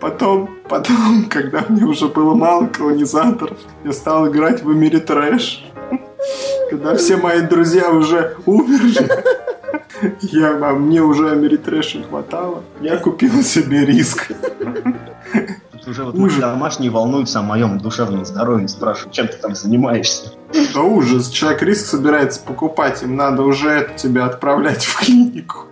Потом, 0.00 0.50
потом, 0.68 1.26
когда 1.28 1.64
мне 1.68 1.84
уже 1.84 2.08
было 2.08 2.34
мало 2.34 2.66
колонизаторов, 2.66 3.58
я 3.84 3.92
стал 3.92 4.28
играть 4.28 4.62
в 4.62 4.70
Америтрэш. 4.70 5.64
Когда 6.70 6.96
все 6.96 7.16
мои 7.16 7.42
друзья 7.42 7.90
уже 7.90 8.36
умерли, 8.46 9.08
я, 10.20 10.58
а 10.62 10.72
мне 10.72 11.02
уже 11.02 11.30
Америтрэша 11.30 11.98
не 11.98 12.04
хватало, 12.04 12.62
я 12.80 12.96
купил 12.96 13.42
себе 13.42 13.84
риск. 13.84 14.32
Тут 15.72 15.88
уже 15.88 16.04
вот 16.04 16.14
Ужас. 16.14 16.38
домашние 16.38 16.90
волнуются 16.90 17.40
о 17.40 17.42
моем 17.42 17.78
душевном 17.78 18.24
здоровье, 18.24 18.68
спрашивают, 18.68 19.12
чем 19.12 19.28
ты 19.28 19.36
там 19.36 19.54
занимаешься. 19.54 20.32
Да 20.74 20.82
ужас, 20.82 21.30
человек 21.30 21.62
риск 21.62 21.86
собирается 21.86 22.40
покупать, 22.40 23.02
им 23.02 23.16
надо 23.16 23.42
уже 23.42 23.70
это 23.70 23.94
тебя 23.94 24.26
отправлять 24.26 24.84
в 24.84 24.98
клинику. 25.00 25.66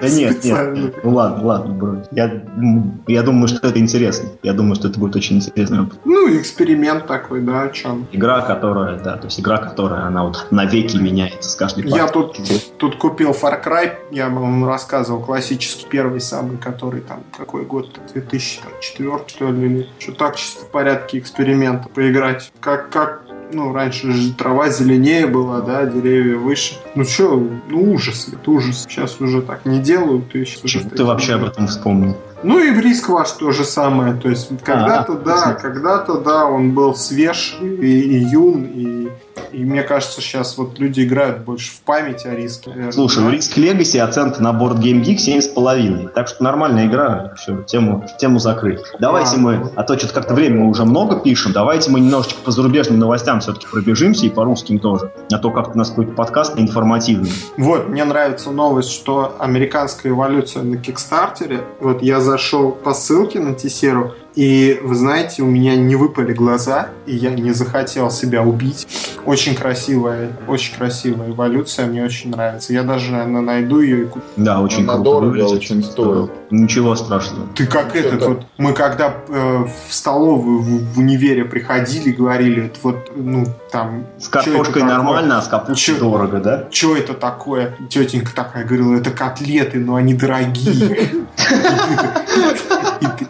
Да 0.00 0.08
нет, 0.08 0.42
нет. 0.42 0.94
Ну 1.04 1.10
ладно, 1.14 1.44
ладно, 1.44 1.74
бро. 1.74 2.02
Я, 2.12 2.30
м, 2.30 3.02
я 3.06 3.22
думаю, 3.22 3.48
что 3.48 3.68
это 3.68 3.78
интересно. 3.78 4.30
Я 4.42 4.54
думаю, 4.54 4.74
что 4.74 4.88
это 4.88 4.98
будет 4.98 5.16
очень 5.16 5.36
интересный 5.36 5.80
опыт. 5.82 5.98
Ну, 6.04 6.34
эксперимент 6.38 7.06
такой, 7.06 7.42
да, 7.42 7.62
о 7.64 7.68
чем. 7.68 8.06
Игра, 8.12 8.40
которая, 8.40 8.98
да, 8.98 9.16
то 9.18 9.26
есть 9.26 9.38
игра, 9.38 9.58
которая, 9.58 10.04
она 10.06 10.24
вот 10.24 10.46
навеки 10.50 10.96
меняется 10.96 11.50
с 11.50 11.54
каждой 11.56 11.84
Я 11.86 12.06
партией. 12.06 12.46
тут, 12.46 12.78
тут 12.78 12.96
купил 12.96 13.32
Far 13.32 13.62
Cry, 13.62 13.92
я 14.10 14.30
вам 14.30 14.66
рассказывал, 14.66 15.22
классический, 15.22 15.86
первый 15.90 16.20
самый, 16.20 16.56
который 16.56 17.02
там, 17.02 17.22
какой 17.36 17.64
год, 17.66 18.00
2004 18.14 19.10
что 19.26 19.50
ли, 19.50 19.66
или 19.66 19.86
что 19.98 20.12
так, 20.12 20.36
чисто 20.36 20.64
в 20.64 20.70
порядке 20.70 21.18
эксперимента, 21.18 21.88
поиграть. 21.88 22.50
Как, 22.60 22.88
как 22.90 23.22
ну, 23.52 23.72
раньше 23.72 24.12
же 24.12 24.32
трава 24.32 24.70
зеленее 24.70 25.26
была, 25.26 25.60
да, 25.60 25.84
деревья 25.86 26.36
выше. 26.36 26.74
Ну 26.94 27.04
что, 27.04 27.36
ну 27.68 27.92
ужас, 27.92 28.28
это 28.32 28.50
ужас. 28.50 28.86
Сейчас 28.88 29.20
уже 29.20 29.42
так 29.42 29.64
не 29.66 29.78
делают. 29.78 30.34
И 30.34 30.44
сейчас 30.44 30.62
Почему 30.62 30.90
ты 30.90 31.04
вообще 31.04 31.34
об 31.34 31.44
этом 31.44 31.66
вспомнил? 31.66 32.16
Ну 32.42 32.58
и 32.58 32.70
в 32.70 32.80
риск 32.80 33.08
ваш 33.08 33.32
то 33.32 33.50
же 33.52 33.64
самое. 33.64 34.14
То 34.14 34.28
есть 34.28 34.48
когда-то, 34.62 35.12
а, 35.12 35.16
да, 35.16 35.52
когда-то, 35.54 36.20
да, 36.20 36.46
он 36.46 36.72
был 36.72 36.94
свеж 36.94 37.58
и, 37.60 37.66
и 37.66 38.18
юн, 38.18 38.64
и 38.64 39.08
и 39.52 39.64
мне 39.64 39.82
кажется, 39.82 40.20
сейчас 40.20 40.56
вот 40.58 40.78
люди 40.78 41.02
играют 41.02 41.40
больше 41.40 41.72
в 41.72 41.80
память 41.80 42.24
о 42.24 42.34
риске. 42.34 42.92
Слушай, 42.92 43.24
у 43.24 43.30
Риск 43.30 43.56
Легаси 43.56 43.98
оценка 43.98 44.42
на 44.42 44.52
борт 44.52 44.78
Game 44.78 45.02
Geek 45.02 45.16
7,5. 45.16 46.08
Так 46.10 46.28
что 46.28 46.42
нормальная 46.42 46.86
игра. 46.86 47.34
Все, 47.36 47.62
тему, 47.62 48.06
тему 48.18 48.38
закрыть. 48.38 48.80
Давайте 48.98 49.36
а, 49.36 49.38
мы, 49.38 49.70
а 49.74 49.82
то 49.82 49.98
что-то 49.98 50.14
как-то 50.14 50.34
время 50.34 50.60
мы 50.60 50.70
уже 50.70 50.84
много 50.84 51.18
пишем, 51.18 51.52
давайте 51.52 51.90
мы 51.90 52.00
немножечко 52.00 52.40
по 52.44 52.50
зарубежным 52.50 52.98
новостям 52.98 53.40
все-таки 53.40 53.66
пробежимся 53.70 54.26
и 54.26 54.30
по 54.30 54.44
русским 54.44 54.78
тоже. 54.78 55.12
А 55.32 55.38
то 55.38 55.50
как-то 55.50 55.72
у 55.72 55.78
нас 55.78 55.90
какой-то 55.90 56.12
подкаст 56.12 56.58
информативный. 56.58 57.32
Вот, 57.56 57.88
мне 57.88 58.04
нравится 58.04 58.50
новость, 58.50 58.90
что 58.90 59.36
американская 59.38 60.12
эволюция 60.12 60.62
на 60.62 60.76
Кикстартере. 60.76 61.60
Вот 61.80 62.02
я 62.02 62.20
зашел 62.20 62.72
по 62.72 62.94
ссылке 62.94 63.40
на 63.40 63.54
Тесеру, 63.54 64.14
и, 64.34 64.78
вы 64.82 64.94
знаете, 64.94 65.42
у 65.42 65.46
меня 65.46 65.74
не 65.76 65.96
выпали 65.96 66.32
глаза, 66.32 66.90
и 67.06 67.16
я 67.16 67.30
не 67.30 67.52
захотел 67.52 68.10
себя 68.10 68.42
убить. 68.42 68.86
Очень 69.24 69.54
красивая, 69.54 70.30
очень 70.46 70.76
красивая 70.76 71.30
эволюция, 71.30 71.86
мне 71.86 72.04
очень 72.04 72.30
нравится. 72.30 72.72
Я 72.72 72.84
даже, 72.84 73.10
наверное, 73.12 73.42
найду 73.42 73.80
ее 73.80 74.02
и 74.02 74.04
куплю. 74.04 74.22
Да, 74.36 74.60
очень 74.60 74.84
Она 74.84 74.98
дорого, 74.98 75.42
очень 75.44 75.82
стоит. 75.82 76.30
Ничего 76.50 76.94
страшного. 76.94 77.48
Ты 77.54 77.66
как 77.66 77.94
ну, 77.94 78.00
этот 78.00 78.22
вот, 78.22 78.46
мы 78.56 78.72
когда 78.72 79.14
э, 79.28 79.64
в 79.88 79.92
столовую 79.92 80.60
в, 80.60 80.94
в 80.94 80.98
универе 80.98 81.44
приходили, 81.44 82.10
говорили, 82.12 82.72
вот, 82.82 83.10
ну, 83.14 83.46
там... 83.70 84.06
С 84.18 84.28
картошкой 84.28 84.84
нормально, 84.84 85.38
а 85.38 85.42
с 85.42 85.48
капустой 85.48 85.96
дорого, 85.96 86.38
да? 86.38 86.68
Что 86.70 86.96
это 86.96 87.14
такое? 87.14 87.76
Тетенька 87.88 88.34
такая 88.34 88.64
говорила, 88.64 88.94
это 88.94 89.10
котлеты, 89.10 89.78
но 89.78 89.96
они 89.96 90.14
дорогие. 90.14 91.10
И 93.00 93.06
ты 93.18 93.26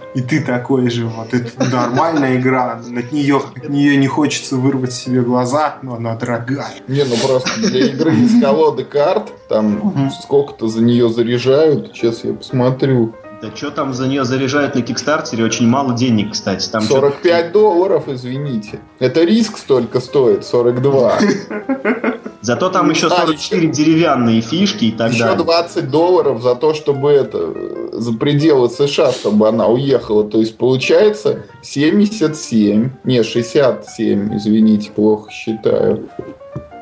такой 0.47 0.91
же, 0.91 1.07
вот 1.07 1.33
это 1.33 1.71
нормальная 1.71 2.39
игра, 2.39 2.81
от 2.97 3.13
нее, 3.13 3.41
от 3.57 3.69
нее 3.69 3.97
не 3.97 4.07
хочется 4.07 4.57
вырвать 4.57 4.93
себе 4.93 5.23
глаза, 5.23 5.77
но 5.83 5.95
она 5.95 6.17
дорогая. 6.17 6.75
Не, 6.89 7.05
ну 7.05 7.17
просто 7.17 7.51
для 7.61 7.87
игры 7.87 8.15
из 8.15 8.41
колоды 8.41 8.85
карт, 8.85 9.33
там 9.49 10.11
сколько-то 10.23 10.69
за 10.69 10.83
нее 10.83 11.09
заряжают, 11.09 11.93
сейчас 11.95 12.25
я 12.25 12.35
посмотрю. 12.35 13.15
Да 13.43 13.51
что 13.57 13.71
там 13.71 13.95
за 13.95 14.07
нее 14.07 14.25
заряжают 14.25 14.75
на 14.75 14.83
Кикстартере? 14.83 15.45
Очень 15.45 15.67
мало 15.67 15.95
денег, 15.95 16.33
кстати. 16.33 16.69
Там 16.69 16.83
45 16.83 17.53
долларов, 17.53 18.05
извините. 18.07 18.81
Это 18.99 19.25
риск 19.25 19.57
столько 19.57 20.01
стоит, 20.01 20.45
42. 20.45 21.19
Зато 22.43 22.71
там 22.71 22.91
еще 22.91 23.11
44 23.11 23.69
а, 23.69 23.73
деревянные 23.73 24.41
фишки 24.41 24.87
и 24.87 24.93
так 24.93 25.11
еще 25.13 25.25
далее. 25.25 25.37
Еще 25.37 25.45
20 25.45 25.91
долларов 25.91 26.43
за 26.43 26.55
то, 26.55 26.73
чтобы 26.73 27.11
это 27.11 27.53
за 27.93 28.13
пределы 28.15 28.71
США, 28.71 29.13
чтобы 29.13 29.49
она 29.49 29.67
уехала. 29.67 30.25
То 30.25 30.39
есть 30.39 30.57
получается 30.57 31.45
77, 31.63 32.91
не 33.05 33.23
67, 33.23 34.37
извините, 34.37 34.91
плохо 34.91 35.31
считаю. 35.31 36.09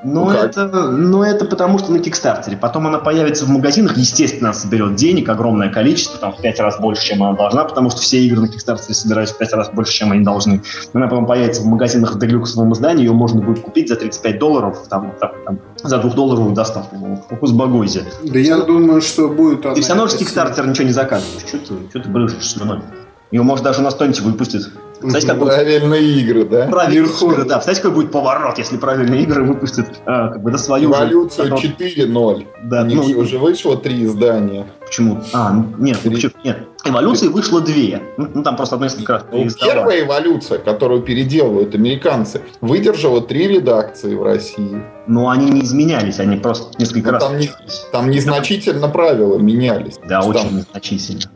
Но, 0.05 0.25
ну, 0.27 0.31
это, 0.31 0.67
но 0.67 1.25
это 1.25 1.45
потому, 1.45 1.79
что 1.79 1.93
на 1.93 1.99
Кикстартере. 1.99 2.57
Потом 2.57 2.87
она 2.87 2.99
появится 2.99 3.45
в 3.45 3.49
магазинах, 3.49 3.97
естественно, 3.97 4.53
соберет 4.53 4.95
денег, 4.95 5.29
огромное 5.29 5.71
количество, 5.71 6.19
там 6.19 6.33
в 6.33 6.41
пять 6.41 6.61
раз 6.61 6.79
больше, 6.79 7.05
чем 7.05 7.23
она 7.23 7.37
должна, 7.37 7.65
потому 7.65 7.91
что 7.91 8.01
все 8.01 8.19
игры 8.21 8.41
на 8.41 8.49
Кикстартере 8.49 8.95
собираются 8.95 9.35
в 9.35 9.39
пять 9.39 9.53
раз 9.53 9.71
больше, 9.71 9.93
чем 9.93 10.13
они 10.13 10.23
должны. 10.25 10.63
Она 10.93 11.09
потом 11.09 11.27
появится 11.27 11.63
в 11.63 11.67
магазинах 11.67 12.15
в 12.15 12.19
делюксовом 12.19 12.73
издании, 12.73 13.05
ее 13.05 13.13
можно 13.13 13.41
будет 13.41 13.61
купить 13.61 13.89
за 13.89 13.97
35 13.97 14.39
долларов, 14.39 14.87
там, 14.89 15.15
там, 15.19 15.33
там 15.45 15.59
за 15.83 15.99
двухдолларовую 15.99 16.55
доставку. 16.55 17.25
Фокус 17.29 17.53
Багойзе. 17.53 18.05
Да 18.23 18.39
я 18.39 18.59
думаю, 18.59 19.01
что 19.01 19.29
будет... 19.29 19.63
Ты 19.63 19.81
все 19.81 19.95
равно 19.95 20.09
с 20.09 20.15
Кикстартера 20.15 20.67
ничего 20.67 20.87
не 20.87 20.93
заказываешь. 20.93 21.47
Что 21.47 21.59
ты, 21.59 21.89
что 21.91 22.01
ты 22.01 22.09
брызжешь 22.09 22.51
слюной? 22.51 22.81
Его, 23.31 23.45
может, 23.45 23.65
даже 23.65 23.83
на 23.83 23.91
стонте 23.91 24.23
выпустят. 24.23 24.71
Кстати, 25.01 25.27
как 25.27 25.39
правильные 25.39 26.01
будет... 26.01 26.23
игры, 26.23 26.45
да? 26.45 26.67
Правильные 26.67 27.13
игры, 27.13 27.45
да. 27.45 27.59
Кстати, 27.59 27.77
какой 27.77 27.95
будет 27.95 28.13
поворот, 28.13 28.59
если 28.59 28.77
правильные 28.79 29.23
игры 29.23 29.45
выпустят 29.45 29.87
а, 30.07 30.29
как 30.29 30.43
бы 30.43 30.51
на 30.51 30.59
свою... 30.59 30.91
Эволюция 30.91 31.51
4.0. 31.51 32.47
Да, 32.65 32.83
У 32.83 32.87
них 32.87 32.99
ну, 32.99 33.21
уже 33.21 33.39
вышло 33.39 33.77
три 33.77 34.05
издания. 34.05 34.67
Почему? 34.85 35.23
А, 35.33 35.53
ну, 35.53 35.67
нет, 35.79 36.01
три. 36.01 36.15
почему? 36.15 36.33
нет. 36.43 36.59
Эволюции 36.85 37.29
вышло 37.29 37.61
две. 37.61 38.03
Ну, 38.17 38.29
ну 38.33 38.43
там 38.43 38.57
просто 38.57 38.77
одно 38.77 38.87
несколько 38.87 39.13
раз 39.15 39.25
ну, 39.31 39.47
Первая 39.61 40.05
эволюция, 40.05 40.59
которую 40.59 41.03
переделывают 41.03 41.75
американцы, 41.75 42.41
выдержала 42.61 43.21
три 43.21 43.47
редакции 43.47 44.15
в 44.15 44.23
России. 44.23 44.83
Но 45.07 45.29
они 45.29 45.51
не 45.51 45.63
изменялись, 45.63 46.19
они 46.19 46.37
просто 46.37 46.79
несколько 46.79 47.13
Но 47.13 47.13
раз... 47.13 47.25
Там, 47.25 47.39
не, 47.39 47.51
там 47.93 48.11
незначительно 48.11 48.89
правила 48.89 49.39
менялись. 49.39 49.99
Да, 50.09 50.23
очень 50.23 50.41
там... 50.41 50.57
незначительно 50.57 51.31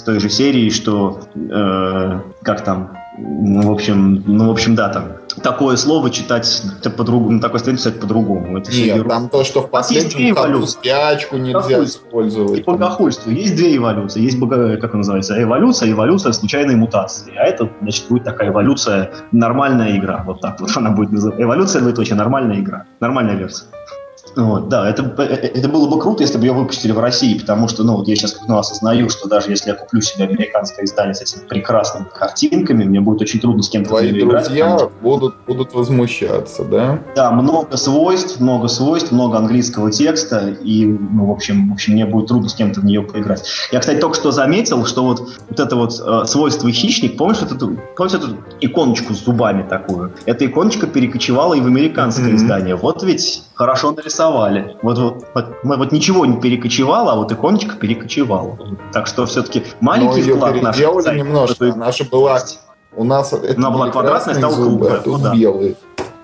с 0.00 0.02
той 0.02 0.18
же 0.18 0.30
серии, 0.30 0.70
что 0.70 1.20
э, 1.34 2.20
как 2.42 2.64
там, 2.64 2.96
ну, 3.18 3.68
в 3.68 3.70
общем, 3.70 4.24
ну, 4.26 4.48
в 4.48 4.50
общем, 4.50 4.74
да, 4.74 4.88
там 4.88 5.04
такое 5.42 5.76
слово 5.76 6.10
читать 6.10 6.62
по-другому, 6.96 7.32
на 7.32 7.40
такой 7.40 7.60
странице 7.60 7.90
писать 7.90 8.00
по-другому. 8.00 8.58
Это 8.58 8.72
Нет, 8.72 8.96
берут. 8.96 9.10
там 9.10 9.28
то, 9.28 9.44
что 9.44 9.60
в 9.60 9.68
последнем 9.68 10.34
году 10.34 10.66
спячку 10.66 11.36
нельзя 11.36 11.84
использовать. 11.84 12.60
И 12.60 12.62
богохульство. 12.62 13.30
Есть 13.30 13.56
две 13.56 13.76
эволюции. 13.76 14.22
Есть, 14.22 14.38
как 14.80 14.94
называется, 14.94 15.40
эволюция, 15.40 15.92
эволюция 15.92 16.32
случайной 16.32 16.76
мутации. 16.76 17.34
А 17.36 17.44
это, 17.44 17.68
значит, 17.82 18.06
будет 18.08 18.24
такая 18.24 18.48
эволюция, 18.48 19.10
нормальная 19.32 19.98
игра. 19.98 20.22
Вот 20.26 20.40
так 20.40 20.58
вот 20.60 20.74
она 20.76 20.90
будет 20.90 21.12
называться. 21.12 21.42
Эволюция, 21.42 21.82
двоеточие, 21.82 22.16
нормальная 22.16 22.58
игра. 22.58 22.86
Нормальная 23.00 23.36
версия. 23.36 23.66
Вот, 24.36 24.68
да, 24.68 24.88
это, 24.88 25.02
это 25.22 25.68
было 25.68 25.88
бы 25.88 26.00
круто, 26.00 26.22
если 26.22 26.38
бы 26.38 26.44
ее 26.44 26.52
выпустили 26.52 26.92
в 26.92 26.98
России, 26.98 27.38
потому 27.38 27.68
что, 27.68 27.82
ну, 27.82 27.96
вот 27.96 28.08
я 28.08 28.16
сейчас 28.16 28.38
ну, 28.46 28.58
осознаю, 28.58 29.08
что 29.08 29.28
даже 29.28 29.50
если 29.50 29.70
я 29.70 29.76
куплю 29.76 30.00
себе 30.00 30.24
американское 30.24 30.84
издание 30.84 31.14
с 31.14 31.22
этими 31.22 31.46
прекрасными 31.46 32.06
картинками, 32.12 32.84
мне 32.84 33.00
будет 33.00 33.22
очень 33.22 33.40
трудно 33.40 33.62
с 33.62 33.68
кем-то 33.68 33.90
Твои 33.90 34.12
друзья 34.12 34.76
играть, 34.76 34.90
будут, 35.00 35.34
будут 35.46 35.74
возмущаться, 35.74 36.64
да? 36.64 37.00
Да, 37.16 37.30
много 37.32 37.76
свойств, 37.76 38.40
много 38.40 38.68
свойств, 38.68 39.12
много 39.12 39.38
английского 39.38 39.90
текста, 39.90 40.48
и, 40.48 40.86
ну, 40.86 41.26
в 41.26 41.30
общем, 41.30 41.70
в 41.70 41.72
общем, 41.74 41.94
мне 41.94 42.06
будет 42.06 42.28
трудно 42.28 42.48
с 42.48 42.54
кем-то 42.54 42.80
в 42.80 42.84
нее 42.84 43.02
поиграть. 43.02 43.44
Я, 43.72 43.80
кстати, 43.80 43.98
только 43.98 44.16
что 44.16 44.30
заметил, 44.30 44.84
что 44.86 45.04
вот, 45.04 45.20
вот 45.48 45.60
это 45.60 45.76
вот 45.76 46.00
э, 46.00 46.26
свойство 46.26 46.70
хищник, 46.70 47.16
помнишь, 47.16 47.40
вот 47.40 47.52
эту, 47.52 47.76
помнишь 47.96 48.14
эту 48.14 48.36
иконочку 48.60 49.14
с 49.14 49.24
зубами 49.24 49.62
такую? 49.62 50.12
Эта 50.26 50.46
иконочка 50.46 50.86
перекочевала 50.86 51.54
и 51.54 51.60
в 51.60 51.66
американское 51.66 52.30
mm-hmm. 52.30 52.36
издание. 52.36 52.76
Вот 52.76 53.02
ведь 53.02 53.42
хорошо 53.54 53.92
нарисовали. 54.20 54.76
Вот, 54.82 54.98
вот, 54.98 55.24
вот, 55.34 55.46
вот 55.62 55.92
ничего 55.92 56.26
не 56.26 56.40
перекочевало, 56.40 57.12
а 57.12 57.16
вот 57.16 57.32
иконочка 57.32 57.76
перекочевала. 57.76 58.58
Так 58.92 59.06
что 59.06 59.26
все-таки 59.26 59.64
маленький 59.80 60.22
Но 60.30 60.36
вклад 60.36 60.62
наш 60.62 60.78
немножко. 60.78 61.64
Наша 61.76 62.04
была... 62.04 62.38
У 62.96 63.04
нас 63.04 63.32
Она 63.32 63.70
была 63.70 63.88
квадратная, 63.90 64.34
стала 64.34 64.54
круглая. 64.54 65.00
Ну, 65.04 65.18
да. 65.18 65.32
белые. 65.32 65.76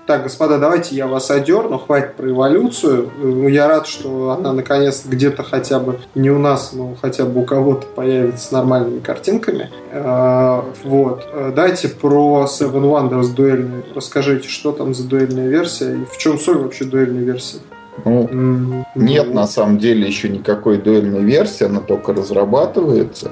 Так, 0.05 0.23
господа, 0.23 0.57
давайте 0.57 0.95
я 0.95 1.05
вас 1.07 1.29
одерну, 1.31 1.79
хватит 1.79 2.15
про 2.15 2.29
эволюцию. 2.29 3.09
Ну, 3.17 3.47
я 3.47 3.67
рад, 3.67 3.87
что 3.87 4.31
она 4.31 4.53
наконец 4.53 5.03
где-то 5.05 5.43
хотя 5.43 5.79
бы, 5.79 5.99
не 6.15 6.29
у 6.29 6.39
нас, 6.39 6.71
но 6.73 6.95
хотя 7.01 7.25
бы 7.25 7.41
у 7.41 7.43
кого-то 7.45 7.87
появится 7.87 8.47
с 8.47 8.51
нормальными 8.51 8.99
картинками. 8.99 9.69
А, 9.91 10.63
вот. 10.83 11.25
Дайте 11.55 11.89
про 11.89 12.45
Seven 12.45 12.83
Wonders 12.83 13.33
дуэльную. 13.33 13.83
Расскажите, 13.95 14.47
что 14.47 14.71
там 14.71 14.93
за 14.93 15.05
дуэльная 15.05 15.47
версия 15.47 15.95
и 15.95 16.05
в 16.05 16.17
чем 16.17 16.37
соль 16.39 16.59
вообще 16.59 16.85
дуэльной 16.85 17.23
версии? 17.23 17.59
Ну, 18.05 18.85
нет 18.95 19.33
на 19.33 19.47
самом 19.47 19.77
деле 19.79 20.07
еще 20.07 20.29
никакой 20.29 20.77
дуэльной 20.77 21.23
версии, 21.23 21.65
она 21.65 21.79
только 21.79 22.13
разрабатывается. 22.13 23.31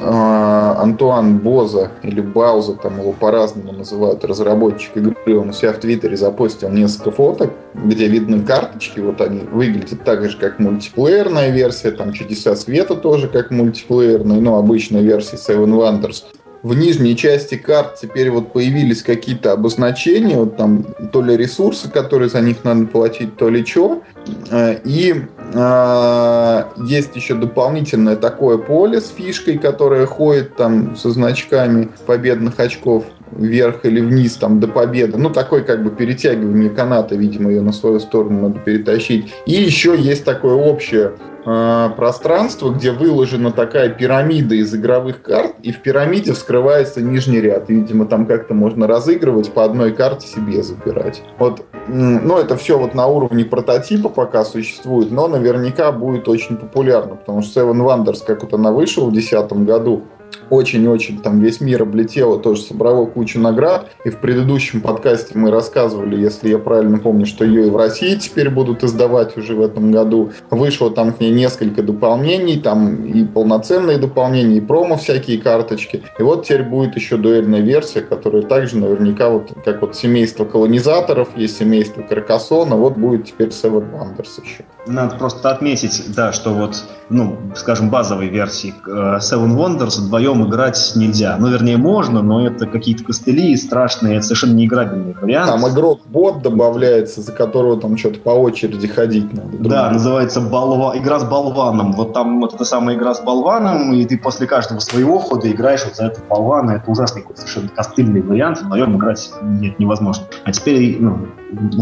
А, 0.00 0.76
Антуан 0.80 1.38
Боза 1.38 1.90
или 2.02 2.20
Бауза, 2.20 2.74
там 2.74 3.00
его 3.00 3.12
по-разному 3.12 3.72
называют, 3.72 4.24
разработчик 4.24 4.96
игры, 4.96 5.38
он 5.38 5.50
у 5.50 5.52
себя 5.52 5.72
в 5.72 5.78
Твиттере 5.78 6.16
запостил 6.16 6.70
несколько 6.70 7.10
фоток, 7.10 7.52
где 7.74 8.06
видны 8.06 8.42
карточки, 8.42 9.00
вот 9.00 9.20
они 9.20 9.40
выглядят 9.40 10.04
так 10.04 10.28
же, 10.28 10.36
как 10.38 10.58
мультиплеерная 10.58 11.50
версия, 11.50 11.90
там 11.90 12.12
Чудеса 12.12 12.56
Света 12.56 12.94
тоже 12.94 13.28
как 13.28 13.50
мультиплеерная, 13.50 14.40
но 14.40 14.58
обычная 14.58 15.02
версия 15.02 15.36
Seven 15.36 15.70
Wonders 15.70 16.24
в 16.64 16.74
нижней 16.74 17.14
части 17.14 17.56
карт 17.56 17.98
теперь 18.00 18.30
вот 18.30 18.52
появились 18.52 19.02
какие-то 19.02 19.52
обозначения, 19.52 20.36
вот 20.36 20.56
там 20.56 20.86
то 21.12 21.20
ли 21.20 21.36
ресурсы, 21.36 21.90
которые 21.90 22.30
за 22.30 22.40
них 22.40 22.64
надо 22.64 22.86
платить, 22.86 23.36
то 23.36 23.50
ли 23.50 23.64
что. 23.66 24.02
Э, 24.50 24.78
и 24.82 25.14
э, 25.52 26.64
есть 26.86 27.14
еще 27.14 27.34
дополнительное 27.34 28.16
такое 28.16 28.56
поле 28.56 29.02
с 29.02 29.10
фишкой, 29.10 29.58
которое 29.58 30.06
ходит 30.06 30.56
там 30.56 30.96
со 30.96 31.10
значками 31.10 31.90
победных 32.06 32.58
очков 32.58 33.04
вверх 33.30 33.84
или 33.84 34.00
вниз 34.00 34.36
там 34.36 34.58
до 34.58 34.66
победы. 34.66 35.18
Ну, 35.18 35.28
такой 35.28 35.64
как 35.64 35.84
бы 35.84 35.90
перетягивание 35.90 36.70
каната, 36.70 37.14
видимо, 37.14 37.50
ее 37.50 37.60
на 37.60 37.72
свою 37.72 38.00
сторону 38.00 38.48
надо 38.48 38.60
перетащить. 38.60 39.34
И 39.44 39.52
еще 39.52 39.94
есть 39.98 40.24
такое 40.24 40.54
общее 40.54 41.12
пространство, 41.44 42.70
где 42.70 42.90
выложена 42.90 43.52
такая 43.52 43.90
пирамида 43.90 44.54
из 44.54 44.74
игровых 44.74 45.22
карт, 45.22 45.54
и 45.62 45.72
в 45.72 45.82
пирамиде 45.82 46.32
вскрывается 46.32 47.02
нижний 47.02 47.40
ряд. 47.40 47.68
Видимо, 47.68 48.06
там 48.06 48.26
как-то 48.26 48.54
можно 48.54 48.86
разыгрывать, 48.86 49.52
по 49.52 49.64
одной 49.64 49.92
карте 49.92 50.26
себе 50.26 50.62
забирать. 50.62 51.22
Вот, 51.38 51.64
ну, 51.86 52.38
это 52.38 52.56
все 52.56 52.78
вот 52.78 52.94
на 52.94 53.06
уровне 53.06 53.44
прототипа 53.44 54.08
пока 54.08 54.44
существует, 54.44 55.10
но 55.10 55.28
наверняка 55.28 55.92
будет 55.92 56.28
очень 56.28 56.56
популярно, 56.56 57.16
потому 57.16 57.42
что 57.42 57.60
Seven 57.60 57.80
Wonders, 57.80 58.24
как 58.26 58.42
вот 58.42 58.54
она 58.54 58.72
вышла 58.72 59.04
в 59.04 59.12
2010 59.12 59.52
году, 59.64 60.04
очень-очень 60.50 61.20
там 61.20 61.40
весь 61.40 61.60
мир 61.60 61.82
облетело, 61.82 62.38
тоже 62.38 62.62
собрало 62.62 63.06
кучу 63.06 63.38
наград. 63.38 63.90
И 64.04 64.10
в 64.10 64.18
предыдущем 64.18 64.80
подкасте 64.80 65.38
мы 65.38 65.50
рассказывали, 65.50 66.20
если 66.20 66.48
я 66.48 66.58
правильно 66.58 66.98
помню, 66.98 67.26
что 67.26 67.44
ее 67.44 67.66
и 67.66 67.70
в 67.70 67.76
России 67.76 68.14
теперь 68.16 68.50
будут 68.50 68.84
издавать 68.84 69.36
уже 69.36 69.54
в 69.54 69.60
этом 69.60 69.90
году. 69.90 70.32
Вышло 70.50 70.90
там 70.90 71.12
к 71.12 71.20
ней 71.20 71.30
несколько 71.30 71.82
дополнений, 71.82 72.58
там 72.58 73.04
и 73.04 73.24
полноценные 73.24 73.98
дополнения, 73.98 74.56
и 74.56 74.60
промо 74.60 74.96
всякие 74.96 75.38
карточки. 75.38 76.02
И 76.18 76.22
вот 76.22 76.44
теперь 76.44 76.62
будет 76.62 76.96
еще 76.96 77.16
дуэльная 77.16 77.60
версия, 77.60 78.00
которая 78.00 78.42
также 78.42 78.78
наверняка 78.78 79.30
вот 79.30 79.52
как 79.64 79.80
вот 79.82 79.96
семейство 79.96 80.44
колонизаторов, 80.44 81.36
есть 81.36 81.58
семейство 81.58 82.02
Каркасона, 82.02 82.76
вот 82.76 82.96
будет 82.96 83.26
теперь 83.26 83.48
Seven 83.48 83.90
Wonders 83.92 84.42
еще. 84.42 84.64
Надо 84.86 85.16
просто 85.16 85.50
отметить, 85.50 86.04
да, 86.14 86.32
что 86.32 86.50
вот, 86.50 86.84
ну, 87.08 87.36
скажем, 87.56 87.90
базовой 87.90 88.28
версии 88.28 88.74
э, 88.86 88.90
Seven 88.90 89.56
Wonders 89.56 89.98
вдвоем 89.98 90.33
играть 90.48 90.92
нельзя. 90.96 91.36
Ну, 91.38 91.48
вернее, 91.48 91.76
можно, 91.76 92.22
но 92.22 92.46
это 92.46 92.66
какие-то 92.66 93.04
костыли 93.04 93.56
страшные, 93.56 94.16
это 94.16 94.24
совершенно 94.24 94.54
неиграбельные 94.54 95.14
варианты. 95.20 95.52
Там 95.52 95.68
игрок-бот 95.68 96.42
добавляется, 96.42 97.20
за 97.20 97.32
которого 97.32 97.80
там 97.80 97.96
что-то 97.96 98.20
по 98.20 98.30
очереди 98.30 98.88
ходить 98.88 99.32
надо. 99.32 99.56
Да, 99.58 99.90
называется 99.90 100.40
болва... 100.40 100.96
игра 100.96 101.20
с 101.20 101.24
болваном. 101.24 101.92
Вот 101.92 102.12
там 102.12 102.40
вот 102.40 102.54
эта 102.54 102.64
самая 102.64 102.96
игра 102.96 103.14
с 103.14 103.20
болваном, 103.20 103.92
и 103.92 104.04
ты 104.04 104.18
после 104.18 104.46
каждого 104.46 104.80
своего 104.80 105.18
хода 105.18 105.50
играешь 105.50 105.84
вот 105.84 105.96
за 105.96 106.06
этого 106.06 106.24
болвана. 106.28 106.72
Это 106.72 106.90
ужасный 106.90 107.22
какой-то 107.22 107.42
совершенно 107.42 107.68
костыльный 107.68 108.22
вариант. 108.22 108.62
Вдвоем 108.62 108.96
играть 108.96 109.30
нет, 109.42 109.78
невозможно. 109.78 110.24
А 110.44 110.52
теперь, 110.52 110.98
ну, 111.00 111.28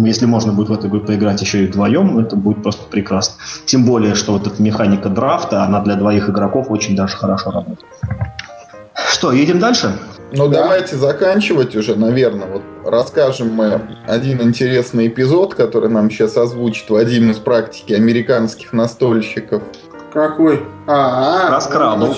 если 0.04 0.26
можно 0.26 0.52
будет 0.52 0.68
в 0.68 0.72
эту 0.72 0.88
игру 0.88 1.00
поиграть 1.00 1.40
еще 1.40 1.64
и 1.64 1.66
вдвоем, 1.66 2.18
это 2.18 2.36
будет 2.36 2.62
просто 2.62 2.84
прекрасно. 2.90 3.36
Тем 3.64 3.84
более, 3.84 4.14
что 4.14 4.32
вот 4.32 4.46
эта 4.46 4.62
механика 4.62 5.08
драфта, 5.08 5.64
она 5.64 5.80
для 5.80 5.96
двоих 5.96 6.28
игроков 6.28 6.66
очень 6.70 6.96
даже 6.96 7.16
хорошо 7.16 7.50
работает. 7.50 7.86
Что, 9.08 9.32
едем 9.32 9.58
дальше? 9.58 9.98
Ну, 10.34 10.48
да. 10.48 10.62
давайте 10.62 10.96
заканчивать 10.96 11.76
уже, 11.76 11.94
наверное. 11.94 12.46
Вот 12.46 12.62
расскажем 12.84 13.52
мы 13.52 13.80
один 14.06 14.40
интересный 14.40 15.08
эпизод, 15.08 15.54
который 15.54 15.90
нам 15.90 16.10
сейчас 16.10 16.36
озвучит 16.36 16.88
Вадим 16.88 17.30
из 17.30 17.38
практики 17.38 17.92
американских 17.92 18.72
настольщиков. 18.72 19.62
Какой? 20.12 20.62
А, 20.86 21.48
про 21.48 21.60
скрабл. 21.60 22.14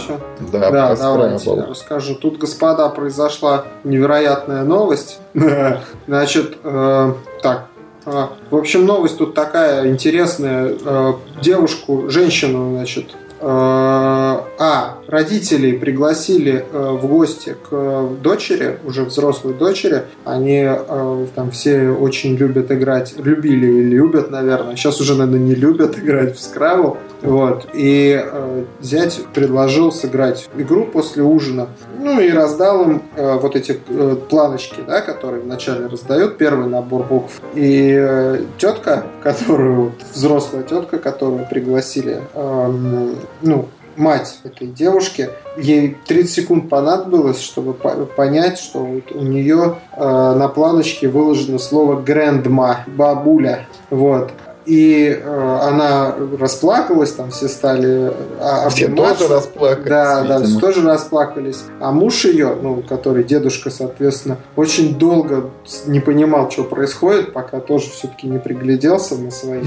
Да, 0.53 0.59
да 0.59 0.70
про 0.70 0.97
давайте 0.97 1.51
я 1.51 1.66
расскажу. 1.66 2.14
Тут, 2.16 2.39
господа, 2.39 2.89
произошла 2.89 3.66
невероятная 3.85 4.64
новость. 4.64 5.20
Значит, 6.07 6.59
э, 6.64 7.12
так, 7.41 7.66
э, 8.07 8.26
в 8.51 8.57
общем, 8.57 8.85
новость 8.85 9.18
тут 9.18 9.35
такая 9.35 9.89
интересная. 9.89 10.76
Э, 10.85 11.12
девушку, 11.41 12.09
женщину, 12.09 12.76
значит, 12.76 13.16
а, 13.47 14.99
родителей 15.07 15.75
пригласили 15.75 16.65
э, 16.73 16.91
в 16.93 17.07
гости 17.07 17.57
к 17.69 18.09
дочери, 18.23 18.79
уже 18.85 19.05
взрослой 19.05 19.55
дочери. 19.55 20.03
Они 20.25 20.65
э, 20.67 21.27
там 21.35 21.51
все 21.51 21.91
очень 21.91 22.37
любят 22.37 22.73
играть, 22.73 23.15
любили 23.17 23.67
и 23.67 23.83
любят, 23.83 24.31
наверное. 24.31 24.77
Сейчас 24.77 25.01
уже, 25.01 25.15
наверное, 25.15 25.41
не 25.41 25.55
любят 25.55 25.99
играть 25.99 26.37
в 26.37 26.41
Scrabble. 26.41 26.97
Вот. 27.25 27.68
И 27.72 28.22
э, 28.22 28.64
зять 28.81 29.20
предложил 29.33 29.91
сыграть 29.91 30.49
игру 30.57 30.85
после 30.85 31.22
ужина. 31.22 31.68
Ну 31.99 32.20
и 32.20 32.31
раздал 32.31 32.83
им 32.83 33.03
э, 33.16 33.39
вот 33.39 33.57
эти 33.57 33.81
э, 33.89 34.16
планочки, 34.29 34.83
да, 34.87 35.01
которые 35.01 35.43
вначале 35.43 35.87
раздают, 35.87 36.37
первый 36.37 36.68
набор 36.68 37.05
букв. 37.05 37.41
И 37.55 37.97
э, 37.99 38.45
тетка, 38.59 39.05
которую, 39.22 39.93
взрослая 40.12 40.62
тетка, 40.64 40.99
которую 40.99 41.49
пригласили, 41.49 42.20
э, 42.35 43.14
ну, 43.41 43.68
мать 43.97 44.39
этой 44.45 44.66
девушки, 44.66 45.31
ей 45.57 45.97
30 46.07 46.31
секунд 46.31 46.68
понадобилось, 46.68 47.41
чтобы 47.41 47.72
понять, 47.72 48.59
что 48.59 48.81
вот 48.81 49.12
у 49.12 49.22
нее 49.22 49.77
э, 49.93 50.01
на 50.01 50.49
планочке 50.49 51.09
выложено 51.09 51.59
слово 51.59 52.01
«грэндма», 52.01 52.81
«бабуля». 52.87 53.66
Вот 53.89 54.31
и 54.67 55.09
э, 55.09 55.59
она 55.62 56.15
расплакалась, 56.39 57.12
там 57.12 57.31
все 57.31 57.49
стали 57.49 58.12
а, 58.41 58.69
Все 58.71 58.89
тоже 58.89 59.29
расплакались. 59.29 59.89
Да, 59.89 60.23
видимо. 60.23 60.39
да, 60.39 60.45
все 60.47 60.59
тоже 60.59 60.83
расплакались. 60.83 61.65
А 61.81 61.93
муж 61.93 62.25
ее, 62.25 62.57
ну, 62.61 62.83
который 62.83 63.25
дедушка, 63.25 63.71
соответственно, 63.71 64.39
очень 64.57 64.97
долго 64.99 65.51
не 65.87 66.01
понимал, 66.01 66.51
что 66.51 66.65
происходит, 66.65 67.33
пока 67.33 67.61
тоже 67.61 67.91
все-таки 67.91 68.27
не 68.27 68.39
пригляделся 68.39 69.17
на 69.17 69.31
свои 69.31 69.62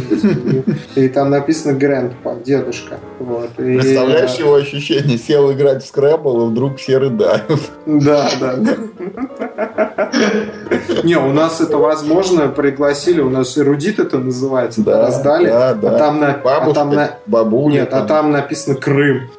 И 0.95 1.07
там 1.09 1.29
написано 1.29 1.73
Грэндпа, 1.73 2.37
дедушка. 2.43 2.99
Вот. 3.19 3.51
И... 3.59 3.77
Представляешь 3.77 4.35
его 4.35 4.55
ощущение? 4.55 5.17
Сел 5.17 5.51
играть 5.51 5.83
в 5.83 5.87
скрэбл, 5.87 6.47
и 6.47 6.49
вдруг 6.51 6.77
все 6.77 6.97
рыдают. 6.97 7.61
Да, 7.85 8.29
да. 8.39 8.55
Не, 11.03 11.17
у 11.17 11.31
нас 11.31 11.61
это 11.61 11.77
возможно, 11.77 12.47
пригласили, 12.47 13.21
у 13.21 13.29
нас 13.29 13.57
эрудит 13.57 13.99
это 13.99 14.17
называется 14.17 14.81
да, 14.91 15.01
раздали. 15.01 15.47
Да, 15.47 15.73
да. 15.73 15.95
А 15.95 15.97
там 15.97 16.19
на, 16.19 16.33
Бабушка, 16.33 16.71
а 16.71 16.73
там 16.73 16.89
на, 16.91 17.11
бабуля. 17.25 17.73
Нет, 17.73 17.89
а 17.89 17.91
там. 17.91 18.03
а 18.03 18.07
там 18.07 18.31
написано 18.31 18.75
Крым. 18.75 19.29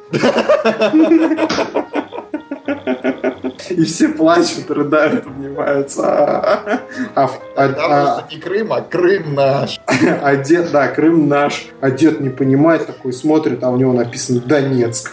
И 3.69 3.83
все 3.83 4.09
плачут, 4.09 4.69
рыдают, 4.69 5.25
обнимаются. 5.27 6.01
А, 6.03 6.79
а, 7.15 7.29
а, 7.55 8.25
не 8.31 8.37
Крым, 8.37 8.73
а 8.73 8.81
Крым 8.81 9.35
наш. 9.35 9.79
А 10.21 10.35
дед, 10.35 10.71
да, 10.71 10.87
Крым 10.87 11.27
наш. 11.27 11.67
А 11.79 11.91
дед 11.91 12.19
не 12.19 12.29
понимает, 12.29 12.87
такой 12.87 13.13
смотрит, 13.13 13.63
а 13.63 13.69
у 13.69 13.77
него 13.77 13.93
написано 13.93 14.41
Донецк. 14.41 15.11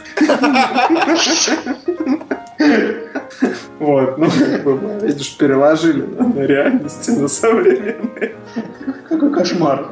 Вот, 3.78 4.16
ну, 4.16 4.26
как 4.30 4.64
бы 4.64 4.76
мы, 4.76 5.06
видишь, 5.06 5.36
переложили 5.36 6.02
на, 6.02 6.28
на 6.28 6.40
реальности, 6.40 7.10
на 7.10 7.28
современные. 7.28 8.34
Какой 9.08 9.32
кошмар. 9.32 9.88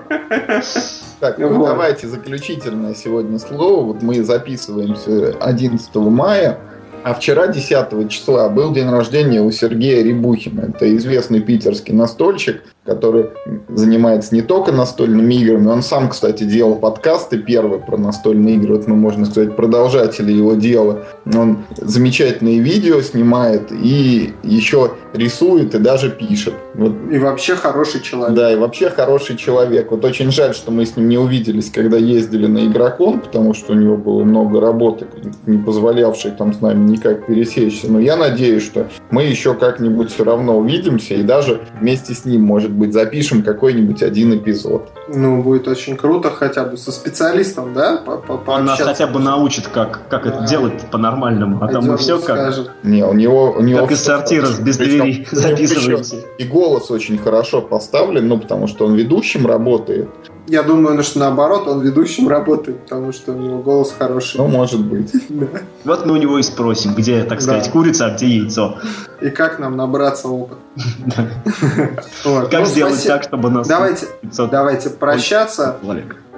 Так, 1.20 1.38
ну, 1.38 1.48
вот. 1.48 1.66
давайте 1.66 2.06
заключительное 2.06 2.94
сегодня 2.94 3.38
слово. 3.38 3.84
Вот 3.84 4.02
мы 4.02 4.22
записываемся 4.22 5.36
11 5.40 5.94
мая. 5.96 6.58
А 7.02 7.14
вчера, 7.14 7.46
10 7.46 8.10
числа, 8.10 8.48
был 8.48 8.72
день 8.72 8.90
рождения 8.90 9.42
у 9.42 9.50
Сергея 9.50 10.02
Рябухина. 10.02 10.72
Это 10.74 10.96
известный 10.96 11.40
питерский 11.40 11.92
настольщик, 11.94 12.62
который 12.84 13.30
занимается 13.68 14.34
не 14.34 14.42
только 14.42 14.72
настольными 14.72 15.34
играми, 15.34 15.68
он 15.68 15.82
сам, 15.82 16.10
кстати, 16.10 16.44
делал 16.44 16.76
подкасты 16.76 17.38
первые 17.38 17.80
про 17.80 17.96
настольные 17.96 18.56
игры, 18.56 18.76
вот 18.76 18.86
мы, 18.86 18.96
можно 18.96 19.24
сказать, 19.24 19.56
продолжатели 19.56 20.32
его 20.32 20.54
дела. 20.54 21.04
Он 21.34 21.64
замечательные 21.76 22.58
видео 22.58 23.00
снимает 23.00 23.72
и 23.72 24.34
еще 24.42 24.92
рисует 25.14 25.74
и 25.74 25.78
даже 25.78 26.10
пишет. 26.10 26.54
Вот. 26.74 26.92
И 27.10 27.18
вообще 27.18 27.56
хороший 27.56 28.02
человек. 28.02 28.36
Да, 28.36 28.52
и 28.52 28.56
вообще 28.56 28.90
хороший 28.90 29.36
человек. 29.36 29.90
Вот 29.90 30.04
очень 30.04 30.30
жаль, 30.30 30.54
что 30.54 30.70
мы 30.70 30.84
с 30.84 30.96
ним 30.96 31.08
не 31.08 31.18
увиделись, 31.18 31.70
когда 31.70 31.96
ездили 31.96 32.46
на 32.46 32.66
Игрокон, 32.66 33.20
потому 33.20 33.54
что 33.54 33.72
у 33.72 33.76
него 33.76 33.96
было 33.96 34.24
много 34.24 34.60
работы, 34.60 35.06
не 35.46 35.58
позволявшей 35.58 36.32
там 36.32 36.52
с 36.52 36.60
нами 36.60 36.90
никак 36.90 37.26
пересечься. 37.26 37.90
Но 37.90 38.00
я 38.00 38.16
надеюсь, 38.16 38.62
что 38.62 38.88
мы 39.10 39.22
еще 39.22 39.54
как-нибудь 39.54 40.12
все 40.12 40.24
равно 40.24 40.58
увидимся 40.58 41.14
и 41.14 41.22
даже 41.22 41.60
вместе 41.80 42.14
с 42.14 42.24
ним, 42.24 42.42
может 42.42 42.73
быть, 42.74 42.92
запишем 42.92 43.42
какой-нибудь 43.42 44.02
один 44.02 44.34
эпизод. 44.36 44.88
Ну, 45.08 45.42
будет 45.42 45.68
очень 45.68 45.96
круто, 45.96 46.30
хотя 46.30 46.64
бы 46.64 46.76
со 46.76 46.92
специалистом, 46.92 47.74
да? 47.74 48.02
Он 48.46 48.64
нас 48.64 48.80
хотя 48.80 49.06
бы 49.06 49.20
научит, 49.20 49.68
как, 49.68 50.08
как 50.08 50.26
это 50.26 50.46
делать 50.46 50.80
по-нормальному. 50.90 51.62
А 51.62 51.68
там 51.68 51.86
мы 51.86 51.96
все 51.96 52.18
как... 52.18 52.54
Не, 52.82 53.04
у 53.04 53.12
него... 53.12 53.52
У 53.52 53.62
него 53.62 53.80
как 53.80 53.92
из 53.92 54.02
сортира 54.02 54.48
без 54.60 54.76
двери 54.76 55.26
записываете. 55.30 56.24
И 56.38 56.44
голос 56.44 56.90
очень 56.90 57.18
хорошо 57.18 57.60
поставлен, 57.62 58.28
ну, 58.28 58.38
потому 58.38 58.66
что 58.66 58.86
он 58.86 58.94
ведущим 58.94 59.46
работает. 59.46 60.08
Я 60.46 60.62
думаю, 60.62 61.02
что 61.02 61.20
наоборот, 61.20 61.66
он 61.66 61.80
ведущим 61.80 62.28
работает, 62.28 62.80
потому 62.82 63.12
что 63.12 63.32
у 63.32 63.38
него 63.38 63.58
голос 63.58 63.94
хороший. 63.96 64.38
Ну, 64.38 64.48
может 64.48 64.84
быть. 64.84 65.12
Вот 65.84 66.06
мы 66.06 66.14
у 66.14 66.16
него 66.16 66.38
и 66.38 66.42
спросим, 66.42 66.94
где, 66.94 67.24
так 67.24 67.42
сказать, 67.42 67.70
курица, 67.70 68.06
а 68.06 68.10
где 68.10 68.26
яйцо. 68.26 68.78
И 69.20 69.28
как 69.28 69.58
нам 69.58 69.76
набраться 69.76 70.28
опыта. 70.28 70.60
Как 72.50 72.60
ну, 72.60 72.66
сделать 72.66 73.06
так, 73.06 73.22
чтобы 73.22 73.50
нас... 73.50 73.68
Давайте 73.68 74.90
прощаться. 74.90 75.76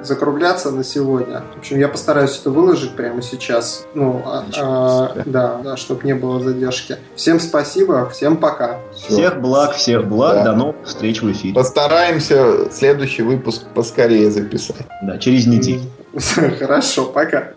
Закругляться 0.07 0.71
на 0.71 0.85
сегодня. 0.85 1.43
В 1.55 1.59
общем, 1.59 1.79
я 1.79 1.89
постараюсь 1.89 2.39
это 2.39 2.51
выложить 2.51 2.93
прямо 2.93 3.23
сейчас. 3.23 3.87
Ну, 3.95 4.23
а, 4.25 4.45
а, 4.57 5.23
да, 5.27 5.61
да, 5.63 5.77
чтобы 5.77 6.05
не 6.05 6.15
было 6.15 6.41
задержки. 6.41 6.99
Всем 7.15 7.41
спасибо, 7.41 8.09
всем 8.11 8.37
пока. 8.37 8.79
Все. 8.95 9.09
Всех 9.09 9.41
благ, 9.41 9.75
всех 9.75 10.07
благ. 10.07 10.37
Да. 10.37 10.45
До 10.45 10.53
новых 10.55 10.77
встреч 10.85 11.23
в 11.23 11.31
эфире. 11.33 11.55
Постараемся 11.55 12.71
следующий 12.71 13.23
выпуск 13.23 13.63
поскорее 13.75 14.31
записать. 14.31 14.87
Да, 15.03 15.19
через 15.19 15.47
неделю. 15.47 15.83
Хорошо, 16.59 17.07
пока. 17.07 17.53